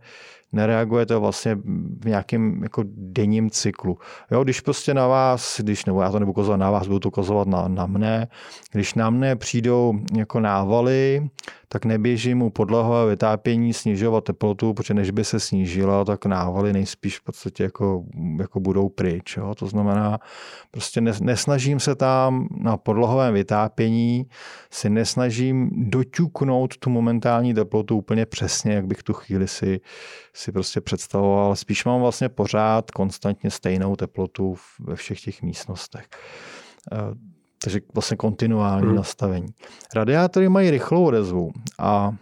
nereagujete 0.51 1.17
vlastně 1.17 1.55
v 1.99 2.05
nějakém 2.05 2.63
jako 2.63 2.83
denním 2.87 3.49
cyklu. 3.49 3.97
Jo, 4.31 4.43
když 4.43 4.61
prostě 4.61 4.93
na 4.93 5.07
vás, 5.07 5.59
když, 5.59 5.85
nebo 5.85 6.01
já 6.01 6.11
to 6.11 6.19
nebudu 6.19 6.33
kozovat 6.33 6.59
na 6.59 6.71
vás, 6.71 6.87
budu 6.87 6.99
to 6.99 7.11
kozovat 7.11 7.47
na, 7.47 7.67
na 7.67 7.85
mne, 7.85 8.27
když 8.71 8.93
na 8.93 9.09
mne 9.09 9.35
přijdou 9.35 9.93
jako 10.17 10.39
návaly, 10.39 11.29
tak 11.73 11.85
neběžím 11.85 12.41
u 12.41 12.49
podlahové 12.49 13.09
vytápění 13.09 13.73
snižovat 13.73 14.23
teplotu, 14.23 14.73
protože 14.73 14.93
než 14.93 15.11
by 15.11 15.23
se 15.23 15.39
snížila, 15.39 16.05
tak 16.05 16.25
návaly 16.25 16.73
nejspíš 16.73 17.19
v 17.19 17.23
podstatě 17.23 17.63
jako, 17.63 18.03
jako 18.39 18.59
budou 18.59 18.89
pryč. 18.89 19.37
Jo? 19.37 19.55
To 19.55 19.67
znamená, 19.67 20.19
prostě 20.71 21.01
nesnažím 21.01 21.79
se 21.79 21.95
tam 21.95 22.47
na 22.61 22.77
podlahovém 22.77 23.33
vytápění, 23.33 24.25
si 24.71 24.89
nesnažím 24.89 25.69
doťuknout 25.73 26.77
tu 26.77 26.89
momentální 26.89 27.53
teplotu 27.53 27.97
úplně 27.97 28.25
přesně, 28.25 28.73
jak 28.73 28.85
bych 28.85 29.03
tu 29.03 29.13
chvíli 29.13 29.47
si, 29.47 29.79
si 30.33 30.51
prostě 30.51 30.81
představoval, 30.81 31.55
spíš 31.55 31.85
mám 31.85 32.01
vlastně 32.01 32.29
pořád 32.29 32.91
konstantně 32.91 33.51
stejnou 33.51 33.95
teplotu 33.95 34.55
ve 34.79 34.95
všech 34.95 35.21
těch 35.21 35.41
místnostech. 35.41 36.05
Takže 37.63 37.79
vlastně 37.93 38.17
kontinuální 38.17 38.87
hmm. 38.87 38.95
nastavení. 38.95 39.47
Radiátory 39.95 40.49
mají 40.49 40.71
rychlou 40.71 41.05
odezvu 41.05 41.51
a 41.79 42.15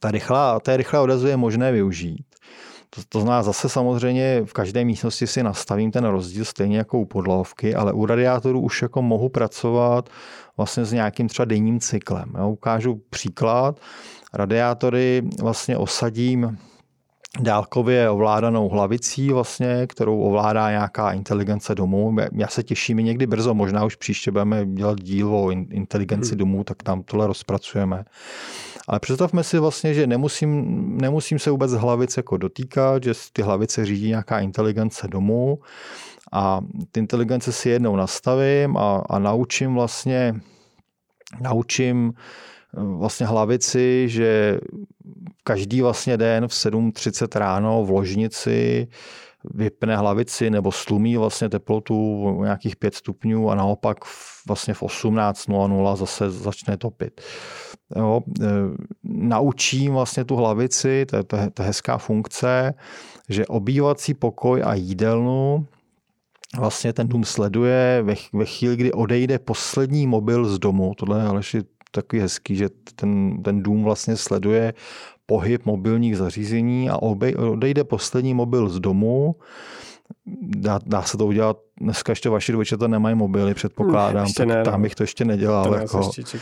ta 0.00 0.10
rychlá, 0.10 0.60
té 0.60 0.76
rychlé 0.76 1.00
odezvy 1.00 1.30
je 1.30 1.36
možné 1.36 1.72
využít. 1.72 2.24
To, 2.90 3.00
to 3.08 3.20
zná 3.20 3.42
zase 3.42 3.68
samozřejmě 3.68 4.42
v 4.44 4.52
každé 4.52 4.84
místnosti 4.84 5.26
si 5.26 5.42
nastavím 5.42 5.90
ten 5.90 6.04
rozdíl 6.04 6.44
stejně 6.44 6.78
jako 6.78 6.98
u 6.98 7.04
podlahovky, 7.04 7.74
ale 7.74 7.92
u 7.92 8.06
radiátorů 8.06 8.60
už 8.60 8.82
jako 8.82 9.02
mohu 9.02 9.28
pracovat 9.28 10.10
vlastně 10.56 10.84
s 10.84 10.92
nějakým 10.92 11.28
třeba 11.28 11.44
denním 11.44 11.80
cyklem. 11.80 12.32
Já 12.34 12.46
ukážu 12.46 13.02
příklad. 13.10 13.80
Radiátory 14.32 15.22
vlastně 15.40 15.76
osadím 15.76 16.58
dálkově 17.40 18.10
ovládanou 18.10 18.68
hlavicí, 18.68 19.30
vlastně, 19.30 19.86
kterou 19.86 20.20
ovládá 20.20 20.70
nějaká 20.70 21.12
inteligence 21.12 21.74
domů. 21.74 22.16
Já 22.32 22.48
se 22.48 22.62
těším 22.62 22.96
někdy 22.96 23.26
brzo, 23.26 23.54
možná 23.54 23.84
už 23.84 23.96
příště 23.96 24.30
budeme 24.30 24.66
dělat 24.66 25.00
díl 25.00 25.34
o 25.34 25.50
inteligenci 25.50 26.30
hmm. 26.30 26.38
domů, 26.38 26.64
tak 26.64 26.82
tam 26.82 27.02
tohle 27.02 27.26
rozpracujeme. 27.26 28.04
Ale 28.88 29.00
představme 29.00 29.44
si 29.44 29.58
vlastně, 29.58 29.94
že 29.94 30.06
nemusím, 30.06 30.64
nemusím 31.00 31.38
se 31.38 31.50
vůbec 31.50 31.72
hlavice 31.72 32.18
jako 32.18 32.36
dotýkat, 32.36 33.04
že 33.04 33.12
ty 33.32 33.42
hlavice 33.42 33.86
řídí 33.86 34.08
nějaká 34.08 34.40
inteligence 34.40 35.08
domů 35.08 35.58
a 36.32 36.60
ty 36.92 37.00
inteligence 37.00 37.52
si 37.52 37.68
jednou 37.68 37.96
nastavím 37.96 38.76
a, 38.76 39.02
a 39.10 39.18
naučím 39.18 39.74
vlastně 39.74 40.34
naučím 41.40 42.12
vlastně 42.76 43.26
hlavici, 43.26 44.08
že 44.08 44.58
každý 45.44 45.82
vlastně 45.82 46.16
den 46.16 46.48
v 46.48 46.50
7.30 46.50 47.38
ráno 47.38 47.84
v 47.84 47.90
ložnici 47.90 48.88
vypne 49.54 49.96
hlavici 49.96 50.50
nebo 50.50 50.72
stlumí 50.72 51.16
vlastně 51.16 51.48
teplotu 51.48 52.24
o 52.24 52.44
nějakých 52.44 52.76
5 52.76 52.94
stupňů 52.94 53.50
a 53.50 53.54
naopak 53.54 53.98
vlastně 54.48 54.74
v 54.74 54.82
18.00 54.82 55.96
zase 55.96 56.30
začne 56.30 56.76
topit. 56.76 57.20
Jo, 57.96 58.20
e, 58.42 58.46
naučím 59.04 59.92
vlastně 59.92 60.24
tu 60.24 60.36
hlavici, 60.36 61.06
to 61.06 61.16
je, 61.16 61.24
to, 61.24 61.36
je, 61.36 61.50
to 61.50 61.62
je 61.62 61.66
hezká 61.66 61.98
funkce, 61.98 62.74
že 63.28 63.46
obývací 63.46 64.14
pokoj 64.14 64.62
a 64.64 64.74
jídelnu 64.74 65.66
vlastně 66.58 66.92
ten 66.92 67.08
dům 67.08 67.24
sleduje 67.24 68.02
ve, 68.02 68.14
ve 68.32 68.44
chvíli, 68.44 68.76
kdy 68.76 68.92
odejde 68.92 69.38
poslední 69.38 70.06
mobil 70.06 70.44
z 70.44 70.58
domu. 70.58 70.94
Tohle 70.96 71.20
je 71.20 71.28
takový 71.94 72.22
hezký, 72.22 72.56
že 72.56 72.68
ten, 72.94 73.42
ten 73.42 73.62
dům 73.62 73.84
vlastně 73.84 74.16
sleduje 74.16 74.74
pohyb 75.26 75.66
mobilních 75.66 76.16
zařízení 76.16 76.90
a 76.90 76.96
odejde 77.36 77.84
poslední 77.84 78.34
mobil 78.34 78.68
z 78.68 78.80
domu. 78.80 79.36
Dá, 80.42 80.80
dá 80.86 81.02
se 81.02 81.16
to 81.16 81.26
udělat 81.26 81.56
dneska 81.80 82.12
ještě 82.12 82.28
vaši 82.28 82.52
dvojčata 82.52 82.86
nemají 82.86 83.14
mobily, 83.14 83.54
předpokládám, 83.54 84.32
tak 84.32 84.46
ne, 84.46 84.62
tam 84.62 84.74
no. 84.74 84.82
bych 84.82 84.94
to 84.94 85.02
ještě 85.02 85.24
nedělal. 85.24 85.64
To 85.64 85.74
jako, 85.74 85.98
ještě 85.98 86.38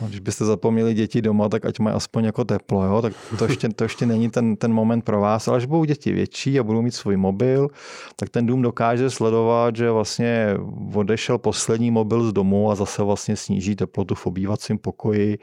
no, 0.00 0.08
když 0.08 0.20
byste 0.20 0.44
zapomněli 0.44 0.94
děti 0.94 1.22
doma, 1.22 1.48
tak 1.48 1.64
ať 1.64 1.78
mají 1.78 1.96
aspoň 1.96 2.24
jako 2.24 2.44
teplo, 2.44 2.84
jo? 2.84 3.02
tak 3.02 3.12
to 3.38 3.44
ještě, 3.44 3.68
to 3.68 3.84
ještě 3.84 4.06
není 4.06 4.30
ten, 4.30 4.56
ten 4.56 4.72
moment 4.72 5.04
pro 5.04 5.20
vás, 5.20 5.48
ale 5.48 5.56
až 5.56 5.66
budou 5.66 5.84
děti 5.84 6.12
větší 6.12 6.60
a 6.60 6.62
budou 6.62 6.82
mít 6.82 6.94
svůj 6.94 7.16
mobil, 7.16 7.68
tak 8.16 8.28
ten 8.28 8.46
dům 8.46 8.62
dokáže 8.62 9.10
sledovat, 9.10 9.76
že 9.76 9.90
vlastně 9.90 10.56
odešel 10.94 11.38
poslední 11.38 11.90
mobil 11.90 12.28
z 12.28 12.32
domu 12.32 12.70
a 12.70 12.74
zase 12.74 13.02
vlastně 13.02 13.36
sníží 13.36 13.76
teplotu 13.76 14.14
v 14.14 14.26
obývacím 14.26 14.78
pokoji 14.78 15.38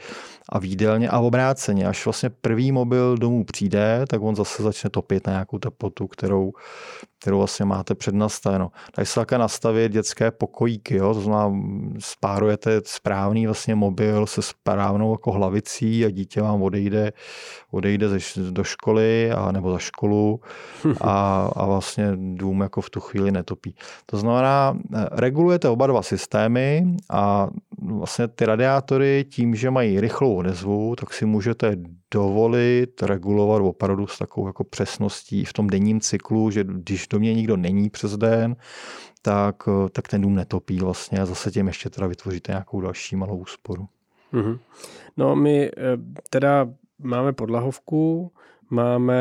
a 0.50 0.60
v 0.60 0.66
jídelně 0.66 1.10
a 1.10 1.20
obráceně. 1.20 1.86
Až 1.86 2.06
vlastně 2.06 2.30
první 2.30 2.72
mobil 2.72 3.18
domů 3.18 3.44
přijde, 3.44 4.06
tak 4.08 4.22
on 4.22 4.36
zase 4.36 4.64
začne 4.64 4.90
topit 4.90 5.28
na 5.28 5.34
nějakou 5.34 5.58
teplotu, 5.58 6.08
kterou, 6.08 6.52
kterou 7.24 7.38
vlastně 7.38 7.66
máte 7.66 7.96
přednastaveno. 7.96 8.72
Takže 8.92 9.12
se 9.12 9.20
také 9.20 9.38
nastavit 9.38 9.92
dětské 9.92 10.32
pokojíky, 10.32 10.96
jo? 10.96 11.14
to 11.14 11.22
znamená 11.22 11.64
spárujete 12.00 12.82
správný 12.86 13.46
vlastně 13.46 13.76
mobil 13.76 14.28
se 14.28 14.42
správnou 14.42 15.12
jako 15.12 15.32
hlavicí 15.32 16.06
a 16.06 16.10
dítě 16.10 16.42
vám 16.42 16.62
odejde, 16.62 17.14
odejde 17.72 18.08
do 18.50 18.64
školy 18.64 19.32
a, 19.32 19.52
nebo 19.52 19.72
za 19.72 19.78
školu 19.78 20.42
a, 21.02 21.50
a 21.56 21.66
vlastně 21.66 22.12
dům 22.16 22.62
jako 22.62 22.82
v 22.82 22.90
tu 22.90 23.00
chvíli 23.00 23.32
netopí. 23.32 23.76
To 24.06 24.18
znamená, 24.18 24.78
regulujete 25.12 25.70
oba 25.70 25.88
dva 25.88 26.02
systémy 26.02 26.86
a 27.10 27.48
vlastně 27.82 28.28
ty 28.28 28.46
radiátory 28.46 29.26
tím, 29.30 29.56
že 29.56 29.72
mají 29.72 30.02
rychlou 30.02 30.36
odezvu, 30.36 30.96
tak 30.96 31.14
si 31.14 31.26
můžete 31.26 31.76
dovolit 32.14 33.04
regulovat 33.04 33.62
opravdu 33.62 34.08
s 34.08 34.18
takovou 34.18 34.48
jako 34.48 34.64
přesností 34.64 35.46
v 35.46 35.54
tom 35.54 35.68
denním 35.68 36.00
cyklu, 36.00 36.52
že 36.52 36.64
když 36.64 37.08
do 37.08 37.20
mě 37.20 37.34
nikdo 37.34 37.58
není 37.58 37.90
přes 37.90 38.18
den, 38.18 38.56
tak, 39.22 39.64
tak 39.92 40.08
ten 40.08 40.22
dům 40.22 40.36
netopí 40.36 40.80
vlastně 40.80 41.20
a 41.20 41.26
zase 41.26 41.52
tím 41.52 41.68
ještě 41.68 41.90
teda 41.90 42.08
vytvoříte 42.08 42.52
nějakou 42.52 42.82
další 42.82 43.16
malou 43.16 43.38
úsporu. 43.38 43.88
Mm-hmm. 44.34 44.60
No 45.18 45.36
my 45.36 45.66
eh, 45.66 45.72
teda 46.30 46.70
máme 47.00 47.34
podlahovku, 47.34 48.32
máme 48.74 49.20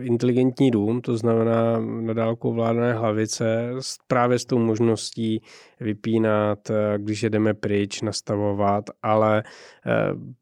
inteligentní 0.00 0.70
dům, 0.70 1.00
to 1.00 1.16
znamená 1.16 1.80
na 1.80 2.12
dálku 2.12 2.48
ovládané 2.48 2.92
hlavice, 2.92 3.70
právě 4.06 4.38
s 4.38 4.44
tou 4.44 4.58
možností 4.58 5.42
vypínat, 5.80 6.70
eh, 6.70 6.98
když 6.98 7.22
jedeme 7.22 7.54
pryč, 7.54 8.02
nastavovat, 8.02 8.84
ale 9.02 9.42
eh, 9.86 9.92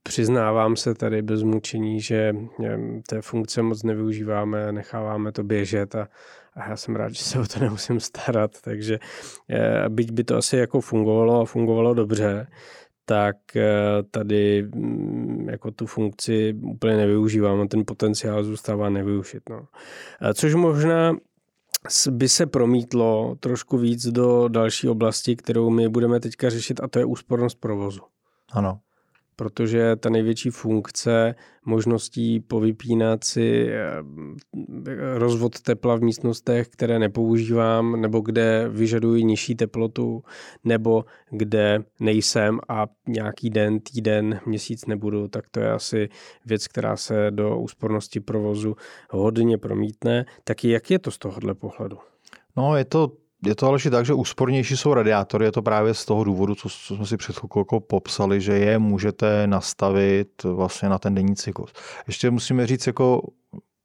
přiznávám 0.02 0.76
se 0.76 0.94
tady 0.94 1.22
bez 1.22 1.42
mučení, 1.42 2.00
že 2.00 2.32
eh, 2.64 2.78
té 3.08 3.22
funkce 3.22 3.62
moc 3.62 3.82
nevyužíváme, 3.82 4.72
necháváme 4.72 5.32
to 5.32 5.44
běžet 5.44 5.94
a, 5.94 6.08
a 6.54 6.68
já 6.68 6.76
jsem 6.76 6.96
rád, 6.96 7.12
že 7.12 7.24
se 7.24 7.38
o 7.38 7.46
to 7.46 7.60
nemusím 7.60 8.00
starat, 8.00 8.50
takže 8.60 8.98
byť 9.88 10.12
by 10.12 10.24
to 10.24 10.36
asi 10.36 10.56
jako 10.56 10.80
fungovalo 10.80 11.40
a 11.40 11.44
fungovalo 11.44 11.94
dobře, 11.94 12.46
tak 13.04 13.36
tady 14.10 14.62
mm, 14.62 15.48
jako 15.50 15.70
tu 15.70 15.86
funkci 15.86 16.54
úplně 16.62 16.96
nevyužívám 16.96 17.60
a 17.60 17.66
ten 17.66 17.84
potenciál 17.86 18.44
zůstává 18.44 18.90
nevyužit. 18.90 19.42
No. 19.50 19.66
Což 20.34 20.54
možná 20.54 21.16
by 22.10 22.28
se 22.28 22.46
promítlo 22.46 23.36
trošku 23.40 23.78
víc 23.78 24.06
do 24.06 24.48
další 24.48 24.88
oblasti, 24.88 25.36
kterou 25.36 25.70
my 25.70 25.88
budeme 25.88 26.20
teďka 26.20 26.50
řešit 26.50 26.80
a 26.80 26.88
to 26.88 26.98
je 26.98 27.04
úspornost 27.04 27.60
provozu. 27.60 28.00
Ano 28.52 28.80
protože 29.36 29.96
ta 29.96 30.10
největší 30.10 30.50
funkce 30.50 31.34
možností 31.64 32.40
povypínat 32.40 33.24
si 33.24 33.68
eh, 33.70 33.88
rozvod 35.18 35.60
tepla 35.60 35.96
v 35.96 36.00
místnostech, 36.00 36.68
které 36.68 36.98
nepoužívám, 36.98 38.00
nebo 38.00 38.20
kde 38.20 38.68
vyžaduji 38.68 39.24
nižší 39.24 39.54
teplotu, 39.54 40.22
nebo 40.64 41.04
kde 41.30 41.78
nejsem 42.00 42.60
a 42.68 42.86
nějaký 43.08 43.50
den, 43.50 43.80
týden, 43.80 44.40
měsíc 44.46 44.86
nebudu, 44.86 45.28
tak 45.28 45.44
to 45.50 45.60
je 45.60 45.72
asi 45.72 46.08
věc, 46.46 46.68
která 46.68 46.96
se 46.96 47.30
do 47.30 47.58
úspornosti 47.58 48.20
provozu 48.20 48.76
hodně 49.10 49.58
promítne. 49.58 50.24
Tak 50.44 50.64
jak 50.64 50.90
je 50.90 50.98
to 50.98 51.10
z 51.10 51.18
tohohle 51.18 51.54
pohledu? 51.54 51.98
No, 52.56 52.76
je 52.76 52.84
to 52.84 53.23
je 53.46 53.54
to 53.54 53.66
ale 53.66 53.78
tak, 53.90 54.06
že 54.06 54.14
úspornější 54.14 54.76
jsou 54.76 54.94
radiátory, 54.94 55.44
je 55.44 55.52
to 55.52 55.62
právě 55.62 55.94
z 55.94 56.04
toho 56.04 56.24
důvodu, 56.24 56.54
co, 56.54 56.68
co 56.68 56.96
jsme 56.96 57.06
si 57.06 57.16
před 57.16 57.36
chvilkou 57.36 57.60
jako 57.60 57.80
popsali, 57.80 58.40
že 58.40 58.52
je 58.52 58.78
můžete 58.78 59.46
nastavit 59.46 60.42
vlastně 60.42 60.88
na 60.88 60.98
ten 60.98 61.14
denní 61.14 61.36
cyklus. 61.36 61.72
Ještě 62.06 62.30
musíme 62.30 62.66
říct, 62.66 62.86
jako 62.86 63.22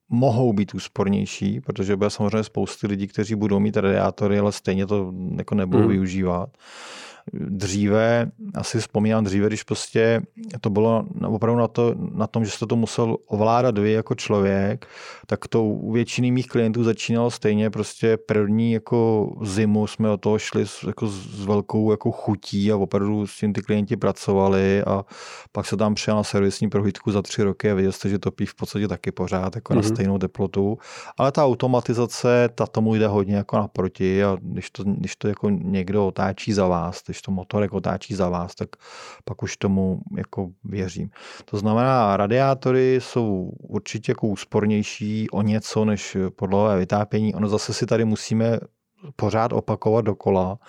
mohou 0.09 0.53
být 0.53 0.73
úspornější, 0.73 1.61
protože 1.61 1.95
bude 1.95 2.09
samozřejmě 2.09 2.43
spousty 2.43 2.87
lidí, 2.87 3.07
kteří 3.07 3.35
budou 3.35 3.59
mít 3.59 3.77
radiátory, 3.77 4.39
ale 4.39 4.51
stejně 4.51 4.85
to 4.85 5.13
jako 5.37 5.55
nebudou 5.55 5.83
hmm. 5.83 5.91
využívat 5.91 6.49
dříve, 7.33 8.31
asi 8.55 8.79
vzpomínám 8.79 9.23
dříve, 9.23 9.47
když 9.47 9.63
prostě 9.63 10.21
to 10.61 10.69
bylo 10.69 11.05
opravdu 11.27 11.59
na, 11.59 11.67
to, 11.67 11.95
na 12.15 12.27
tom, 12.27 12.45
že 12.45 12.51
jste 12.51 12.65
to 12.65 12.75
musel 12.75 13.17
ovládat 13.27 13.77
vy 13.77 13.91
jako 13.91 14.15
člověk, 14.15 14.87
tak 15.25 15.47
to 15.47 15.63
u 15.63 15.91
většiny 15.91 16.31
mých 16.31 16.47
klientů 16.47 16.83
začínalo 16.83 17.31
stejně 17.31 17.69
prostě 17.69 18.17
první 18.17 18.71
jako 18.71 19.29
zimu 19.41 19.87
jsme 19.87 20.09
o 20.09 20.17
toho 20.17 20.39
šli 20.39 20.67
s, 20.67 20.83
jako 20.83 21.07
s 21.07 21.45
velkou 21.45 21.91
jako 21.91 22.11
chutí 22.11 22.71
a 22.71 22.77
opravdu 22.77 23.27
s 23.27 23.37
tím 23.37 23.53
ty 23.53 23.61
klienti 23.61 23.97
pracovali 23.97 24.83
a 24.83 25.05
pak 25.51 25.65
se 25.65 25.77
tam 25.77 25.95
přijel 25.95 26.17
na 26.17 26.23
servisní 26.23 26.69
prohlídku 26.69 27.11
za 27.11 27.21
tři 27.21 27.43
roky 27.43 27.71
a 27.71 27.73
viděl 27.73 27.91
jste, 27.91 28.09
že 28.09 28.19
to 28.19 28.31
pí 28.31 28.45
v 28.45 28.55
podstatě 28.55 28.87
taky 28.87 29.11
pořád 29.11 29.55
jako 29.55 29.73
mm-hmm. 29.73 29.75
na 29.75 29.81
mhm. 29.81 29.95
stejnou 29.95 30.17
teplotu, 30.17 30.77
ale 31.17 31.31
ta 31.31 31.45
automatizace, 31.45 32.49
ta 32.55 32.67
tomu 32.67 32.95
jde 32.95 33.07
hodně 33.07 33.35
jako 33.35 33.57
naproti 33.57 34.23
a 34.23 34.37
když 34.41 34.69
to, 34.69 34.83
když 34.83 35.15
to 35.15 35.27
jako 35.27 35.49
někdo 35.49 36.07
otáčí 36.07 36.53
za 36.53 36.67
vás, 36.67 37.03
když 37.05 37.18
to 37.21 37.31
motorek 37.31 37.73
otáčí 37.73 38.15
za 38.15 38.29
vás, 38.29 38.55
tak 38.55 38.69
pak 39.25 39.43
už 39.43 39.57
tomu 39.57 40.01
jako 40.17 40.49
věřím. 40.63 41.09
To 41.45 41.57
znamená, 41.57 42.17
radiátory 42.17 42.95
jsou 43.01 43.51
určitě 43.59 44.11
jako 44.11 44.27
úspornější 44.27 45.29
o 45.29 45.41
něco 45.41 45.85
než 45.85 46.17
podlohové 46.35 46.77
vytápění. 46.77 47.35
Ono 47.35 47.47
zase 47.49 47.73
si 47.73 47.85
tady 47.85 48.05
musíme 48.05 48.59
pořád 49.15 49.53
opakovat 49.53 50.01
dokola. 50.05 50.59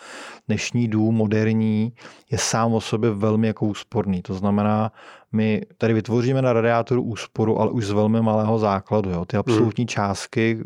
Dnešní 0.49 0.89
dům 0.89 1.15
moderní 1.15 1.93
je 2.31 2.39
sám 2.39 2.75
o 2.75 2.81
sobě 2.81 3.11
velmi 3.11 3.47
jako 3.47 3.67
úsporný. 3.67 4.23
To 4.23 4.35
znamená, 4.35 4.93
my 5.33 5.61
tady 5.79 5.95
vytvoříme 5.95 6.43
na 6.43 6.53
radiátoru 6.53 7.03
úsporu, 7.03 7.61
ale 7.61 7.71
už 7.71 7.87
z 7.87 7.91
velmi 7.91 8.21
malého 8.21 8.59
základu. 8.59 9.11
Jo. 9.11 9.25
Ty 9.25 9.37
absolutní 9.37 9.83
hmm. 9.83 9.89
částky 9.89 10.59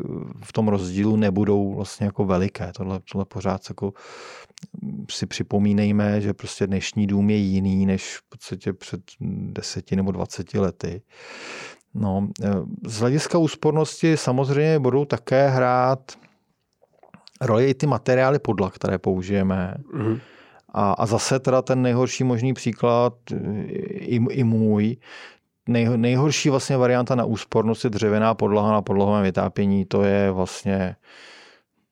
v 0.43 0.53
tom 0.53 0.67
rozdílu 0.67 1.15
nebudou 1.15 1.73
vlastně 1.73 2.05
jako 2.05 2.25
veliké. 2.25 2.71
Tohle, 2.77 2.99
tohle 3.11 3.25
pořád 3.25 3.61
jako 3.69 3.93
si 5.09 5.25
připomínejme, 5.25 6.21
že 6.21 6.33
prostě 6.33 6.67
dnešní 6.67 7.07
dům 7.07 7.29
je 7.29 7.37
jiný 7.37 7.85
než 7.85 8.17
v 8.17 8.29
podstatě 8.29 8.73
před 8.73 9.01
deseti 9.51 9.95
nebo 9.95 10.11
dvaceti 10.11 10.59
lety. 10.59 11.01
No, 11.93 12.27
z 12.85 12.99
hlediska 12.99 13.37
úspornosti 13.37 14.17
samozřejmě 14.17 14.79
budou 14.79 15.05
také 15.05 15.49
hrát 15.49 16.11
roli 17.41 17.69
i 17.69 17.73
ty 17.73 17.87
materiály 17.87 18.39
podlah, 18.39 18.71
které 18.71 18.97
použijeme. 18.97 19.75
Mm-hmm. 19.93 20.19
A, 20.73 20.91
a 20.91 21.05
zase 21.05 21.39
teda 21.39 21.61
ten 21.61 21.81
nejhorší 21.81 22.23
možný 22.23 22.53
příklad, 22.53 23.13
i, 23.89 24.19
i 24.29 24.43
můj, 24.43 24.97
nej, 25.67 25.97
nejhorší 25.97 26.49
vlastně 26.49 26.77
varianta 26.77 27.15
na 27.15 27.25
úspornost 27.25 27.83
je 27.83 27.89
dřevěná 27.89 28.33
podlaha 28.33 28.71
na 28.71 28.81
podlahovém 28.81 29.23
vytápění. 29.23 29.85
To 29.85 30.03
je 30.03 30.31
vlastně 30.31 30.95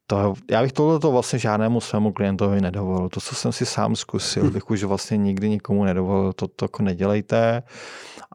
to, 0.08 0.34
já 0.52 0.62
bych 0.62 0.74
tohle 0.74 1.00
to 1.00 1.12
vlastně 1.12 1.40
žádnému 1.40 1.82
svému 1.82 2.14
klientovi 2.14 2.62
nedovolil. 2.62 3.10
To, 3.10 3.20
co 3.20 3.36
jsem 3.36 3.52
si 3.52 3.66
sám 3.66 3.96
zkusil, 3.96 4.52
bych 4.52 4.70
už 4.70 4.84
vlastně 4.84 5.18
nikdy 5.18 5.50
nikomu 5.50 5.84
nedovolil. 5.84 6.34
To, 6.34 6.48
to 6.48 6.66
jako 6.66 6.84
nedělejte. 6.84 7.64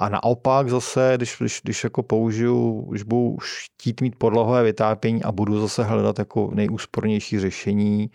A 0.00 0.08
naopak 0.08 0.68
zase, 0.68 1.12
když, 1.16 1.36
když, 1.38 1.60
když 1.64 1.84
jako 1.84 2.02
použiju, 2.02 2.86
když 2.90 3.02
budu 3.02 3.36
chtít 3.40 4.00
mít 4.00 4.16
podlahové 4.16 4.62
vytápění 4.62 5.22
a 5.22 5.32
budu 5.32 5.60
zase 5.60 5.84
hledat 5.84 6.18
jako 6.18 6.50
nejúspornější 6.54 7.40
řešení, 7.40 8.10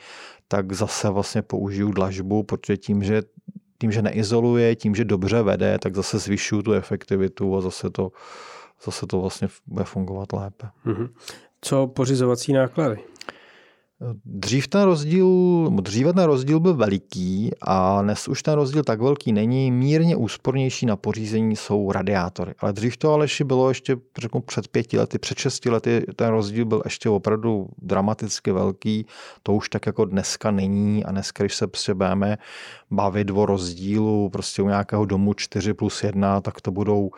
tak 0.48 0.74
zase 0.74 1.10
vlastně 1.10 1.42
použiju 1.42 1.92
dlažbu, 1.92 2.44
protože 2.44 2.78
tím, 2.78 3.04
že 3.04 3.24
tím, 3.82 3.92
že 3.92 4.02
neizoluje, 4.02 4.76
tím, 4.76 4.96
že 4.96 5.06
dobře 5.06 5.42
vede, 5.42 5.80
tak 5.80 5.96
zase 5.96 6.20
zvyšuju 6.20 6.62
tu 6.62 6.74
efektivitu 6.74 7.58
a 7.58 7.62
zase 7.62 7.90
to, 7.90 8.12
zase 8.86 9.08
to 9.08 9.22
vlastně 9.22 9.48
bude 9.68 9.86
fungovat 9.86 10.34
lépe. 10.34 10.68
Mm-hmm. 10.86 11.10
Co 11.62 11.88
pořizovací 11.88 12.54
náklady? 12.54 12.98
Dřív 14.26 14.68
ten 14.68 14.82
rozdíl, 14.82 15.28
dříve 15.82 16.14
ten 16.14 16.24
rozdíl 16.24 16.60
byl 16.60 16.74
veliký 16.74 17.52
a 17.62 18.02
dnes 18.02 18.28
už 18.28 18.44
ten 18.44 18.54
rozdíl 18.54 18.84
tak 18.84 19.02
velký 19.02 19.32
není. 19.32 19.72
Mírně 19.72 20.16
úspornější 20.16 20.86
na 20.86 20.96
pořízení 20.96 21.56
jsou 21.56 21.92
radiátory. 21.92 22.54
Ale 22.60 22.74
dřív 22.74 22.98
to 22.98 23.14
Aleši 23.14 23.44
bylo 23.44 23.70
ještě 23.70 23.98
řeknu, 24.18 24.42
před 24.42 24.68
pěti 24.68 24.98
lety, 24.98 25.20
před 25.20 25.38
šesti 25.38 25.70
lety 25.70 26.06
ten 26.16 26.30
rozdíl 26.30 26.66
byl 26.66 26.82
ještě 26.86 27.10
opravdu 27.10 27.68
dramaticky 27.82 28.52
velký. 28.52 29.06
To 29.44 29.54
už 29.54 29.70
tak 29.70 29.86
jako 29.86 30.06
dneska 30.06 30.52
není 30.52 31.06
a 31.06 31.12
dneska, 31.12 31.44
když 31.44 31.56
se 31.76 31.94
budeme 31.94 32.38
bavit 32.92 33.32
o 33.32 33.46
rozdílu 33.46 34.30
prostě 34.30 34.62
u 34.62 34.68
nějakého 34.68 35.06
domu 35.06 35.34
4 35.34 35.74
plus 35.74 36.04
1, 36.04 36.42
tak 36.42 36.62
to 36.62 36.72
budou 36.72 37.12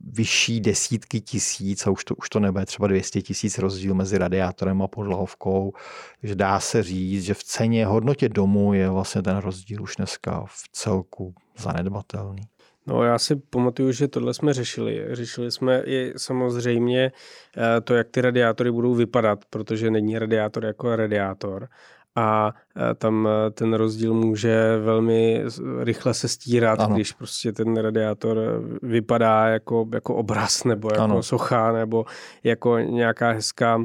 vyšší 0.00 0.60
desítky 0.60 1.20
tisíc 1.20 1.86
a 1.86 1.90
už 1.90 2.04
to, 2.04 2.14
už 2.14 2.28
to 2.28 2.40
nebude 2.40 2.66
třeba 2.66 2.88
200 2.88 3.22
tisíc 3.22 3.58
rozdíl 3.58 3.94
mezi 3.94 4.18
radiátorem 4.18 4.82
a 4.82 4.88
podlahovkou. 4.88 5.72
Takže 6.20 6.34
dá 6.34 6.60
se 6.60 6.82
říct, 6.82 7.24
že 7.24 7.34
v 7.34 7.44
ceně, 7.44 7.86
hodnotě 7.86 8.28
domu 8.28 8.74
je 8.74 8.90
vlastně 8.90 9.22
ten 9.22 9.36
rozdíl 9.36 9.82
už 9.82 9.96
dneska 9.96 10.44
v 10.46 10.68
celku 10.72 11.34
zanedbatelný. 11.58 12.42
No 12.86 13.02
já 13.02 13.18
si 13.18 13.36
pamatuju, 13.36 13.92
že 13.92 14.08
tohle 14.08 14.34
jsme 14.34 14.52
řešili. 14.54 15.06
Řešili 15.10 15.50
jsme 15.50 15.82
i 15.86 16.12
samozřejmě 16.16 17.12
eh, 17.56 17.80
to, 17.80 17.94
jak 17.94 18.08
ty 18.10 18.20
radiátory 18.20 18.72
budou 18.72 18.94
vypadat, 18.94 19.44
protože 19.50 19.90
není 19.90 20.18
radiátor 20.18 20.64
jako 20.64 20.96
radiátor 20.96 21.68
a 22.16 22.52
e, 22.90 22.94
tam 22.94 23.28
e, 23.28 23.50
ten 23.50 23.74
rozdíl 23.74 24.14
může 24.14 24.78
velmi 24.78 25.44
rychle 25.80 26.14
se 26.14 26.28
stírat, 26.28 26.80
ano. 26.80 26.94
když 26.94 27.12
prostě 27.12 27.52
ten 27.52 27.76
radiátor 27.76 28.38
vypadá 28.82 29.46
jako, 29.48 29.88
jako 29.94 30.14
obraz 30.14 30.64
nebo 30.64 30.88
jako 30.92 31.02
ano. 31.02 31.22
socha 31.22 31.72
nebo 31.72 32.04
jako 32.44 32.78
nějaká 32.78 33.30
hezká 33.30 33.80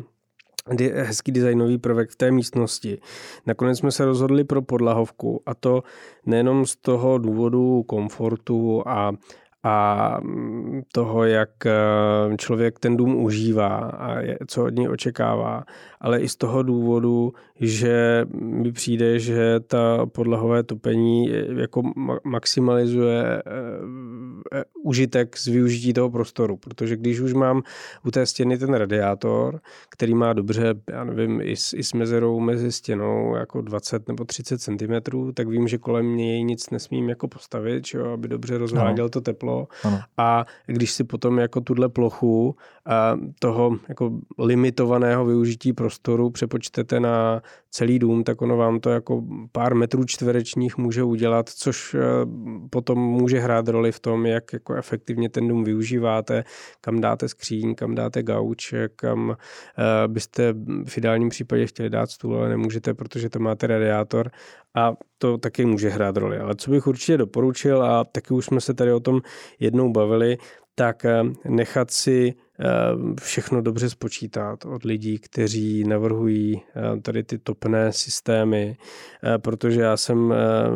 hezký 0.94 1.32
designový 1.32 1.78
prvek 1.78 2.10
v 2.10 2.16
té 2.16 2.32
místnosti. 2.32 3.00
Nakonec 3.46 3.80
jsme 3.80 3.92
se 3.92 4.06
rozhodli 4.06 4.44
pro 4.44 4.62
podlahovku 4.62 5.42
a 5.46 5.54
to 5.54 5.84
nejenom 6.26 6.66
z 6.66 6.76
toho 6.76 7.18
důvodu 7.18 7.84
komfortu 7.84 8.84
a 8.88 9.12
a 9.68 10.18
mm, 10.24 10.82
toho, 10.92 11.24
jak 11.24 11.66
eh, 11.66 11.72
člověk 12.38 12.80
ten 12.80 12.98
dům 12.98 13.16
užívá 13.16 13.78
a 13.78 14.18
co 14.48 14.66
od 14.66 14.76
něj 14.76 14.90
očekává, 14.90 15.64
ale 16.02 16.20
i 16.20 16.30
z 16.30 16.36
toho 16.36 16.64
důvodu, 16.64 17.34
že 17.60 18.26
mi 18.34 18.72
přijde, 18.72 19.20
že 19.20 19.60
ta 19.60 20.06
podlahové 20.06 20.64
topení 20.64 21.30
jako 21.58 21.82
maximalizuje 22.24 23.24
eh, 23.24 24.64
užitek 24.84 25.38
z 25.38 25.48
využití 25.48 25.94
toho 25.94 26.10
prostoru, 26.10 26.58
protože 26.58 26.98
když 26.98 27.20
už 27.20 27.34
mám 27.34 27.62
u 28.06 28.12
té 28.12 28.26
stěny 28.26 28.58
ten 28.58 28.74
radiátor, 28.74 29.60
který 29.90 30.14
má 30.14 30.34
dobře, 30.34 30.76
já 30.90 31.04
nevím, 31.04 31.42
i 31.42 31.56
s, 31.56 31.74
i 31.74 31.84
s 31.84 31.94
mezerou 31.94 32.40
mezi 32.40 32.72
stěnou 32.72 33.36
jako 33.36 33.62
20 33.62 34.08
nebo 34.08 34.26
30 34.26 34.62
cm, 34.62 34.94
tak 35.34 35.48
vím, 35.48 35.68
že 35.68 35.78
kolem 35.78 36.16
něj 36.16 36.44
nic 36.44 36.70
nesmím 36.70 37.10
jako 37.10 37.28
postavit, 37.28 37.86
čo, 37.86 38.06
aby 38.06 38.28
dobře 38.28 38.58
rozváděl 38.58 39.10
to 39.10 39.22
teplo. 39.22 39.55
Ano. 39.84 40.00
A 40.18 40.46
když 40.66 40.92
si 40.92 41.04
potom 41.04 41.40
jako 41.40 41.62
tuhle 41.62 41.90
plochu 41.90 42.56
a 42.86 43.18
toho 43.40 43.78
jako 43.90 44.20
limitovaného 44.40 45.26
využití 45.26 45.74
prostoru 45.74 46.30
přepočtete 46.30 47.00
na 47.00 47.42
celý 47.72 48.00
dům, 48.00 48.24
tak 48.24 48.42
ono 48.42 48.58
vám 48.58 48.80
to 48.80 48.90
jako 48.90 49.24
pár 49.52 49.76
metrů 49.76 50.04
čtverečních 50.06 50.78
může 50.78 51.04
udělat, 51.04 51.50
což 51.50 51.94
eh, 51.94 52.00
potom 52.70 53.00
může 53.00 53.40
hrát 53.40 53.68
roli 53.68 53.92
v 53.92 54.00
tom, 54.00 54.26
jak 54.26 54.54
jako 54.54 54.76
efektivně 54.76 55.30
ten 55.30 55.48
dům 55.48 55.64
využíváte, 55.64 56.44
kam 56.82 57.02
dáte 57.02 57.28
skříň, 57.28 57.76
kam 57.76 57.96
dáte 57.96 58.24
gauč, 58.24 58.74
kam 58.96 59.32
eh, 59.32 60.08
byste 60.08 60.54
v 60.88 60.98
ideálním 60.98 61.30
případě 61.30 61.68
chtěli 61.68 61.90
dát 61.90 62.12
stůl, 62.12 62.38
ale 62.38 62.50
nemůžete, 62.50 62.94
protože 62.94 63.30
to 63.30 63.40
máte 63.40 63.68
radiátor 63.68 64.32
a 64.76 64.94
to 65.18 65.38
taky 65.38 65.66
může 65.66 65.90
hrát 65.90 66.18
roli. 66.18 66.38
Ale 66.38 66.56
co 66.56 66.72
bych 66.72 66.88
určitě 66.88 67.18
doporučil, 67.18 67.84
a 67.84 68.04
taky 68.04 68.34
už 68.34 68.46
jsme 68.46 68.62
se 68.62 68.74
tady 68.74 68.94
o 68.94 69.00
tom 69.00 69.22
jednou 69.60 69.92
bavili, 69.92 70.38
tak 70.76 71.06
eh, 71.06 71.24
nechat 71.50 71.92
si 71.92 72.34
všechno 73.22 73.62
dobře 73.62 73.90
spočítat 73.90 74.66
od 74.66 74.84
lidí, 74.84 75.20
kteří 75.20 75.84
navrhují 75.84 76.62
eh, 76.76 77.02
tady 77.02 77.24
ty 77.24 77.38
topné 77.38 77.92
systémy, 77.92 78.78
eh, 79.24 79.38
protože 79.38 79.82
já 79.82 79.98
jsem 79.98 80.34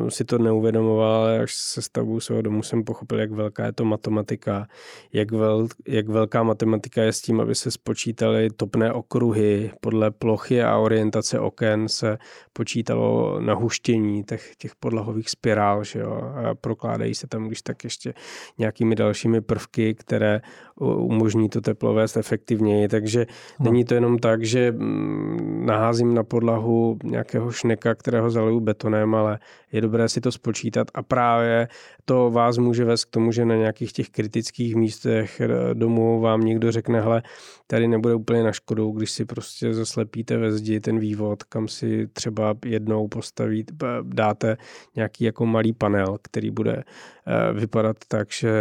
si 0.09 0.25
to 0.25 0.37
neuvědomoval, 0.37 1.13
ale 1.13 1.39
až 1.39 1.55
se 1.55 1.81
stavbou 1.81 2.19
svého 2.19 2.41
domu 2.41 2.63
jsem 2.63 2.83
pochopil, 2.83 3.19
jak 3.19 3.31
velká 3.31 3.65
je 3.65 3.71
to 3.71 3.85
matematika, 3.85 4.67
jak, 5.13 5.31
vel, 5.31 5.67
jak 5.87 6.09
velká 6.09 6.43
matematika 6.43 7.03
je 7.03 7.13
s 7.13 7.21
tím, 7.21 7.41
aby 7.41 7.55
se 7.55 7.71
spočítali 7.71 8.49
topné 8.49 8.93
okruhy. 8.93 9.71
Podle 9.81 10.11
plochy 10.11 10.63
a 10.63 10.77
orientace 10.77 11.39
oken 11.39 11.87
se 11.87 12.17
počítalo 12.53 13.39
nahuštění 13.39 14.23
těch, 14.23 14.55
těch 14.55 14.75
podlahových 14.75 15.29
spirál, 15.29 15.83
že 15.83 15.99
jo, 15.99 16.11
a 16.11 16.55
prokládají 16.55 17.15
se 17.15 17.27
tam, 17.27 17.47
když 17.47 17.61
tak 17.61 17.83
ještě 17.83 18.13
nějakými 18.57 18.95
dalšími 18.95 19.41
prvky, 19.41 19.95
které 19.95 20.41
umožní 20.79 21.49
to 21.49 21.61
teplo 21.69 21.93
vést 21.93 22.17
efektivněji, 22.17 22.87
takže 22.87 23.25
no. 23.59 23.63
není 23.63 23.85
to 23.85 23.93
jenom 23.93 24.19
tak, 24.19 24.43
že 24.45 24.71
mm, 24.71 25.65
naházím 25.65 26.13
na 26.13 26.23
podlahu 26.23 26.97
nějakého 27.03 27.51
šneka, 27.51 27.95
kterého 27.95 28.31
zaliju 28.31 28.59
betonem, 28.59 29.15
ale 29.15 29.39
je 29.71 29.81
dobré 29.81 30.09
si 30.09 30.21
to 30.21 30.31
spočítat 30.31 30.87
a 30.93 31.03
právě 31.03 31.67
to 32.05 32.31
vás 32.31 32.57
může 32.57 32.85
vést 32.85 33.05
k 33.05 33.09
tomu, 33.09 33.31
že 33.31 33.45
na 33.45 33.55
nějakých 33.55 33.93
těch 33.93 34.09
kritických 34.09 34.75
místech 34.75 35.41
domů 35.73 36.21
vám 36.21 36.41
někdo 36.41 36.71
řekne, 36.71 37.01
hele, 37.01 37.21
tady 37.67 37.87
nebude 37.87 38.15
úplně 38.15 38.43
na 38.43 38.51
škodu, 38.51 38.91
když 38.91 39.11
si 39.11 39.25
prostě 39.25 39.73
zaslepíte 39.73 40.37
ve 40.37 40.51
zdi 40.51 40.79
ten 40.79 40.99
vývod, 40.99 41.43
kam 41.43 41.67
si 41.67 42.07
třeba 42.13 42.55
jednou 42.65 43.07
postavíte, 43.07 43.73
dáte 44.03 44.57
nějaký 44.95 45.23
jako 45.23 45.45
malý 45.45 45.73
panel, 45.73 46.17
který 46.21 46.51
bude 46.51 46.83
eh, 46.83 47.53
vypadat 47.53 47.97
tak, 48.07 48.31
že 48.31 48.51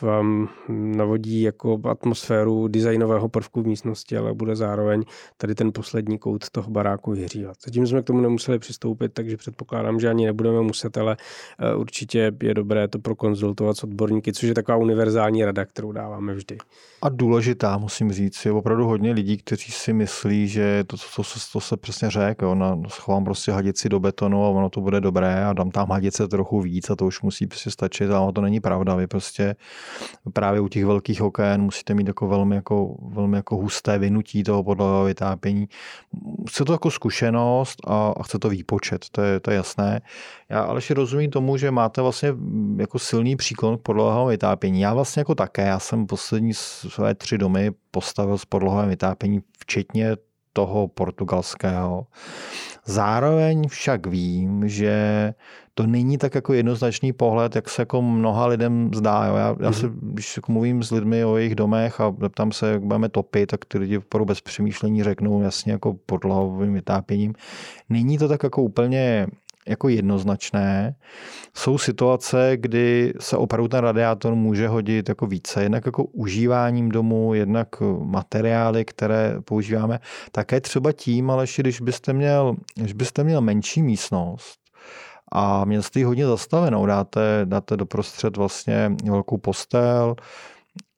vám 0.00 0.48
navodí 0.68 1.42
jako 1.42 1.80
atmosféru 1.84 2.31
designového 2.68 3.28
prvku 3.28 3.62
v 3.62 3.66
místnosti, 3.66 4.16
ale 4.16 4.34
bude 4.34 4.56
zároveň 4.56 5.02
tady 5.36 5.54
ten 5.54 5.72
poslední 5.72 6.18
kout 6.18 6.50
toho 6.50 6.70
baráku 6.70 7.10
vyhřívat. 7.10 7.56
Zatím 7.64 7.86
jsme 7.86 8.02
k 8.02 8.04
tomu 8.04 8.20
nemuseli 8.20 8.58
přistoupit, 8.58 9.12
takže 9.12 9.36
předpokládám, 9.36 10.00
že 10.00 10.08
ani 10.08 10.26
nebudeme 10.26 10.60
muset, 10.60 10.96
ale 10.96 11.16
eh, 11.58 11.74
určitě 11.74 12.32
je 12.42 12.54
dobré 12.54 12.88
to 12.88 12.98
prokonzultovat 12.98 13.76
s 13.76 13.84
odborníky, 13.84 14.32
což 14.32 14.48
je 14.48 14.54
taková 14.54 14.76
univerzální 14.76 15.44
rada, 15.44 15.64
kterou 15.64 15.92
dáváme 15.92 16.34
vždy. 16.34 16.58
A 17.02 17.08
důležitá, 17.08 17.78
musím 17.78 18.12
říct, 18.12 18.44
je 18.44 18.52
opravdu 18.52 18.86
hodně 18.86 19.12
lidí, 19.12 19.36
kteří 19.36 19.72
si 19.72 19.92
myslí, 19.92 20.48
že 20.48 20.84
to, 20.84 20.96
to, 20.96 21.22
to, 21.22 21.38
to 21.52 21.60
se 21.60 21.76
přesně 21.76 22.10
řekl, 22.10 22.54
na, 22.54 22.78
schovám 22.88 23.24
prostě 23.24 23.52
hadici 23.52 23.88
do 23.88 24.00
betonu 24.00 24.44
a 24.44 24.48
ono 24.48 24.70
to 24.70 24.80
bude 24.80 25.00
dobré 25.00 25.44
a 25.44 25.52
dám 25.52 25.70
tam 25.70 25.90
hadice 25.90 26.28
trochu 26.28 26.60
víc 26.60 26.90
a 26.90 26.96
to 26.96 27.06
už 27.06 27.22
musí 27.22 27.46
prostě 27.46 27.70
stačit, 27.70 28.10
ale 28.10 28.32
to 28.32 28.40
není 28.40 28.60
pravda. 28.60 28.94
Vy 28.94 29.06
prostě 29.06 29.56
právě 30.32 30.60
u 30.60 30.68
těch 30.68 30.84
velkých 30.84 31.22
oken 31.22 31.62
musíte 31.62 31.94
mít 31.94 32.06
jako 32.06 32.21
velmi, 32.28 32.54
jako, 32.54 32.96
velmi 33.08 33.36
jako 33.36 33.56
husté 33.56 33.98
vynutí 33.98 34.42
toho 34.42 34.64
podlahového 34.64 35.04
vytápění. 35.04 35.68
Chce 36.48 36.64
to 36.64 36.72
jako 36.72 36.90
zkušenost 36.90 37.78
a, 37.86 38.14
a 38.16 38.22
chce 38.22 38.38
to 38.38 38.48
výpočet, 38.48 39.06
to 39.12 39.22
je, 39.22 39.40
to 39.40 39.50
je 39.50 39.56
jasné. 39.56 40.00
Já 40.48 40.60
ale 40.60 40.80
rozumím 40.90 41.30
tomu, 41.30 41.56
že 41.56 41.70
máte 41.70 42.02
vlastně 42.02 42.34
jako 42.76 42.98
silný 42.98 43.36
příklon 43.36 43.78
k 43.78 43.82
podlahovému 43.82 44.28
vytápění. 44.28 44.80
Já 44.80 44.94
vlastně 44.94 45.20
jako 45.20 45.34
také, 45.34 45.66
já 45.66 45.78
jsem 45.78 46.06
poslední 46.06 46.54
své 46.54 47.14
tři 47.14 47.38
domy 47.38 47.70
postavil 47.90 48.38
s 48.38 48.44
podlahovým 48.44 48.90
vytápění, 48.90 49.40
včetně 49.58 50.16
toho 50.52 50.88
portugalského. 50.88 52.06
Zároveň 52.86 53.68
však 53.68 54.06
vím, 54.06 54.68
že 54.68 55.34
to 55.74 55.86
není 55.86 56.18
tak 56.18 56.34
jako 56.34 56.52
jednoznačný 56.52 57.12
pohled, 57.12 57.56
jak 57.56 57.68
se 57.68 57.82
jako 57.82 58.02
mnoha 58.02 58.46
lidem 58.46 58.90
zdá. 58.94 59.26
Jo. 59.26 59.36
Já, 59.36 59.56
já 59.60 59.72
se, 59.72 59.86
mhm. 59.86 59.98
když 60.12 60.36
jako 60.36 60.52
mluvím 60.52 60.82
s 60.82 60.90
lidmi 60.90 61.24
o 61.24 61.36
jejich 61.36 61.54
domech 61.54 62.00
a 62.00 62.14
zeptám 62.20 62.52
se, 62.52 62.70
jak 62.70 62.82
budeme 62.82 63.08
topit, 63.08 63.46
tak 63.46 63.64
ty 63.64 63.78
lidi 63.78 63.98
opravdu 63.98 64.24
bez 64.24 64.40
přemýšlení 64.40 65.02
řeknou 65.02 65.42
jasně 65.42 65.72
jako 65.72 65.94
podlahovým 66.06 66.74
vytápěním. 66.74 67.34
Není 67.88 68.18
to 68.18 68.28
tak 68.28 68.42
jako 68.42 68.62
úplně 68.62 69.26
jako 69.68 69.88
jednoznačné. 69.88 70.94
Jsou 71.54 71.78
situace, 71.78 72.52
kdy 72.56 73.12
se 73.20 73.36
opravdu 73.36 73.68
ten 73.68 73.80
radiátor 73.80 74.34
může 74.34 74.68
hodit 74.68 75.08
jako 75.08 75.26
více, 75.26 75.62
jednak 75.62 75.86
jako 75.86 76.04
užíváním 76.04 76.88
domu, 76.88 77.34
jednak 77.34 77.68
materiály, 77.98 78.84
které 78.84 79.34
používáme. 79.44 79.98
Také 80.32 80.60
třeba 80.60 80.92
tím, 80.92 81.30
ale 81.30 81.46
když 81.56 81.80
byste 81.80 82.12
měl, 82.12 82.56
když 82.74 82.92
byste 82.92 83.24
měl 83.24 83.40
menší 83.40 83.82
místnost, 83.82 84.62
a 85.34 85.64
měl 85.64 85.82
jste 85.82 85.98
ji 85.98 86.04
hodně 86.04 86.26
zastavenou, 86.26 86.86
dáte, 86.86 87.20
dáte 87.44 87.76
doprostřed 87.76 88.36
vlastně 88.36 88.92
velkou 89.10 89.38
postel, 89.38 90.16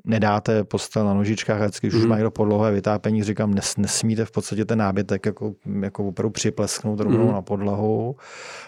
nedáte 0.05 0.65
postel 0.65 1.05
na 1.05 1.15
nožičkách 1.15 1.61
a 1.61 1.65
vždycky, 1.65 1.87
když 1.87 1.95
mm. 1.95 1.99
už 1.99 2.03
mhm. 2.03 2.11
má 2.11 2.17
někdo 2.17 2.31
podlohové 2.31 2.73
vytápení, 2.73 3.23
říkám, 3.23 3.55
nes, 3.55 3.77
nesmíte 3.77 4.25
v 4.25 4.31
podstatě 4.31 4.65
ten 4.65 4.79
nábytek 4.79 5.27
jako, 5.27 5.53
jako 5.83 6.09
opravdu 6.09 6.31
připlesknout 6.31 7.01
rovnou 7.01 7.27
mm. 7.27 7.33
na 7.33 7.43
podlahu. 7.43 8.17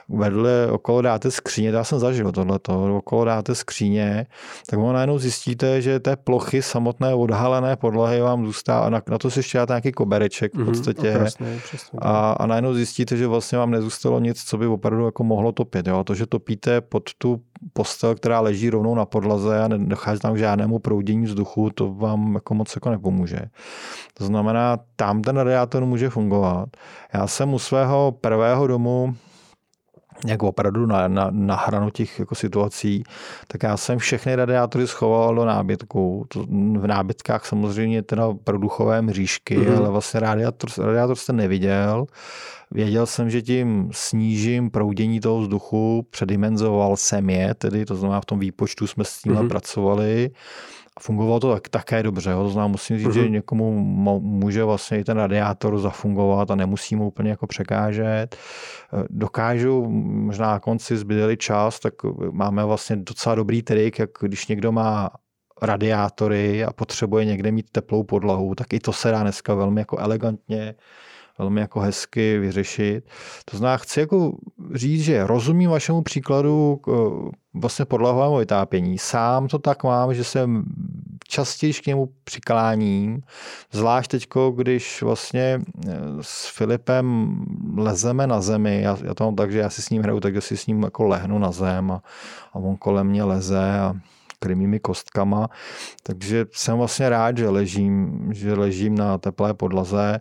Vedle 0.08 0.66
okolo 0.70 1.02
dáte 1.02 1.30
skříně, 1.30 1.68
já 1.68 1.84
jsem 1.84 1.98
zažil 1.98 2.32
tohleto, 2.32 2.96
okolo 2.96 3.24
dáte 3.24 3.54
skříně, 3.54 4.26
tak 4.70 4.78
vám 4.78 4.92
najednou 4.92 5.18
zjistíte, 5.18 5.82
že 5.82 6.00
té 6.00 6.16
plochy 6.16 6.62
samotné 6.62 7.14
odhalené 7.14 7.76
podlahy 7.76 8.20
vám 8.20 8.46
zůstává, 8.46 8.90
na, 8.90 9.02
na 9.10 9.18
to 9.18 9.30
si 9.30 9.38
ještě 9.38 9.58
dáte 9.58 9.72
nějaký 9.72 9.92
kobereček 9.92 10.54
v 10.54 10.58
mhm, 10.58 10.66
podstatě. 10.66 11.10
Mm, 11.10 11.16
okrasný, 11.16 11.46
a, 11.98 12.32
a 12.32 12.46
najednou 12.46 12.74
zjistíte, 12.74 13.16
že 13.16 13.26
vlastně 13.26 13.58
vám 13.58 13.70
nezůstalo 13.70 14.20
nic, 14.20 14.44
co 14.44 14.58
by 14.58 14.66
opravdu 14.66 15.04
jako 15.04 15.24
mohlo 15.24 15.52
topit. 15.52 15.86
Jo? 15.86 16.04
To, 16.04 16.14
že 16.14 16.26
topíte 16.26 16.80
pod 16.80 17.10
tu 17.18 17.40
postel, 17.72 18.14
která 18.14 18.40
leží 18.40 18.70
rovnou 18.70 18.94
na 18.94 19.04
podlaze 19.04 19.62
a 19.62 19.68
nedochází 19.68 20.20
tam 20.20 20.34
k 20.34 20.38
žádnému 20.38 20.78
proudění 20.78 21.25
vzduchu, 21.26 21.70
to 21.70 21.94
vám 21.94 22.34
jako 22.34 22.54
moc 22.54 22.74
jako 22.74 22.90
nepomůže. 22.90 23.40
To 24.14 24.24
znamená, 24.24 24.78
tam 24.96 25.22
ten 25.22 25.36
radiátor 25.36 25.84
může 25.84 26.10
fungovat. 26.10 26.68
Já 27.14 27.26
jsem 27.26 27.54
u 27.54 27.58
svého 27.58 28.12
prvého 28.12 28.66
domu 28.66 29.14
jak 30.26 30.42
opravdu 30.42 30.86
na, 30.86 31.08
na, 31.08 31.28
na 31.30 31.56
hranu 31.56 31.90
těch 31.90 32.18
jako 32.18 32.34
situací, 32.34 33.04
tak 33.48 33.62
já 33.62 33.76
jsem 33.76 33.98
všechny 33.98 34.34
radiátory 34.34 34.86
schoval 34.86 35.34
do 35.34 35.44
nábytku. 35.44 36.24
To, 36.28 36.42
v 36.78 36.86
nábytkách 36.86 37.46
samozřejmě 37.46 38.02
teda 38.02 38.34
produchové 38.44 39.02
mřížky, 39.02 39.58
mm-hmm. 39.58 39.76
ale 39.78 39.90
vlastně 39.90 40.20
radiátor, 40.20 40.70
radiátor 40.78 41.16
jste 41.16 41.32
neviděl. 41.32 42.06
Věděl 42.70 43.06
jsem, 43.06 43.30
že 43.30 43.42
tím 43.42 43.90
snížím 43.92 44.70
proudění 44.70 45.20
toho 45.20 45.40
vzduchu, 45.40 46.06
předimenzoval 46.10 46.96
jsem 46.96 47.30
je, 47.30 47.54
tedy 47.54 47.84
to 47.84 47.96
znamená 47.96 48.20
v 48.20 48.24
tom 48.24 48.38
výpočtu 48.38 48.86
jsme 48.86 49.04
s 49.04 49.18
tím 49.22 49.32
mm-hmm. 49.32 49.48
pracovali. 49.48 50.30
Fungovalo 51.00 51.40
to 51.40 51.52
tak, 51.52 51.68
také 51.68 52.02
dobře. 52.02 52.30
Jo. 52.30 52.42
To 52.42 52.48
znamená, 52.48 52.68
musím 52.68 52.98
říct, 52.98 53.06
uh-huh. 53.06 53.12
že 53.12 53.22
mhm. 53.22 53.32
někomu 53.32 53.72
může 54.20 54.64
vlastně 54.64 54.98
i 54.98 55.04
ten 55.04 55.16
radiátor 55.18 55.78
zafungovat 55.78 56.50
a 56.50 56.54
nemusí 56.54 56.96
mu 56.96 57.06
úplně 57.06 57.30
jako 57.30 57.46
překážet. 57.46 58.36
Dokážu, 59.10 59.88
možná 59.90 60.46
na 60.46 60.60
konci 60.60 60.96
zbydeli 60.96 61.36
čas, 61.36 61.80
tak 61.80 61.94
máme 62.30 62.64
vlastně 62.64 62.96
docela 62.96 63.34
dobrý 63.34 63.62
trik, 63.62 63.98
jak 63.98 64.10
když 64.20 64.46
někdo 64.46 64.72
má 64.72 65.10
radiátory 65.62 66.64
a 66.64 66.72
potřebuje 66.72 67.24
někde 67.24 67.52
mít 67.52 67.70
teplou 67.72 68.02
podlahu, 68.02 68.54
tak 68.54 68.72
i 68.72 68.80
to 68.80 68.92
se 68.92 69.10
dá 69.10 69.22
dneska 69.22 69.54
velmi 69.54 69.80
jako 69.80 69.98
elegantně 69.98 70.74
velmi 71.38 71.60
jako 71.60 71.80
hezky 71.80 72.38
vyřešit. 72.38 73.04
To 73.44 73.56
znamená, 73.56 73.76
chci 73.76 74.00
jako 74.00 74.36
říct, 74.74 75.02
že 75.02 75.26
rozumím 75.26 75.70
vašemu 75.70 76.02
příkladu 76.02 76.80
vlastně 77.54 77.84
podlahovému 77.84 78.36
vytápění. 78.36 78.98
Sám 78.98 79.48
to 79.48 79.58
tak 79.58 79.84
mám, 79.84 80.14
že 80.14 80.24
se 80.24 80.48
častěji 81.36 81.72
k 81.72 81.86
němu 81.86 82.08
přikláním, 82.24 83.22
zvlášť 83.72 84.10
teď, 84.10 84.28
když 84.54 85.02
vlastně 85.02 85.42
e, 85.42 85.60
s 86.20 86.48
Filipem 86.56 87.36
lezeme 87.76 88.26
na 88.26 88.40
zemi, 88.40 88.82
já, 88.82 88.96
já 89.04 89.14
to 89.14 89.24
mám 89.24 89.36
tak, 89.36 89.52
že 89.52 89.58
já 89.58 89.70
si 89.70 89.82
s 89.82 89.90
ním 89.90 90.02
hraju, 90.02 90.20
takže 90.20 90.40
si 90.40 90.56
s 90.56 90.66
ním 90.66 90.82
jako 90.82 91.04
lehnu 91.04 91.38
na 91.38 91.52
zem 91.52 91.90
a, 91.90 92.02
a 92.52 92.56
on 92.56 92.76
kolem 92.76 93.06
mě 93.06 93.24
leze 93.24 93.78
a 93.80 93.94
krymými 94.38 94.80
kostkama. 94.80 95.48
Takže 96.02 96.46
jsem 96.52 96.78
vlastně 96.78 97.08
rád, 97.08 97.38
že 97.38 97.48
ležím, 97.48 98.28
že 98.32 98.54
ležím 98.54 98.94
na 98.94 99.18
teplé 99.18 99.54
podlaze. 99.54 100.20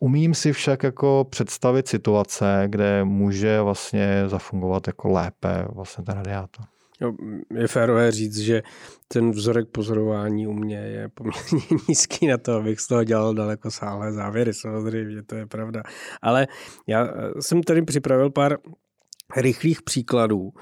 Umím 0.00 0.34
si 0.34 0.52
však 0.52 0.82
jako 0.82 1.26
představit 1.30 1.88
situace, 1.88 2.64
kde 2.66 3.04
může 3.04 3.60
vlastně 3.60 4.24
zafungovat 4.26 4.86
jako 4.86 5.08
lépe 5.08 5.66
vlastně 5.68 6.04
ten 6.04 6.14
radiátor. 6.14 6.66
Jo, 7.00 7.12
je 7.54 7.68
férové 7.68 8.12
říct, 8.12 8.38
že 8.38 8.62
ten 9.08 9.30
vzorek 9.30 9.68
pozorování 9.68 10.46
u 10.46 10.52
mě 10.52 10.76
je 10.76 11.08
poměrně 11.08 11.60
nízký 11.88 12.26
na 12.26 12.38
to, 12.38 12.52
abych 12.52 12.80
z 12.80 12.86
toho 12.86 13.04
dělal 13.04 13.34
daleko 13.34 13.70
sáhlé 13.70 14.12
závěry, 14.12 14.54
samozřejmě, 14.54 15.22
to 15.22 15.34
je 15.34 15.46
pravda. 15.46 15.82
Ale 16.22 16.46
já 16.86 17.08
jsem 17.40 17.62
tady 17.62 17.82
připravil 17.82 18.30
pár 18.30 18.58
rychlých 19.36 19.82
příkladů, 19.82 20.52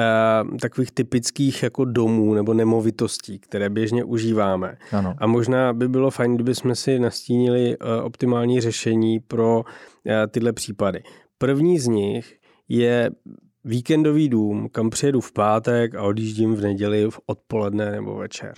eh, 0.00 0.58
takových 0.58 0.92
typických 0.92 1.62
jako 1.62 1.84
domů 1.84 2.34
nebo 2.34 2.54
nemovitostí, 2.54 3.38
které 3.38 3.70
běžně 3.70 4.04
užíváme. 4.04 4.76
Ano. 4.92 5.14
A 5.18 5.26
možná 5.26 5.72
by 5.72 5.88
bylo 5.88 6.10
fajn, 6.10 6.34
kdyby 6.34 6.54
jsme 6.54 6.76
si 6.76 6.98
nastínili 6.98 7.76
eh, 7.76 8.02
optimální 8.02 8.60
řešení 8.60 9.20
pro 9.20 9.64
eh, 10.06 10.26
tyhle 10.26 10.52
případy. 10.52 11.02
První 11.38 11.78
z 11.78 11.86
nich 11.86 12.38
je 12.68 13.10
víkendový 13.64 14.28
dům, 14.28 14.68
kam 14.72 14.90
přijedu 14.90 15.20
v 15.20 15.32
pátek 15.32 15.94
a 15.94 16.02
odjíždím 16.02 16.54
v 16.54 16.60
neděli 16.60 17.10
v 17.10 17.20
odpoledne 17.26 17.90
nebo 17.90 18.16
večer. 18.16 18.54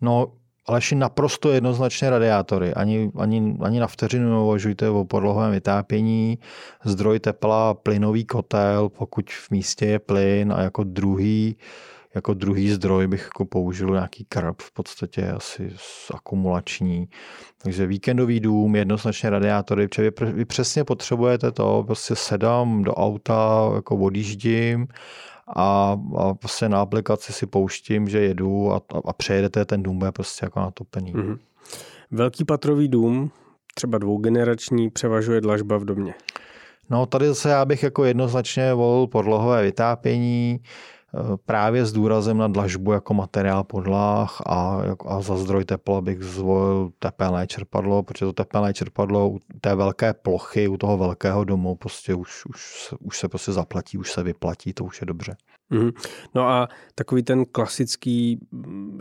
No, 0.00 0.32
Aleši, 0.68 0.94
naprosto 0.94 1.52
jednoznačně 1.52 2.10
radiátory. 2.10 2.74
Ani, 2.74 3.10
ani, 3.18 3.56
ani 3.60 3.80
na 3.80 3.86
vteřinu 3.86 4.30
neuvažujte 4.30 4.90
o 4.90 5.04
podlohovém 5.04 5.52
vytápění. 5.52 6.38
Zdroj 6.84 7.18
tepla, 7.18 7.74
plynový 7.74 8.24
kotel, 8.24 8.88
pokud 8.88 9.30
v 9.30 9.50
místě 9.50 9.86
je 9.86 9.98
plyn 9.98 10.52
a 10.52 10.62
jako 10.62 10.84
druhý 10.84 11.56
jako 12.16 12.34
druhý 12.34 12.70
zdroj 12.70 13.06
bych 13.06 13.22
jako 13.22 13.44
použil 13.44 13.90
nějaký 13.90 14.24
krb, 14.28 14.62
v 14.62 14.72
podstatě 14.72 15.30
asi 15.30 15.72
akumulační. 16.14 17.08
Takže 17.62 17.86
víkendový 17.86 18.40
dům, 18.40 18.76
jednoznačně 18.76 19.30
radiátory, 19.30 19.88
protože 19.88 20.10
vy, 20.20 20.32
vy 20.32 20.44
přesně 20.44 20.84
potřebujete 20.84 21.52
to, 21.52 21.84
prostě 21.86 22.16
sedám 22.16 22.82
do 22.82 22.94
auta, 22.94 23.70
jako 23.74 23.96
odjíždím 23.96 24.86
a, 25.56 25.96
a 26.16 26.34
prostě 26.34 26.68
na 26.68 26.80
aplikaci 26.80 27.32
si 27.32 27.46
pouštím, 27.46 28.08
že 28.08 28.20
jedu 28.20 28.72
a, 28.72 28.76
a, 28.76 28.98
a 29.04 29.12
přejedete 29.12 29.64
ten 29.64 29.82
dům, 29.82 30.02
je 30.04 30.12
prostě 30.12 30.46
jako 30.46 30.60
natopený. 30.60 31.14
Mm-hmm. 31.14 31.38
Velký 32.10 32.44
patrový 32.44 32.88
dům, 32.88 33.30
třeba 33.74 33.98
dvougenerační, 33.98 34.90
převažuje 34.90 35.40
dlažba 35.40 35.76
v 35.76 35.84
domě. 35.84 36.14
No 36.90 37.06
tady 37.06 37.26
zase 37.26 37.48
já 37.48 37.64
bych 37.64 37.82
jako 37.82 38.04
jednoznačně 38.04 38.74
volil 38.74 39.06
podlohové 39.06 39.62
vytápění, 39.62 40.60
právě 41.44 41.86
s 41.86 41.92
důrazem 41.92 42.38
na 42.38 42.48
dlažbu 42.48 42.92
jako 42.92 43.14
materiál 43.14 43.64
podlah 43.64 44.40
a, 44.46 44.82
a 45.06 45.20
za 45.20 45.36
zdroj 45.36 45.64
tepla 45.64 46.00
bych 46.00 46.22
zvolil 46.22 46.90
tepelné 46.98 47.46
čerpadlo, 47.46 48.02
protože 48.02 48.24
to 48.24 48.32
tepelné 48.32 48.74
čerpadlo 48.74 49.28
u 49.28 49.40
té 49.60 49.74
velké 49.74 50.14
plochy, 50.14 50.68
u 50.68 50.76
toho 50.76 50.98
velkého 50.98 51.44
domu 51.44 51.74
prostě 51.74 52.14
už, 52.14 52.46
už, 52.46 52.94
už 53.00 53.18
se 53.18 53.28
prostě 53.28 53.52
zaplatí, 53.52 53.98
už 53.98 54.12
se 54.12 54.22
vyplatí, 54.22 54.72
to 54.72 54.84
už 54.84 55.00
je 55.00 55.06
dobře. 55.06 55.36
Mm-hmm. 55.70 55.92
No 56.34 56.48
a 56.48 56.68
takový 56.94 57.22
ten 57.22 57.44
klasický 57.44 58.38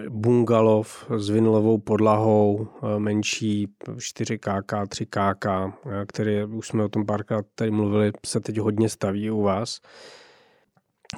bungalov 0.10 1.12
s 1.18 1.30
vinilovou 1.30 1.78
podlahou, 1.78 2.68
eh, 2.68 3.00
menší 3.00 3.68
4KK, 3.98 4.86
3KK, 4.86 5.74
eh, 5.86 6.06
který 6.08 6.44
už 6.44 6.68
jsme 6.68 6.84
o 6.84 6.90
tom 6.90 7.06
párkrát 7.06 7.46
tady 7.56 7.72
mluvili, 7.72 8.12
se 8.26 8.40
teď 8.40 8.58
hodně 8.58 8.90
staví 8.90 9.32
u 9.32 9.42
vás 9.42 9.80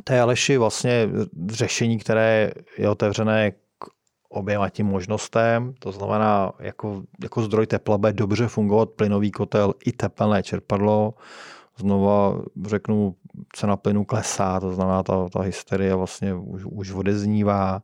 je 0.09 0.21
Aleši 0.21 0.57
vlastně 0.57 1.09
řešení, 1.49 1.97
které 1.97 2.51
je 2.77 2.89
otevřené 2.89 3.51
k 3.51 3.85
oběma 4.29 4.69
tím 4.69 4.85
možnostem, 4.85 5.73
to 5.79 5.91
znamená, 5.91 6.51
jako, 6.59 7.03
jako 7.23 7.41
zdroj 7.41 7.67
tepla 7.67 7.97
bude 7.97 8.13
dobře 8.13 8.47
fungovat 8.47 8.89
plynový 8.89 9.31
kotel 9.31 9.73
i 9.85 9.91
tepelné 9.91 10.43
čerpadlo. 10.43 11.13
Znova 11.77 12.41
řeknu, 12.65 13.15
cena 13.55 13.77
plynu 13.77 14.05
klesá, 14.05 14.59
to 14.59 14.73
znamená, 14.73 15.03
ta, 15.03 15.29
ta 15.29 15.41
hysterie 15.41 15.95
vlastně 15.95 16.33
už, 16.33 16.65
už 16.65 16.91
odeznívá. 16.91 17.81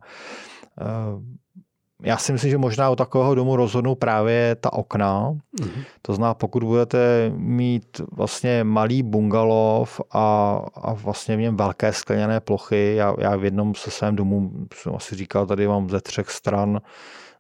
Já 2.04 2.18
si 2.18 2.32
myslím, 2.32 2.52
že 2.52 2.58
možná 2.58 2.90
u 2.90 2.96
takového 2.96 3.36
domu 3.36 3.56
rozhodnou 3.56 3.96
právě 3.96 4.56
ta 4.56 4.74
okna. 4.74 5.32
Mm-hmm. 5.32 5.84
To 6.02 6.14
znamená, 6.14 6.34
pokud 6.34 6.64
budete 6.64 7.32
mít 7.36 8.02
vlastně 8.12 8.64
malý 8.64 9.04
bungalov 9.04 10.02
a, 10.12 10.60
a 10.76 10.94
vlastně 10.94 11.38
v 11.38 11.40
něm 11.40 11.58
velké 11.58 11.94
skleněné 11.94 12.40
plochy, 12.40 12.96
já, 12.96 13.16
já 13.20 13.36
v 13.36 13.44
jednom 13.44 13.76
se 13.76 13.92
svém 13.92 14.16
domu 14.16 14.52
jsem 14.74 14.96
asi 14.96 15.16
říkal, 15.16 15.46
tady 15.46 15.68
mám 15.68 15.90
ze 15.90 16.02
třech 16.02 16.30
stran 16.30 16.82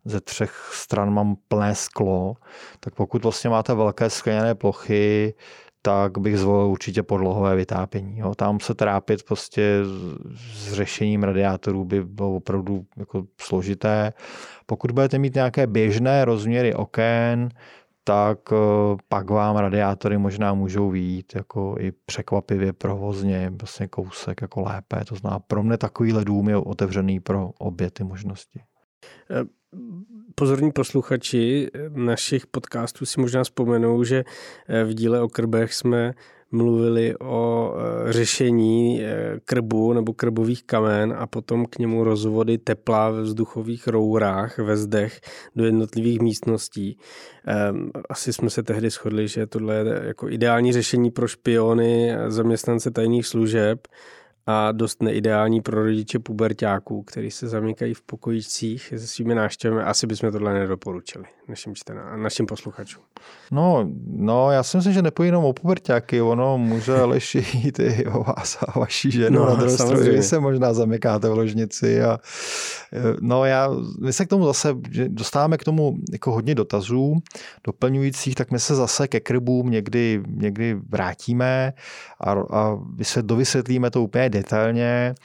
ze 0.05 0.21
třech 0.21 0.71
stran 0.73 1.13
mám 1.13 1.35
plné 1.47 1.75
sklo, 1.75 2.35
tak 2.79 2.95
pokud 2.95 3.23
vlastně 3.23 3.49
máte 3.49 3.73
velké 3.73 4.09
skleněné 4.09 4.55
plochy, 4.55 5.33
tak 5.85 6.17
bych 6.17 6.39
zvolil 6.39 6.67
určitě 6.67 7.03
podlohové 7.03 7.55
vytápění. 7.55 8.19
Jo. 8.19 8.35
Tam 8.35 8.59
se 8.59 8.73
trápit 8.73 9.23
prostě 9.23 9.79
s 10.35 10.73
řešením 10.73 11.23
radiátorů 11.23 11.85
by 11.85 12.03
bylo 12.05 12.35
opravdu 12.35 12.85
jako 12.97 13.23
složité. 13.41 14.13
Pokud 14.65 14.91
budete 14.91 15.17
mít 15.17 15.35
nějaké 15.35 15.67
běžné 15.67 16.25
rozměry 16.25 16.73
oken, 16.73 17.49
tak 18.03 18.39
eh, 18.51 18.55
pak 19.09 19.29
vám 19.29 19.55
radiátory 19.55 20.17
možná 20.17 20.53
můžou 20.53 20.89
výjít 20.89 21.35
jako 21.35 21.75
i 21.79 21.91
překvapivě 21.91 22.73
provozně, 22.73 23.51
vlastně 23.61 23.87
kousek 23.87 24.41
jako 24.41 24.61
lépe. 24.61 25.05
To 25.05 25.15
znamená, 25.15 25.39
pro 25.39 25.63
mě 25.63 25.77
takový 25.77 26.13
dům 26.23 26.49
je 26.49 26.57
otevřený 26.57 27.19
pro 27.19 27.51
obě 27.59 27.91
ty 27.91 28.03
možnosti. 28.03 28.59
Pozorní 30.35 30.71
posluchači 30.71 31.69
našich 31.89 32.47
podcastů 32.47 33.05
si 33.05 33.21
možná 33.21 33.43
vzpomenou, 33.43 34.03
že 34.03 34.23
eh, 34.67 34.83
v 34.83 34.93
díle 34.93 35.21
o 35.21 35.29
krbech 35.29 35.73
jsme 35.73 36.13
mluvili 36.51 37.15
o 37.17 37.73
eh, 37.75 38.13
řešení 38.13 39.01
eh, 39.03 39.39
krbu 39.45 39.93
nebo 39.93 40.13
krbových 40.13 40.63
kamen 40.63 41.13
a 41.17 41.27
potom 41.27 41.65
k 41.65 41.77
němu 41.79 42.03
rozvody 42.03 42.57
tepla 42.57 43.09
ve 43.09 43.21
vzduchových 43.21 43.87
rourách 43.87 44.57
ve 44.57 44.77
zdech 44.77 45.21
do 45.55 45.65
jednotlivých 45.65 46.19
místností. 46.19 46.97
Ehm, 47.45 47.91
asi 48.09 48.33
jsme 48.33 48.49
se 48.49 48.63
tehdy 48.63 48.89
shodli, 48.89 49.27
že 49.27 49.47
tohle 49.47 49.75
je 49.75 50.01
jako 50.03 50.29
ideální 50.29 50.73
řešení 50.73 51.11
pro 51.11 51.27
špiony, 51.27 52.15
zaměstnance 52.27 52.91
tajných 52.91 53.27
služeb, 53.27 53.87
a 54.47 54.71
dost 54.71 55.01
neideální 55.01 55.61
pro 55.61 55.83
rodiče 55.83 56.19
pubertáků, 56.19 57.03
kteří 57.03 57.31
se 57.31 57.47
zamykají 57.47 57.93
v 57.93 58.01
pokojících 58.01 58.93
se 58.97 59.07
svými 59.07 59.35
návštěvami. 59.35 59.83
Asi 59.83 60.07
bychom 60.07 60.31
tohle 60.31 60.53
nedoporučili 60.53 61.25
našim, 61.47 61.75
čtená, 61.75 62.17
našim 62.17 62.45
posluchačům. 62.45 63.03
No, 63.51 63.89
no, 64.05 64.51
já 64.51 64.63
si 64.63 64.77
myslím, 64.77 64.93
že 64.93 65.01
nepojí 65.01 65.27
jenom 65.27 65.45
o 65.45 65.53
pubertáky, 65.53 66.21
ono 66.21 66.57
může 66.57 66.93
leší 67.03 67.45
jít 67.53 67.79
i 67.79 68.05
o 68.05 68.23
vás 68.23 68.57
a 68.67 68.79
vaší 68.79 69.11
ženu 69.11 69.39
no, 69.39 69.45
na 69.45 69.55
druhou 69.55 69.73
stranu, 69.73 70.21
se 70.21 70.39
možná 70.39 70.73
zamykáte 70.73 71.29
v 71.29 71.33
ložnici. 71.33 72.01
A, 72.01 72.19
no 73.21 73.45
já, 73.45 73.69
my 74.01 74.13
se 74.13 74.25
k 74.25 74.29
tomu 74.29 74.45
zase, 74.45 74.69
dostáváme 75.07 75.57
k 75.57 75.63
tomu 75.63 75.97
jako 76.11 76.31
hodně 76.31 76.55
dotazů 76.55 77.15
doplňujících, 77.63 78.35
tak 78.35 78.51
my 78.51 78.59
se 78.59 78.75
zase 78.75 79.07
ke 79.07 79.19
krbům 79.19 79.69
někdy, 79.69 80.23
někdy 80.27 80.77
vrátíme 80.89 81.73
a, 82.19 82.31
a 82.31 82.79
dovysvětlíme 83.21 83.91
to 83.91 84.03
úplně 84.03 84.29
detailně. 84.33 85.15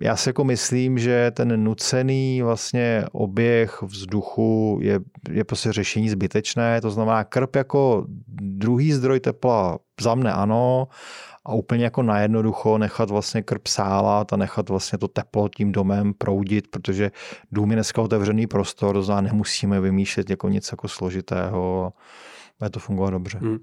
Já 0.00 0.16
si 0.16 0.28
jako 0.28 0.44
myslím, 0.44 0.98
že 0.98 1.30
ten 1.30 1.64
nucený 1.64 2.42
vlastně 2.42 3.04
oběh 3.12 3.82
vzduchu 3.82 4.78
je, 4.82 5.00
je 5.30 5.44
prostě 5.44 5.72
řešení 5.72 6.08
zbytečné, 6.08 6.80
to 6.80 6.90
znamená 6.90 7.24
krp 7.24 7.56
jako 7.56 8.06
druhý 8.40 8.92
zdroj 8.92 9.20
tepla 9.20 9.78
za 10.00 10.14
mne 10.14 10.32
ano, 10.32 10.88
a 11.46 11.54
úplně 11.54 11.84
jako 11.84 12.02
najednoducho 12.02 12.78
nechat 12.78 13.10
vlastně 13.10 13.42
krp 13.42 13.66
sálat 13.66 14.32
a 14.32 14.36
nechat 14.36 14.68
vlastně 14.68 14.98
to 14.98 15.08
teplo 15.08 15.48
tím 15.48 15.72
domem 15.72 16.14
proudit, 16.14 16.68
protože 16.70 17.10
dům 17.52 17.70
je 17.70 17.76
dneska 17.76 18.02
otevřený 18.02 18.46
prostor, 18.46 18.94
to 18.94 19.02
znamená 19.02 19.28
nemusíme 19.28 19.80
vymýšlet 19.80 20.30
jako 20.30 20.48
nic 20.48 20.68
jako 20.72 20.88
složitého 20.88 21.92
bude 22.58 22.70
to 22.70 22.80
fungovat 22.80 23.10
dobře. 23.10 23.38
Hmm. 23.38 23.58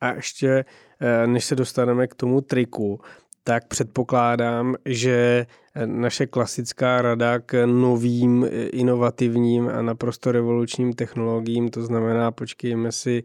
A 0.00 0.12
ještě, 0.12 0.64
eh, 1.00 1.26
než 1.26 1.44
se 1.44 1.56
dostaneme 1.56 2.06
k 2.06 2.14
tomu 2.14 2.40
triku, 2.40 3.00
tak 3.44 3.66
předpokládám, 3.66 4.74
že 4.84 5.46
naše 5.84 6.26
klasická 6.26 7.02
rada 7.02 7.38
k 7.38 7.66
novým, 7.66 8.46
inovativním 8.72 9.68
a 9.68 9.82
naprosto 9.82 10.32
revolučním 10.32 10.92
technologiím, 10.92 11.68
to 11.68 11.82
znamená, 11.82 12.30
počkejme 12.30 12.92
si 12.92 13.22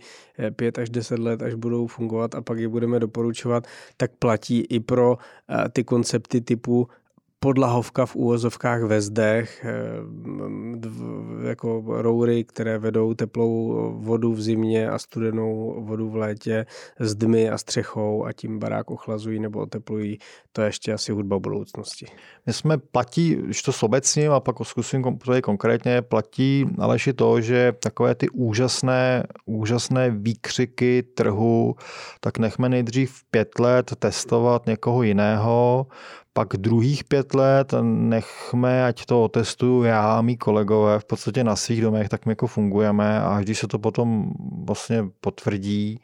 pět 0.55 0.79
až 0.79 0.89
deset 0.89 1.19
let, 1.19 1.41
až 1.41 1.53
budou 1.53 1.87
fungovat 1.87 2.35
a 2.35 2.41
pak 2.41 2.59
je 2.59 2.67
budeme 2.67 2.99
doporučovat, 2.99 3.67
tak 3.97 4.11
platí 4.19 4.59
i 4.59 4.79
pro 4.79 5.17
ty 5.73 5.83
koncepty 5.83 6.41
typu 6.41 6.87
podlahovka 7.39 8.05
v 8.05 8.15
úvozovkách 8.15 8.83
ve 8.83 9.01
zdech, 9.01 9.65
eh, 9.65 11.47
jako 11.47 11.83
roury, 11.87 12.43
které 12.43 12.77
vedou 12.77 13.13
teplou 13.13 13.73
vodu 13.99 14.33
v 14.33 14.41
zimě 14.41 14.89
a 14.89 14.99
studenou 14.99 15.83
vodu 15.85 16.09
v 16.09 16.15
létě 16.15 16.65
s 16.99 17.15
dmy 17.15 17.49
a 17.49 17.57
střechou 17.57 18.25
a 18.25 18.33
tím 18.33 18.59
barák 18.59 18.91
ochlazují 18.91 19.39
nebo 19.39 19.59
oteplují. 19.59 20.17
To 20.51 20.61
je 20.61 20.67
ještě 20.67 20.93
asi 20.93 21.11
hudba 21.11 21.39
budoucnosti. 21.39 22.05
My 22.45 22.53
jsme 22.53 22.77
platí, 22.77 23.35
když 23.35 23.61
to 23.61 23.71
sobecním 23.73 24.31
a 24.31 24.39
pak 24.39 24.55
zkusím 24.63 25.03
konkrétně, 25.43 26.01
platí 26.01 26.65
Aleši 26.79 27.13
to, 27.13 27.41
že 27.41 27.73
takové 27.83 28.15
ty 28.15 28.29
úžasné, 28.29 29.23
úžasné 29.45 30.09
výkřiky 30.09 31.03
trhu, 31.03 31.75
tak 32.19 32.37
nechme 32.37 32.69
nejdřív 32.69 33.21
pět 33.31 33.59
let 33.59 33.91
testovat 33.99 34.65
někoho 34.65 35.03
jiného, 35.03 35.87
pak 36.39 36.57
druhých 36.57 37.03
pět 37.03 37.33
let 37.33 37.73
nechme, 37.83 38.85
ať 38.85 39.05
to 39.05 39.23
otestuju 39.23 39.83
já 39.83 40.17
a 40.17 40.21
mý 40.21 40.37
kolegové 40.37 40.99
v 40.99 41.05
podstatě 41.05 41.43
na 41.43 41.55
svých 41.55 41.81
domech, 41.81 42.09
tak 42.09 42.25
my 42.25 42.31
jako 42.31 42.47
fungujeme 42.47 43.21
a 43.21 43.39
když 43.41 43.59
se 43.59 43.67
to 43.67 43.79
potom 43.79 44.31
vlastně 44.65 45.03
potvrdí, 45.21 46.01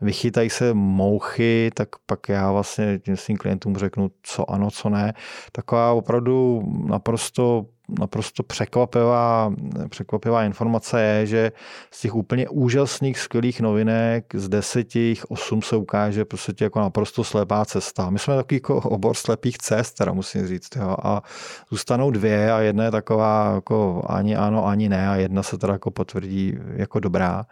vychytají 0.00 0.50
se 0.50 0.74
mouchy, 0.74 1.70
tak 1.74 1.88
pak 2.06 2.28
já 2.28 2.52
vlastně 2.52 3.00
svým 3.14 3.36
klientům 3.36 3.76
řeknu, 3.76 4.10
co 4.22 4.50
ano, 4.50 4.70
co 4.70 4.88
ne. 4.88 5.14
Taková 5.52 5.92
opravdu 5.92 6.62
naprosto 6.86 7.66
naprosto 7.88 8.42
překvapivá, 8.42 9.52
překvapivá 9.88 10.44
informace 10.44 11.02
je, 11.02 11.26
že 11.26 11.52
z 11.90 12.00
těch 12.00 12.14
úplně 12.14 12.48
úžasných, 12.48 13.18
skvělých 13.18 13.60
novinek 13.60 14.34
z 14.34 14.48
deseti 14.48 14.98
jich 14.98 15.24
osm 15.30 15.62
se 15.62 15.76
ukáže 15.76 16.24
prostě 16.24 16.64
jako 16.64 16.80
naprosto 16.80 17.24
slepá 17.24 17.64
cesta. 17.64 18.10
My 18.10 18.18
jsme 18.18 18.36
takový 18.36 18.56
jako 18.56 18.76
obor 18.76 19.14
slepých 19.14 19.58
cest, 19.58 19.92
teda 19.92 20.12
musím 20.12 20.46
říct. 20.46 20.76
Jo. 20.76 20.96
A 21.02 21.22
zůstanou 21.70 22.10
dvě 22.10 22.52
a 22.52 22.60
jedna 22.60 22.84
je 22.84 22.90
taková 22.90 23.52
jako 23.54 24.04
ani 24.08 24.36
ano, 24.36 24.66
ani 24.66 24.88
ne 24.88 25.08
a 25.08 25.16
jedna 25.16 25.42
se 25.42 25.58
teda 25.58 25.72
jako 25.72 25.90
potvrdí 25.90 26.58
jako 26.76 27.00
dobrá. 27.00 27.46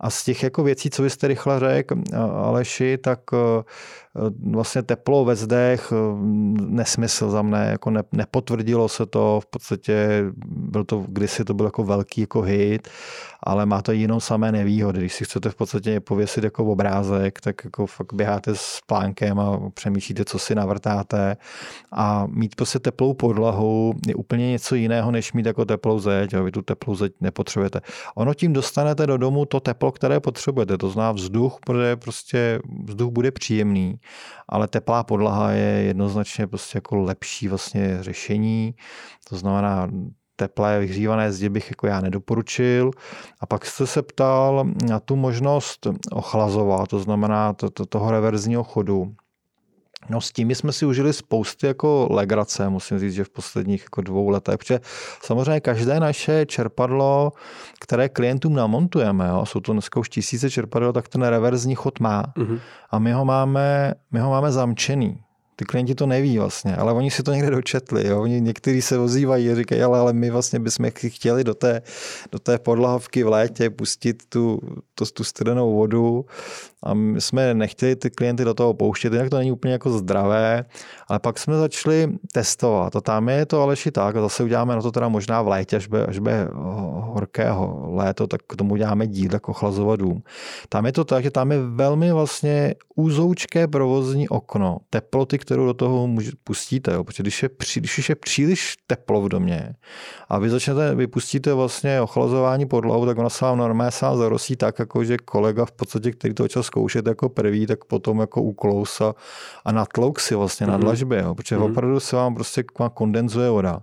A 0.00 0.10
z 0.10 0.24
těch 0.24 0.42
jako 0.42 0.62
věcí, 0.62 0.90
co 0.90 1.02
byste 1.02 1.28
rychle 1.28 1.60
řekl, 1.60 1.96
Aleši, 2.42 2.98
tak 2.98 3.20
vlastně 4.50 4.82
teplo 4.82 5.24
ve 5.24 5.36
zdech, 5.36 5.92
eh, 5.92 5.96
nesmysl 6.60 7.30
za 7.30 7.42
mne, 7.42 7.68
jako 7.70 7.90
ne, 7.90 8.02
nepotvrdilo 8.12 8.88
se 8.88 9.06
to, 9.06 9.40
v 9.42 9.46
podstatě 9.46 10.24
byl 10.46 10.84
to, 10.84 11.04
kdysi 11.08 11.44
to 11.44 11.54
byl 11.54 11.66
jako 11.66 11.84
velký 11.84 12.20
jako 12.20 12.42
hit, 12.42 12.88
ale 13.42 13.66
má 13.66 13.82
to 13.82 13.92
jinou 13.92 14.20
samé 14.20 14.52
nevýhody. 14.52 14.98
Když 14.98 15.14
si 15.14 15.24
chcete 15.24 15.50
v 15.50 15.54
podstatě 15.54 16.00
pověsit 16.00 16.44
jako 16.44 16.64
obrázek, 16.64 17.40
tak 17.40 17.64
jako 17.64 17.86
fakt 17.86 18.14
běháte 18.14 18.50
s 18.54 18.80
plánkem 18.86 19.40
a 19.40 19.70
přemýšlíte, 19.74 20.24
co 20.24 20.38
si 20.38 20.54
navrtáte 20.54 21.36
a 21.92 22.26
mít 22.26 22.54
prostě 22.54 22.78
teplou 22.78 23.14
podlahu 23.14 23.94
je 24.06 24.14
úplně 24.14 24.50
něco 24.50 24.74
jiného, 24.74 25.10
než 25.10 25.32
mít 25.32 25.46
jako 25.46 25.64
teplou 25.64 25.98
zeď. 25.98 26.32
Jo. 26.32 26.44
Vy 26.44 26.52
tu 26.52 26.62
teplou 26.62 26.94
zeď 26.94 27.12
nepotřebujete. 27.20 27.80
Ono 28.14 28.34
tím 28.34 28.52
dostanete 28.52 29.06
do 29.06 29.16
domu 29.16 29.44
to 29.44 29.60
teplo, 29.60 29.92
které 29.92 30.20
potřebujete. 30.20 30.78
To 30.78 30.90
zná 30.90 31.12
vzduch, 31.12 31.58
protože 31.66 31.96
prostě 31.96 32.60
vzduch 32.84 33.12
bude 33.12 33.30
příjemný 33.30 33.98
ale 34.48 34.68
teplá 34.68 35.04
podlaha 35.04 35.50
je 35.50 35.82
jednoznačně 35.82 36.46
prostě 36.46 36.76
jako 36.76 36.96
lepší 36.96 37.48
vlastně 37.48 37.98
řešení. 38.00 38.74
To 39.28 39.36
znamená, 39.36 39.88
teplé 40.38 40.80
vyhřívané 40.80 41.32
zdi 41.32 41.48
bych 41.48 41.70
jako 41.70 41.86
já 41.86 42.00
nedoporučil. 42.00 42.90
A 43.40 43.46
pak 43.46 43.66
jste 43.66 43.86
se 43.86 44.02
ptal 44.02 44.64
na 44.88 45.00
tu 45.00 45.16
možnost 45.16 45.86
ochlazovat, 46.12 46.88
to 46.88 46.98
znamená 46.98 47.52
to, 47.52 47.70
to, 47.70 47.86
toho 47.86 48.10
reverzního 48.10 48.64
chodu. 48.64 49.12
No 50.08 50.20
s 50.20 50.32
tím 50.32 50.54
jsme 50.54 50.72
si 50.72 50.86
užili 50.86 51.12
spousty 51.12 51.66
jako 51.66 52.08
legrace, 52.10 52.68
musím 52.68 52.98
říct, 52.98 53.14
že 53.14 53.24
v 53.24 53.30
posledních 53.30 53.82
jako 53.82 54.00
dvou 54.00 54.28
letech, 54.28 54.58
protože 54.58 54.80
samozřejmě 55.22 55.60
každé 55.60 56.00
naše 56.00 56.46
čerpadlo, 56.46 57.32
které 57.80 58.08
klientům 58.08 58.54
namontujeme, 58.54 59.28
jo, 59.28 59.46
jsou 59.46 59.60
to 59.60 59.72
dneska 59.72 60.00
už 60.00 60.08
tisíce 60.08 60.50
čerpadel, 60.50 60.92
tak 60.92 61.08
ten 61.08 61.22
reverzní 61.22 61.74
chod 61.74 62.00
má. 62.00 62.22
Mm-hmm. 62.22 62.60
A 62.90 62.98
my 62.98 63.12
ho 63.12 63.24
máme, 63.24 63.94
my 64.12 64.20
ho 64.20 64.30
máme 64.30 64.52
zamčený. 64.52 65.20
Ty 65.58 65.64
klienti 65.64 65.94
to 65.94 66.06
neví 66.06 66.38
vlastně, 66.38 66.76
ale 66.76 66.92
oni 66.92 67.10
si 67.10 67.22
to 67.22 67.32
někde 67.32 67.50
dočetli. 67.50 68.06
Jo? 68.06 68.22
Oni 68.22 68.40
někteří 68.40 68.82
se 68.82 68.98
ozývají 68.98 69.50
a 69.50 69.54
říkají, 69.54 69.82
ale, 69.82 69.98
ale 69.98 70.12
my 70.12 70.30
vlastně 70.30 70.58
bychom 70.58 70.90
chtěli 71.08 71.44
do 71.44 71.54
té, 71.54 71.82
do 72.32 72.38
té 72.38 72.58
podlahovky 72.58 73.22
v 73.22 73.28
létě 73.28 73.70
pustit 73.70 74.22
tu, 74.28 74.60
to, 74.94 75.06
tu 75.06 75.24
studenou 75.24 75.76
vodu 75.76 76.26
a 76.82 76.94
my 76.94 77.20
jsme 77.20 77.54
nechtěli 77.54 77.96
ty 77.96 78.10
klienty 78.10 78.44
do 78.44 78.54
toho 78.54 78.74
pouštět, 78.74 79.12
jinak 79.12 79.30
to 79.30 79.38
není 79.38 79.52
úplně 79.52 79.72
jako 79.72 79.90
zdravé, 79.90 80.64
ale 81.08 81.18
pak 81.18 81.38
jsme 81.38 81.56
začali 81.56 82.08
testovat. 82.32 82.96
A 82.96 83.00
tam 83.00 83.28
je 83.28 83.46
to 83.46 83.62
Aleši 83.62 83.90
tak, 83.90 84.16
a 84.16 84.20
zase 84.20 84.44
uděláme 84.44 84.74
na 84.76 84.82
to 84.82 84.92
teda 84.92 85.08
možná 85.08 85.42
v 85.42 85.48
létě, 85.48 85.76
až 85.76 85.86
bude, 85.86 86.06
až 86.06 86.18
bude 86.18 86.48
horkého 86.94 87.90
léto, 87.94 88.26
tak 88.26 88.40
k 88.48 88.56
tomu 88.56 88.74
uděláme 88.74 89.06
díl 89.06 89.30
jako 89.32 89.52
chlazovat 89.52 90.00
dům. 90.00 90.22
Tam 90.68 90.86
je 90.86 90.92
to 90.92 91.04
tak, 91.04 91.22
že 91.22 91.30
tam 91.30 91.52
je 91.52 91.58
velmi 91.62 92.12
vlastně 92.12 92.74
úzoučké 92.96 93.68
provozní 93.68 94.28
okno, 94.28 94.78
teploty, 94.90 95.38
kterou 95.38 95.66
do 95.66 95.74
toho 95.74 96.08
pustíte, 96.44 96.92
jo, 96.92 97.04
protože 97.04 97.22
když 97.22 97.42
je, 97.42 97.48
když 97.76 98.08
je 98.08 98.14
příliš 98.14 98.76
teplo 98.86 99.22
v 99.22 99.28
domě 99.28 99.74
a 100.28 100.38
vy 100.38 100.50
začnete, 100.50 100.94
vypustíte 100.94 101.54
vlastně 101.54 102.00
ochlazování 102.00 102.66
podlahu, 102.66 103.06
tak 103.06 103.18
ona 103.18 103.28
se 103.28 103.44
vám 103.44 103.58
normálně 103.58 103.90
se 103.90 104.04
vám 104.04 104.18
zarosí 104.18 104.56
tak, 104.56 104.78
jako 104.78 105.04
že 105.04 105.16
kolega 105.16 105.64
v 105.64 105.72
podstatě, 105.72 106.10
který 106.12 106.34
to 106.34 106.42
začal 106.42 106.62
zkoušet 106.68 107.06
jako 107.06 107.28
prvý, 107.28 107.66
tak 107.66 107.84
potom 107.84 108.20
jako 108.20 108.42
uklous 108.42 109.00
a, 109.00 109.14
a 109.64 109.72
natlouk 109.72 110.20
si 110.20 110.34
vlastně 110.34 110.66
mm-hmm. 110.66 110.70
na 110.70 110.76
mhm. 110.76 110.84
dlažbě, 110.84 111.18
jo, 111.18 111.34
protože 111.34 111.56
mm-hmm. 111.56 111.70
opravdu 111.70 112.00
se 112.00 112.16
vám 112.16 112.34
prostě 112.34 112.64
kondenzuje 112.94 113.50
voda. 113.50 113.80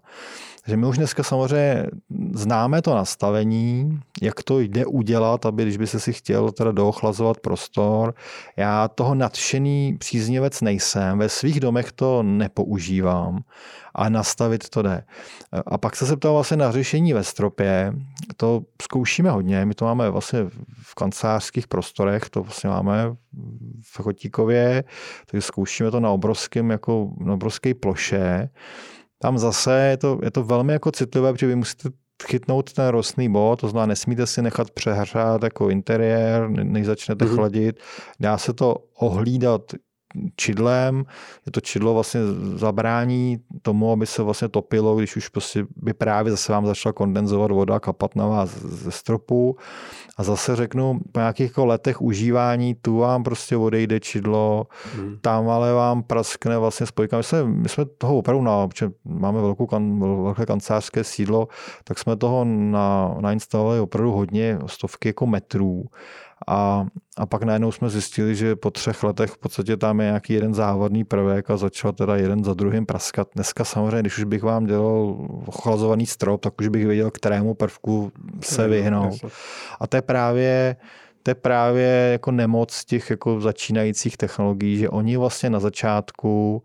Takže 0.66 0.78
my 0.78 0.88
už 0.88 0.97
dneska 0.97 1.24
samozřejmě 1.24 1.86
známe 2.34 2.82
to 2.82 2.95
nastavení, 2.95 3.99
jak 4.22 4.43
to 4.43 4.59
jde 4.59 4.86
udělat, 4.86 5.45
aby 5.45 5.63
když 5.63 5.78
by 5.78 5.88
se 5.88 5.99
si 5.99 6.13
chtěl 6.13 6.51
teda 6.51 6.72
doochlazovat 6.72 7.39
prostor. 7.39 8.13
Já 8.57 8.88
toho 8.88 9.16
nadšený 9.16 9.97
příznivec 9.97 10.61
nejsem, 10.61 11.18
ve 11.18 11.30
svých 11.30 11.59
domech 11.59 11.91
to 11.91 12.24
nepoužívám, 12.24 13.43
a 13.95 14.09
nastavit 14.09 14.70
to 14.70 14.82
jde. 14.82 15.03
A 15.66 15.78
pak 15.78 15.95
se 15.95 16.05
zeptal 16.05 16.34
vlastně 16.34 16.57
na 16.57 16.72
řešení 16.72 17.13
ve 17.13 17.24
stropě. 17.24 17.93
To 18.38 18.61
zkoušíme 18.82 19.32
hodně, 19.32 19.66
my 19.66 19.74
to 19.74 19.86
máme 19.86 20.09
vlastně 20.09 20.39
v 20.84 20.95
kancelářských 20.95 21.68
prostorech, 21.68 22.30
to 22.30 22.43
vlastně 22.43 22.70
máme 22.70 23.16
v 23.82 24.03
Chotíkově, 24.03 24.84
takže 25.26 25.41
zkoušíme 25.41 25.91
to 25.91 25.99
na 25.99 26.09
obrovském, 26.09 26.72
jako 26.72 27.09
na 27.20 27.34
obrovské 27.34 27.74
ploše. 27.74 28.49
Tam 29.22 29.38
zase 29.38 29.80
je 29.80 29.97
to, 29.97 30.20
je 30.24 30.32
to 30.32 30.43
velmi 30.43 30.74
jako 30.74 30.91
citlivé, 30.91 31.34
protože 31.34 31.47
vy 31.47 31.55
musíte 31.55 31.89
chytnout 32.28 32.74
ten 32.74 32.88
rostný 32.88 33.30
bod, 33.30 33.61
to 33.61 33.68
znamená, 33.68 33.86
nesmíte 33.86 34.28
si 34.28 34.41
nechat 34.41 34.72
přehřát 34.72 35.43
jako 35.43 35.70
interiér, 35.70 36.49
než 36.49 36.86
začnete 36.86 37.26
mm-hmm. 37.26 37.36
chladit. 37.36 37.80
Dá 38.20 38.38
se 38.38 38.53
to 38.53 38.76
ohlídat 38.99 39.61
čidlem. 40.36 41.05
Je 41.45 41.51
to 41.51 41.61
čidlo 41.61 41.93
vlastně 41.93 42.22
zabrání 42.55 43.39
tomu, 43.61 43.91
aby 43.91 44.05
se 44.05 44.24
vlastně 44.24 44.47
topilo, 44.47 44.95
když 44.95 45.16
už 45.16 45.30
prostě 45.30 45.66
by 45.76 45.93
právě 45.93 46.32
zase 46.32 46.51
vám 46.51 46.66
začala 46.66 46.93
kondenzovat 46.93 47.51
voda, 47.51 47.80
kapat 47.80 48.16
na 48.16 48.28
vás 48.28 48.49
ze 48.61 48.91
stropu. 48.91 49.57
A 50.18 50.24
zase 50.24 50.55
řeknu, 50.55 50.99
po 51.11 51.20
nějakých 51.20 51.49
jako 51.49 51.66
letech 51.66 52.01
užívání, 52.01 52.76
tu 52.76 52.97
vám 52.97 53.24
prostě 53.24 53.57
odejde 53.57 53.99
čidlo, 53.99 54.68
hmm. 54.95 55.18
tam 55.22 55.49
ale 55.49 55.74
vám 55.74 56.03
praskne 56.03 56.57
vlastně 56.57 56.86
spojka. 56.86 57.18
My 57.18 57.24
jsme, 57.24 57.43
my 57.43 57.70
jsme 57.70 57.86
toho 57.86 58.18
opravdu 58.18 58.43
na, 58.43 58.68
protože 58.68 58.91
máme 59.05 59.41
velkou, 59.41 59.68
velké 60.24 60.45
kancelářské 60.45 61.03
sídlo, 61.03 61.47
tak 61.84 61.99
jsme 61.99 62.16
toho 62.16 62.45
na, 62.45 63.16
nainstalovali 63.20 63.80
opravdu 63.80 64.11
hodně, 64.11 64.59
stovky 64.66 65.09
jako 65.09 65.28
metrů. 65.28 65.86
A, 66.48 66.86
a 67.18 67.26
pak 67.26 67.43
najednou 67.43 67.72
jsme 67.72 67.89
zjistili, 67.89 68.36
že 68.36 68.56
po 68.56 68.72
třech 68.72 69.04
letech 69.04 69.32
v 69.32 69.38
podstatě 69.38 69.78
tam 69.78 70.00
je 70.00 70.06
nějaký 70.06 70.34
jeden 70.34 70.54
závadný 70.54 71.04
prvek 71.04 71.50
a 71.50 71.58
začal 71.58 71.91
teda 71.91 72.16
jeden 72.16 72.43
za 72.43 72.54
druhým 72.54 72.86
praskat. 72.86 73.28
Dneska 73.36 73.64
samozřejmě, 73.64 74.00
když 74.00 74.18
už 74.18 74.24
bych 74.24 74.43
vám 74.43 74.66
dělal 74.66 75.18
ochlazovaný 75.46 76.06
strop, 76.06 76.41
tak 76.41 76.62
už 76.62 76.68
bych 76.68 76.86
věděl, 76.86 77.12
kterému 77.12 77.54
prvku 77.54 78.12
se 78.41 78.68
vyhnout. 78.68 79.26
A 79.80 79.88
to 79.88 79.98
je 79.98 80.02
právě 80.02 80.76
to 81.24 81.32
je 81.32 81.36
právě 81.36 82.10
jako 82.12 82.32
nemoc 82.32 82.86
těch 82.86 83.10
jako 83.10 83.41
začínajících 83.41 84.18
technologií, 84.18 84.78
že 84.78 84.89
oni 84.89 85.18
vlastně 85.18 85.50
na 85.50 85.60
začátku 85.60 86.64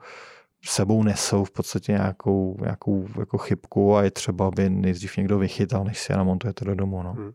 sebou 0.64 1.02
nesou 1.02 1.44
v 1.44 1.50
podstatě 1.50 1.92
nějakou, 1.92 2.56
nějakou 2.60 3.06
jako 3.18 3.38
chybku 3.38 3.96
a 3.96 4.02
je 4.02 4.10
třeba, 4.10 4.46
aby 4.46 4.70
nejdřív 4.70 5.16
někdo 5.16 5.38
vychytal, 5.38 5.84
než 5.84 5.98
si 5.98 6.12
je 6.12 6.16
namontujete 6.16 6.64
do 6.64 6.74
domu. 6.74 7.02
No. 7.02 7.12
Hmm. 7.12 7.32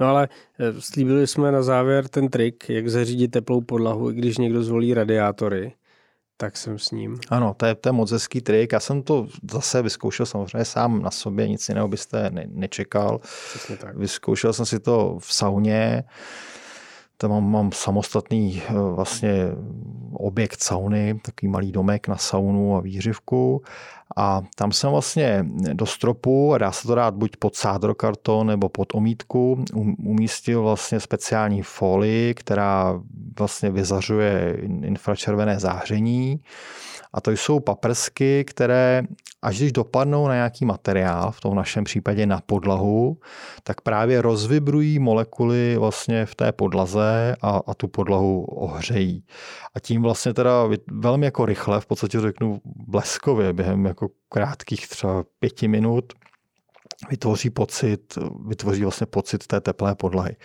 No 0.00 0.06
ale 0.06 0.28
eh, 0.58 0.80
slíbili 0.80 1.26
jsme 1.26 1.52
na 1.52 1.62
závěr 1.62 2.08
ten 2.08 2.28
trik, 2.28 2.70
jak 2.70 2.88
zařídit 2.88 3.28
teplou 3.28 3.60
podlahu, 3.60 4.10
i 4.10 4.14
když 4.14 4.38
někdo 4.38 4.62
zvolí 4.62 4.94
radiátory. 4.94 5.72
Tak 6.36 6.56
jsem 6.56 6.78
s 6.78 6.90
ním. 6.90 7.18
Ano, 7.28 7.54
to 7.56 7.66
je, 7.66 7.74
to 7.74 7.88
je 7.88 7.92
moc 7.92 8.10
hezký 8.10 8.40
trik. 8.40 8.72
Já 8.72 8.80
jsem 8.80 9.02
to 9.02 9.26
zase 9.52 9.82
vyzkoušel 9.82 10.26
samozřejmě 10.26 10.64
sám 10.64 11.02
na 11.02 11.10
sobě, 11.10 11.48
nic 11.48 11.68
jiného 11.68 11.88
byste 11.88 12.30
ne, 12.30 12.44
nečekal. 12.48 13.20
tak. 13.80 13.96
Vyzkoušel 13.96 14.52
jsem 14.52 14.66
si 14.66 14.80
to 14.80 15.18
v 15.20 15.34
sauně. 15.34 16.04
Tam 17.20 17.30
mám, 17.30 17.50
mám 17.50 17.72
samostatný 17.72 18.62
eh, 18.68 18.72
vlastně 18.72 19.48
objekt 20.12 20.62
sauny, 20.62 21.20
takový 21.22 21.50
malý 21.50 21.72
domek 21.72 22.08
na 22.08 22.16
saunu 22.16 22.76
a 22.76 22.80
výřivku. 22.80 23.62
A 24.16 24.42
tam 24.54 24.72
jsem 24.72 24.90
vlastně 24.90 25.46
do 25.72 25.86
stropu, 25.86 26.54
dá 26.58 26.72
se 26.72 26.86
to 26.86 26.94
dát 26.94 27.14
buď 27.14 27.36
pod 27.36 27.56
sádrokarton 27.56 28.46
nebo 28.46 28.68
pod 28.68 28.94
omítku, 28.94 29.64
um, 29.74 29.96
umístil 30.04 30.62
vlastně 30.62 31.00
speciální 31.00 31.62
folii, 31.62 32.34
která 32.34 33.00
vlastně 33.38 33.70
vyzařuje 33.70 34.58
infračervené 34.82 35.60
záření. 35.60 36.40
A 37.12 37.20
to 37.20 37.30
jsou 37.30 37.60
paprsky, 37.60 38.44
které 38.44 39.02
až 39.42 39.58
když 39.58 39.72
dopadnou 39.72 40.28
na 40.28 40.34
nějaký 40.34 40.64
materiál, 40.64 41.30
v 41.30 41.40
tom 41.40 41.54
našem 41.54 41.84
případě 41.84 42.26
na 42.26 42.40
podlahu, 42.46 43.20
tak 43.62 43.80
právě 43.80 44.22
rozvibrují 44.22 44.98
molekuly 44.98 45.76
vlastně 45.78 46.26
v 46.26 46.34
té 46.34 46.52
podlaze 46.52 47.36
a, 47.42 47.60
a 47.66 47.74
tu 47.74 47.88
podlahu 47.88 48.44
ohřejí. 48.44 49.24
A 49.74 49.80
tím 49.80 50.02
vlastně 50.02 50.34
teda 50.34 50.68
velmi 50.92 51.26
jako 51.26 51.46
rychle, 51.46 51.80
v 51.80 51.86
podstatě 51.86 52.20
řeknu 52.20 52.60
bleskově, 52.64 53.52
během 53.52 53.86
jako 53.86 54.08
krátkých 54.28 54.88
třeba 54.88 55.24
pěti 55.38 55.68
minut, 55.68 56.12
vytvoří 57.08 57.50
pocit, 57.50 58.18
vytvoří 58.46 58.82
vlastně 58.82 59.06
pocit 59.06 59.46
té 59.46 59.60
teplé 59.60 59.94
podlahy. 59.94 60.36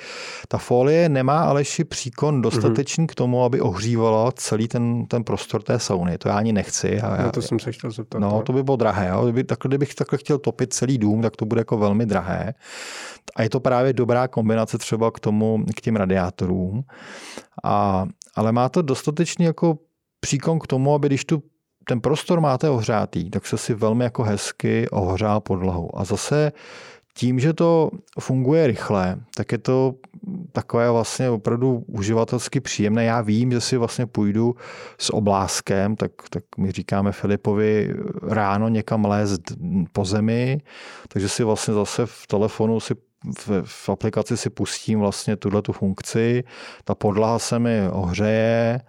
Ta 0.47 0.58
folie 0.58 1.10
nemá 1.10 1.41
aleši 1.41 1.84
příkon 1.84 2.41
dostatečný 2.41 3.03
mm-hmm. 3.03 3.12
k 3.12 3.16
tomu, 3.16 3.43
aby 3.43 3.62
ohřívala 3.62 4.32
celý 4.32 4.68
ten, 4.68 5.06
ten 5.06 5.24
prostor 5.24 5.62
té 5.62 5.80
sauny. 5.80 6.18
To 6.18 6.30
já 6.30 6.38
ani 6.38 6.53
nechci. 6.53 7.01
A 7.01 7.16
já, 7.16 7.24
no 7.24 7.32
to 7.32 7.41
jsem 7.41 7.60
se 7.60 7.72
chtěl 7.72 7.91
zeptat. 7.91 8.20
No, 8.20 8.41
to 8.41 8.53
by 8.53 8.64
bylo 8.64 8.78
drahé. 8.78 9.10
Jo. 9.10 9.24
Kdyby, 9.24 9.43
takhle, 9.43 9.70
kdybych 9.70 9.95
takhle 9.95 10.18
chtěl 10.18 10.38
topit 10.38 10.74
celý 10.74 10.97
dům, 10.97 11.22
tak 11.22 11.36
to 11.36 11.45
bude 11.45 11.62
jako 11.62 11.78
velmi 11.78 12.06
drahé. 12.06 12.53
A 13.36 13.43
je 13.43 13.49
to 13.49 13.60
právě 13.60 13.93
dobrá 13.93 14.28
kombinace 14.28 14.78
třeba 14.78 15.12
k 15.12 15.20
tomu, 15.20 15.66
k 15.76 15.82
těm 15.82 15.95
radiátorům. 15.95 16.84
A, 17.64 18.06
ale 18.36 18.51
má 18.51 18.70
to 18.70 18.82
dostatečný 18.82 19.45
jako 19.45 19.78
příkon 20.20 20.60
k 20.60 20.68
tomu, 20.68 20.93
aby 20.93 21.08
když 21.08 21.26
tu 21.26 21.43
ten 21.88 22.02
prostor 22.02 22.42
máte 22.42 22.70
ohřátý, 22.70 23.30
tak 23.30 23.46
se 23.46 23.58
si 23.58 23.74
velmi 23.74 24.04
jako 24.04 24.24
hezky 24.24 24.90
ohřál 24.90 25.42
podlahu. 25.42 26.00
A 26.00 26.04
zase 26.04 26.52
tím, 27.18 27.40
že 27.40 27.54
to 27.54 27.92
funguje 28.20 28.68
rychle, 28.68 29.18
tak 29.36 29.52
je 29.52 29.58
to 29.58 29.96
takové 30.52 30.92
vlastně 30.92 31.30
opravdu 31.30 31.84
uživatelsky 31.88 32.60
příjemné. 32.60 33.06
Já 33.06 33.22
vím, 33.22 33.52
že 33.52 33.62
si 33.62 33.78
vlastně 33.78 34.06
půjdu 34.06 34.56
s 34.98 35.14
obláskem, 35.14 35.96
tak, 35.96 36.12
tak 36.30 36.44
my 36.58 36.72
říkáme 36.72 37.12
Filipovi 37.12 37.94
ráno 38.22 38.70
někam 38.70 39.06
lézt 39.06 39.42
po 39.92 40.06
zemi, 40.06 40.62
takže 41.08 41.30
si 41.30 41.44
vlastně 41.44 41.74
zase 41.74 42.06
v 42.06 42.28
telefonu 42.28 42.80
si 42.80 42.96
v, 43.40 43.64
v 43.66 43.90
aplikaci 43.90 44.38
si 44.38 44.50
pustím 44.50 45.00
vlastně 45.00 45.36
tuhle 45.36 45.62
tu 45.62 45.72
funkci, 45.72 46.44
ta 46.84 46.96
podlaha 46.96 47.40
se 47.40 47.60
mi 47.60 47.90
ohřeje, 47.90 48.82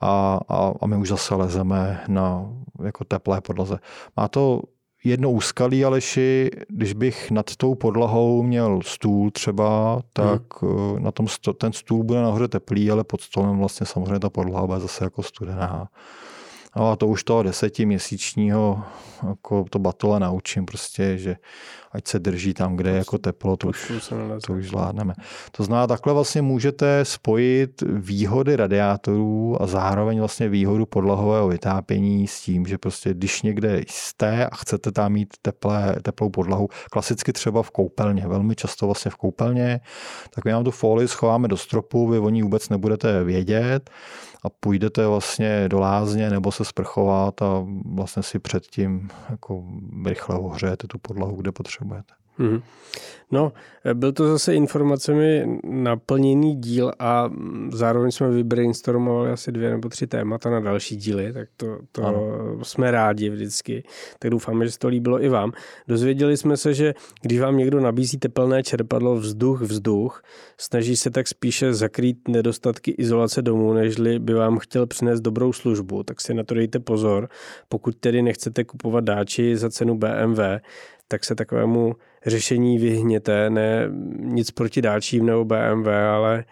a, 0.00 0.40
a, 0.48 0.72
a 0.80 0.86
my 0.86 0.96
už 0.96 1.08
zase 1.08 1.34
lezeme 1.34 2.04
na 2.08 2.52
jako 2.84 3.04
teplé 3.04 3.40
podlaze. 3.40 3.78
Má 4.16 4.28
to 4.28 4.62
jedno 5.04 5.30
úskalí, 5.30 5.84
Aleši, 5.84 6.50
když 6.68 6.92
bych 6.92 7.30
nad 7.30 7.56
tou 7.56 7.74
podlahou 7.74 8.42
měl 8.42 8.80
stůl 8.84 9.30
třeba, 9.30 10.00
tak 10.12 10.62
hmm. 10.62 11.02
na 11.02 11.12
tom 11.12 11.28
sto, 11.28 11.52
ten 11.52 11.72
stůl 11.72 12.04
bude 12.04 12.22
nahoře 12.22 12.48
teplý, 12.48 12.90
ale 12.90 13.04
pod 13.04 13.20
stolem 13.20 13.58
vlastně 13.58 13.86
samozřejmě 13.86 14.18
ta 14.18 14.30
podlaha 14.30 14.66
bude 14.66 14.80
zase 14.80 15.04
jako 15.04 15.22
studená. 15.22 15.88
No 16.76 16.90
a 16.90 16.96
to 16.96 17.06
už 17.06 17.24
toho 17.24 17.42
desetiměsíčního 17.42 18.82
jako 19.28 19.64
to 19.70 19.78
batole 19.78 20.20
naučím 20.20 20.66
prostě, 20.66 21.18
že 21.18 21.36
ať 21.92 22.08
se 22.08 22.18
drží 22.18 22.54
tam, 22.54 22.76
kde 22.76 22.90
je 22.90 22.96
jako 22.96 23.18
teplo, 23.18 23.56
to 23.56 23.68
už, 23.68 23.92
to 24.46 24.52
už 24.52 24.68
zvládneme. 24.68 25.14
To 25.52 25.64
znamená, 25.64 25.86
takhle 25.86 26.12
vlastně 26.12 26.42
můžete 26.42 27.04
spojit 27.04 27.82
výhody 27.86 28.56
radiátorů 28.56 29.62
a 29.62 29.66
zároveň 29.66 30.18
vlastně 30.18 30.48
výhodu 30.48 30.86
podlahového 30.86 31.48
vytápění 31.48 32.26
s 32.26 32.40
tím, 32.40 32.66
že 32.66 32.78
prostě 32.78 33.14
když 33.14 33.42
někde 33.42 33.82
jste 33.88 34.46
a 34.46 34.56
chcete 34.56 34.92
tam 34.92 35.12
mít 35.12 35.34
teplé, 35.42 35.96
teplou 36.02 36.30
podlahu, 36.30 36.68
klasicky 36.90 37.32
třeba 37.32 37.62
v 37.62 37.70
koupelně, 37.70 38.28
velmi 38.28 38.54
často 38.54 38.86
vlastně 38.86 39.10
v 39.10 39.16
koupelně, 39.16 39.80
tak 40.30 40.44
my 40.44 40.50
nám 40.50 40.64
tu 40.64 40.70
folii 40.70 41.08
schováme 41.08 41.48
do 41.48 41.56
stropu, 41.56 42.08
vy 42.08 42.18
o 42.18 42.28
ní 42.28 42.42
vůbec 42.42 42.68
nebudete 42.68 43.24
vědět 43.24 43.90
a 44.44 44.48
půjdete 44.50 45.06
vlastně 45.06 45.68
do 45.68 45.80
lázně 45.80 46.30
nebo 46.30 46.52
se 46.52 46.64
sprchovat 46.64 47.42
a 47.42 47.66
vlastně 47.84 48.22
si 48.22 48.38
předtím 48.38 49.08
jako 49.30 49.64
rychle 50.06 50.38
ohřejete 50.38 50.86
tu 50.86 50.98
podlahu, 50.98 51.36
kde 51.36 51.52
potřebujete. 51.52 51.77
Mm-hmm. 52.38 52.62
No, 53.32 53.52
byl 53.94 54.12
to 54.12 54.28
zase 54.28 54.54
informacemi 54.54 55.60
naplněný 55.64 56.56
díl 56.56 56.92
a 56.98 57.30
zároveň 57.72 58.10
jsme 58.10 58.30
vybrainstormovali 58.30 59.30
asi 59.30 59.52
dvě 59.52 59.70
nebo 59.70 59.88
tři 59.88 60.06
témata 60.06 60.50
na 60.50 60.60
další 60.60 60.96
díly, 60.96 61.32
tak 61.32 61.48
to, 61.56 61.78
to 61.92 62.02
jsme 62.62 62.90
rádi 62.90 63.30
vždycky. 63.30 63.82
Tak 64.18 64.30
doufáme, 64.30 64.64
že 64.64 64.70
se 64.70 64.78
to 64.78 64.88
líbilo 64.88 65.22
i 65.24 65.28
vám. 65.28 65.52
Dozvěděli 65.88 66.36
jsme 66.36 66.56
se, 66.56 66.74
že 66.74 66.94
když 67.22 67.40
vám 67.40 67.56
někdo 67.56 67.80
nabízí 67.80 68.18
teplné 68.18 68.62
čerpadlo 68.62 69.16
vzduch, 69.16 69.60
vzduch, 69.60 70.22
snaží 70.58 70.96
se 70.96 71.10
tak 71.10 71.28
spíše 71.28 71.74
zakrýt 71.74 72.28
nedostatky 72.28 72.90
izolace 72.90 73.42
domů, 73.42 73.72
nežli 73.72 74.18
by 74.18 74.34
vám 74.34 74.58
chtěl 74.58 74.86
přinést 74.86 75.20
dobrou 75.20 75.52
službu, 75.52 76.02
tak 76.02 76.20
si 76.20 76.34
na 76.34 76.44
to 76.44 76.54
dejte 76.54 76.78
pozor. 76.78 77.28
Pokud 77.68 77.96
tedy 77.96 78.22
nechcete 78.22 78.64
kupovat 78.64 79.04
dáči 79.04 79.56
za 79.56 79.70
cenu 79.70 79.98
BMW, 79.98 80.40
tak 81.08 81.24
se 81.24 81.34
takovému 81.34 81.96
řešení 82.26 82.78
vyhněte. 82.78 83.50
Ne 83.50 83.88
nic 84.18 84.50
proti 84.50 84.82
dáčím 84.82 85.26
nebo 85.26 85.44
BMW, 85.44 85.88
ale 85.88 86.44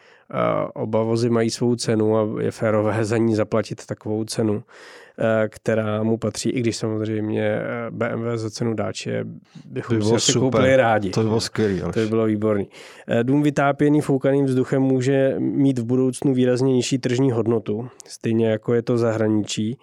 oba 0.74 1.02
vozy 1.02 1.30
mají 1.30 1.50
svou 1.50 1.76
cenu 1.76 2.16
a 2.16 2.42
je 2.42 2.50
férové 2.50 3.04
za 3.04 3.16
ní 3.16 3.34
zaplatit 3.34 3.86
takovou 3.86 4.24
cenu, 4.24 4.62
která 5.48 6.02
mu 6.02 6.16
patří, 6.16 6.50
i 6.50 6.60
když 6.60 6.76
samozřejmě 6.76 7.60
BMW 7.90 8.36
za 8.36 8.50
cenu 8.50 8.74
dáče 8.74 9.24
bychom 9.64 9.98
by 9.98 10.04
si 10.04 10.14
asi 10.14 10.32
koupili 10.32 10.76
rádi. 10.76 11.10
To 11.10 11.20
by 11.20 11.26
bylo 11.26 11.40
skvělý. 11.40 11.80
To 11.80 12.00
by 12.00 12.06
bylo 12.06 12.26
výborný. 12.26 12.68
Dům 13.22 13.42
vytápěný 13.42 14.00
foukaným 14.00 14.44
vzduchem 14.44 14.82
může 14.82 15.34
mít 15.38 15.78
v 15.78 15.84
budoucnu 15.84 16.34
výrazně 16.34 16.72
nižší 16.72 16.98
tržní 16.98 17.32
hodnotu, 17.32 17.88
stejně 18.06 18.48
jako 18.48 18.74
je 18.74 18.82
to 18.82 18.98
zahraničí 18.98 19.78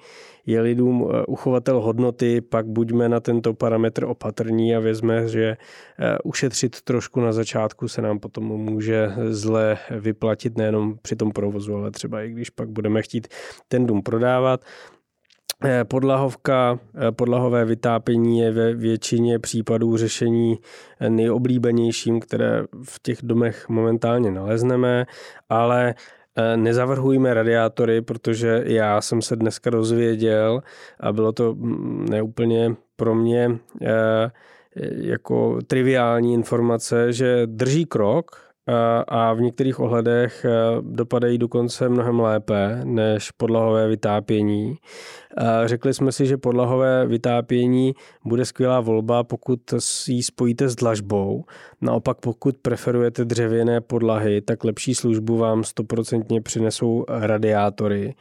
je 0.46 0.62
lidům 0.62 1.10
eh, 1.12 1.26
uchovatel 1.26 1.82
hodnoty, 1.82 2.42
pak 2.42 2.68
buďme 2.68 3.10
na 3.10 3.20
tento 3.20 3.54
parametr 3.54 4.04
opatrní 4.04 4.76
a 4.76 4.80
vězme, 4.80 5.28
že 5.28 5.58
eh, 6.00 6.18
ušetřit 6.24 6.82
trošku 6.82 7.20
na 7.20 7.32
začátku 7.32 7.88
se 7.88 8.02
nám 8.02 8.20
potom 8.20 8.44
může 8.44 9.12
zle 9.30 9.78
vyplatit 10.00 10.58
nejenom 10.58 10.98
při 11.02 11.16
tom 11.16 11.32
provozu, 11.32 11.76
ale 11.76 11.92
třeba 11.92 12.22
i 12.22 12.30
když 12.30 12.50
pak 12.50 12.70
budeme 12.70 13.02
chtít 13.02 13.28
ten 13.68 13.86
dům 13.86 14.02
prodávat. 14.02 14.62
Eh, 15.66 15.86
podlahovka, 15.86 16.80
podlahové 17.16 17.66
vytápění 17.66 18.40
je 18.40 18.52
ve 18.52 18.74
většině 18.74 19.40
případů 19.40 19.98
řešení 19.98 20.60
nejoblíbenějším, 21.10 22.20
které 22.20 22.64
v 22.84 23.00
těch 23.02 23.18
domech 23.24 23.70
momentálně 23.70 24.32
nalezneme, 24.32 25.06
ale 25.50 25.96
nezavrhujme 26.56 27.34
radiátory, 27.34 28.02
protože 28.02 28.62
já 28.66 29.02
jsem 29.02 29.22
se 29.22 29.36
dneska 29.36 29.70
dozvěděl 29.70 30.62
a 31.00 31.14
bylo 31.14 31.32
to 31.32 31.54
mm, 31.54 32.06
neúplně 32.10 32.76
pro 32.96 33.16
mě 33.16 33.60
eh, 33.82 34.32
jako 34.92 35.60
triviální 35.68 36.34
informace, 36.34 37.14
že 37.14 37.42
drží 37.46 37.86
krok 37.86 38.54
a 39.08 39.34
v 39.34 39.42
některých 39.42 39.80
ohledech 39.80 40.46
eh, 40.46 40.52
dopadají 40.82 41.38
dokonce 41.38 41.90
mnohem 41.90 42.20
lépe 42.20 42.82
než 42.84 43.32
podlahové 43.32 43.88
vytápění. 43.88 44.76
Řekli 45.66 45.94
jsme 45.94 46.12
si, 46.12 46.26
že 46.26 46.38
podlahové 46.38 47.08
vytápění 47.08 47.94
bude 48.26 48.46
skvělá 48.46 48.80
volba, 48.80 49.24
pokud 49.24 49.60
ji 50.08 50.24
spojíte 50.24 50.70
s 50.70 50.76
dlažbou. 50.76 51.46
Naopak, 51.82 52.18
pokud 52.18 52.58
preferujete 52.58 53.26
dřevěné 53.26 53.82
podlahy, 53.82 54.42
tak 54.42 54.64
lepší 54.64 54.96
službu 54.96 55.38
vám 55.38 55.64
stoprocentně 55.64 56.42
přinesou 56.42 57.06
radiátory. 57.08 58.16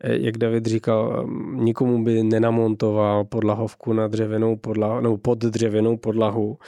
Eh, 0.00 0.18
jak 0.18 0.38
David 0.38 0.66
říkal, 0.66 1.26
nikomu 1.52 2.04
by 2.04 2.22
nenamontoval 2.22 3.24
podlahovku 3.24 3.92
na 3.92 4.08
dřevěnou 4.08 4.56
podlahu, 4.56 5.00
nebo 5.00 5.18
pod 5.18 5.38
dřevěnou 5.38 5.96
podlahu, 5.96 6.58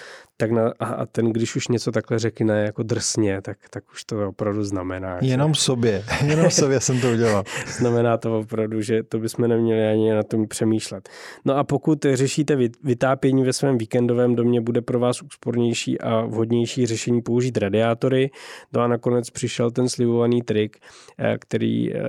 tak 0.41 0.51
na, 0.51 0.73
a 0.81 1.07
ten, 1.07 1.33
když 1.33 1.57
už 1.57 1.69
něco 1.69 1.93
takhle 1.93 2.19
řekne 2.19 2.65
jako 2.65 2.83
drsně, 2.83 3.43
tak, 3.43 3.59
tak 3.71 3.85
už 3.93 4.05
to 4.05 4.29
opravdu 4.29 4.65
znamená. 4.65 5.19
Jenom 5.23 5.55
že... 5.55 5.61
sobě, 5.61 6.05
jenom 6.27 6.51
sobě 6.51 6.81
jsem 6.81 7.01
to 7.01 7.13
udělal. 7.13 7.45
znamená 7.79 8.17
to 8.17 8.39
opravdu, 8.39 8.81
že 8.81 9.03
to 9.03 9.19
bychom 9.19 9.49
neměli 9.49 9.89
ani 9.89 10.13
na 10.13 10.23
tom 10.23 10.49
přemýšlet. 10.49 11.09
No 11.45 11.57
a 11.57 11.65
pokud 11.65 12.07
řešíte 12.13 12.57
vytápění 12.85 13.45
ve 13.45 13.53
svém 13.53 13.79
víkendovém 13.79 14.35
domě, 14.35 14.61
bude 14.61 14.81
pro 14.81 14.99
vás 14.99 15.23
úspornější 15.23 16.01
a 16.01 16.21
vhodnější 16.21 16.87
řešení 16.87 17.23
použít 17.23 17.57
radiátory. 17.57 18.31
No 18.73 18.81
a 18.81 18.87
nakonec 18.87 19.31
přišel 19.31 19.71
ten 19.71 19.89
slibovaný 19.89 20.43
trik, 20.43 20.77
eh, 21.19 21.39
který 21.39 21.95
eh, 21.95 22.01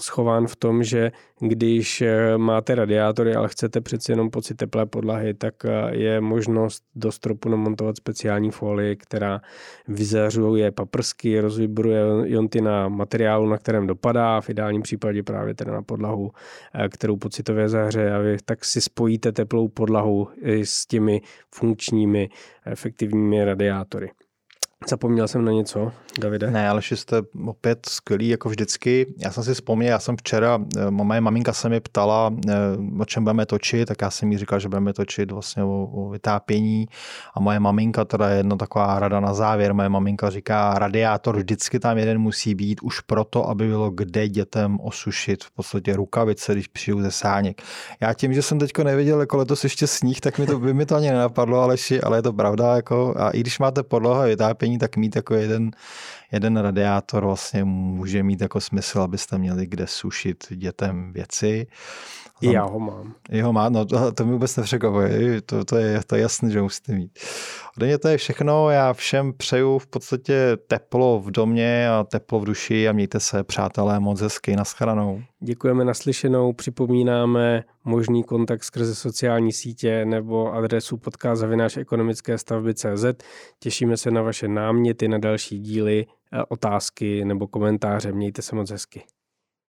schován 0.00 0.46
v 0.46 0.56
tom, 0.56 0.84
že 0.84 1.12
když 1.40 2.02
eh, 2.02 2.38
máte 2.38 2.74
radiátory, 2.74 3.34
ale 3.34 3.48
chcete 3.48 3.80
přeci 3.80 4.12
jenom 4.12 4.30
pocit 4.30 4.54
teplé 4.54 4.86
podlahy, 4.86 5.34
tak 5.34 5.54
je 5.90 6.20
možnost 6.20 6.84
do 6.94 7.12
stropu 7.12 7.48
namontovat 7.48 7.96
speciální 7.96 8.50
folii, 8.50 8.96
která 8.96 9.40
vyzařuje 9.88 10.70
paprsky, 10.70 11.40
rozvibruje 11.40 12.00
jonty 12.24 12.60
na 12.60 12.88
materiálu, 12.88 13.48
na 13.48 13.58
kterém 13.58 13.86
dopadá, 13.86 14.40
v 14.40 14.50
ideálním 14.50 14.82
případě 14.82 15.22
právě 15.22 15.54
teda 15.54 15.72
na 15.72 15.82
podlahu 15.82 16.30
kterou, 16.88 17.10
kterou 17.10 17.16
pocitově 17.16 17.68
zahřeje 17.68 18.14
a 18.14 18.18
vy 18.18 18.36
tak 18.44 18.64
si 18.64 18.80
spojíte 18.80 19.32
teplou 19.32 19.68
podlahu 19.68 20.28
s 20.42 20.86
těmi 20.86 21.20
funkčními 21.54 22.28
efektivními 22.66 23.44
radiátory. 23.44 24.10
Zapomněl 24.88 25.28
jsem 25.28 25.44
na 25.44 25.52
něco, 25.52 25.92
Davide? 26.18 26.50
Ne, 26.50 26.68
ale 26.68 26.80
jste 26.82 27.22
opět 27.46 27.86
skvělý, 27.88 28.28
jako 28.28 28.48
vždycky. 28.48 29.14
Já 29.18 29.30
jsem 29.30 29.44
si 29.44 29.54
vzpomněl, 29.54 29.90
já 29.90 29.98
jsem 29.98 30.16
včera, 30.16 30.58
eh, 30.76 30.90
moje 30.90 31.20
maminka 31.20 31.52
se 31.52 31.68
mi 31.68 31.80
ptala, 31.80 32.34
eh, 32.48 32.54
o 33.00 33.04
čem 33.04 33.24
budeme 33.24 33.46
točit, 33.46 33.88
tak 33.88 34.02
já 34.02 34.10
jsem 34.10 34.32
jí 34.32 34.38
říkal, 34.38 34.60
že 34.60 34.68
budeme 34.68 34.92
točit 34.92 35.32
vlastně 35.32 35.64
o, 35.64 35.88
o 35.92 36.08
vytápění. 36.10 36.86
A 37.34 37.40
moje 37.40 37.60
maminka, 37.60 38.04
teda 38.04 38.28
je 38.28 38.36
jedna 38.36 38.56
taková 38.56 38.98
rada 38.98 39.20
na 39.20 39.34
závěr, 39.34 39.74
moje 39.74 39.88
maminka 39.88 40.30
říká, 40.30 40.74
radiátor 40.78 41.36
vždycky 41.36 41.78
tam 41.80 41.98
jeden 41.98 42.18
musí 42.18 42.54
být, 42.54 42.82
už 42.82 43.00
proto, 43.00 43.48
aby 43.48 43.68
bylo 43.68 43.90
kde 43.90 44.28
dětem 44.28 44.78
osušit 44.80 45.44
v 45.44 45.50
podstatě 45.50 45.96
rukavice, 45.96 46.52
když 46.52 46.68
přijdu 46.68 47.02
ze 47.02 47.10
sáněk. 47.10 47.62
Já 48.00 48.14
tím, 48.14 48.34
že 48.34 48.42
jsem 48.42 48.58
teďko 48.58 48.84
neviděl 48.84 49.20
jako 49.20 49.36
letos 49.36 49.64
ještě 49.64 49.86
sníh, 49.86 50.20
tak 50.20 50.38
mi 50.38 50.46
to, 50.46 50.58
by 50.58 50.74
mi 50.74 50.86
to 50.86 50.96
ani 50.96 51.10
nenapadlo, 51.10 51.60
ale, 51.60 51.76
ale 52.02 52.18
je 52.18 52.22
to 52.22 52.32
pravda. 52.32 52.76
Jako, 52.76 53.14
a 53.18 53.30
i 53.30 53.40
když 53.40 53.58
máte 53.58 53.82
podloha 53.82 54.24
vytápění, 54.24 54.69
vytápění, 54.69 54.69
tak 54.78 54.96
mít 54.96 55.16
jako 55.16 55.34
jeden, 55.34 55.70
jeden 56.32 56.56
radiátor 56.56 57.24
vlastně 57.24 57.64
může 57.64 58.22
mít 58.22 58.40
jako 58.40 58.60
smysl, 58.60 59.00
abyste 59.00 59.38
měli 59.38 59.66
kde 59.66 59.86
sušit 59.86 60.44
dětem 60.50 61.12
věci. 61.12 61.66
I 62.40 62.52
já 62.52 62.64
ho 62.64 62.80
mám. 62.80 63.14
Jeho 63.30 63.52
má, 63.52 63.68
no 63.68 63.84
to, 63.84 64.12
to 64.12 64.26
mi 64.26 64.32
vůbec 64.32 64.56
nepřekvapuje, 64.56 65.40
to, 65.42 65.64
to, 65.64 65.76
je, 65.76 66.00
to 66.06 66.14
je 66.14 66.22
jasné, 66.22 66.50
že 66.50 66.62
musíte 66.62 66.92
mít. 66.92 67.18
Ode 67.76 67.86
mě 67.86 67.98
to 67.98 68.08
je 68.08 68.16
všechno, 68.16 68.70
já 68.70 68.92
všem 68.92 69.32
přeju 69.32 69.78
v 69.78 69.86
podstatě 69.86 70.56
teplo 70.66 71.20
v 71.20 71.30
domě 71.30 71.90
a 71.90 72.04
teplo 72.04 72.40
v 72.40 72.44
duši 72.44 72.88
a 72.88 72.92
mějte 72.92 73.20
se, 73.20 73.44
přátelé, 73.44 74.00
moc 74.00 74.20
hezky, 74.20 74.56
naschranou. 74.56 75.22
Děkujeme 75.40 75.84
naslyšenou, 75.84 76.52
připomínáme 76.52 77.64
možný 77.84 78.24
kontakt 78.24 78.64
skrze 78.64 78.94
sociální 78.94 79.52
sítě 79.52 80.04
nebo 80.04 80.52
adresu 80.52 80.96
podcast 80.96 81.44
ekonomické 81.76 82.38
stavby 82.38 82.74
CZ. 82.74 83.04
Těšíme 83.58 83.96
se 83.96 84.10
na 84.10 84.22
vaše 84.22 84.48
náměty, 84.48 85.08
na 85.08 85.18
další 85.18 85.58
díly, 85.58 86.06
otázky 86.48 87.24
nebo 87.24 87.46
komentáře. 87.48 88.12
Mějte 88.12 88.42
se 88.42 88.56
moc 88.56 88.70
hezky. 88.70 89.02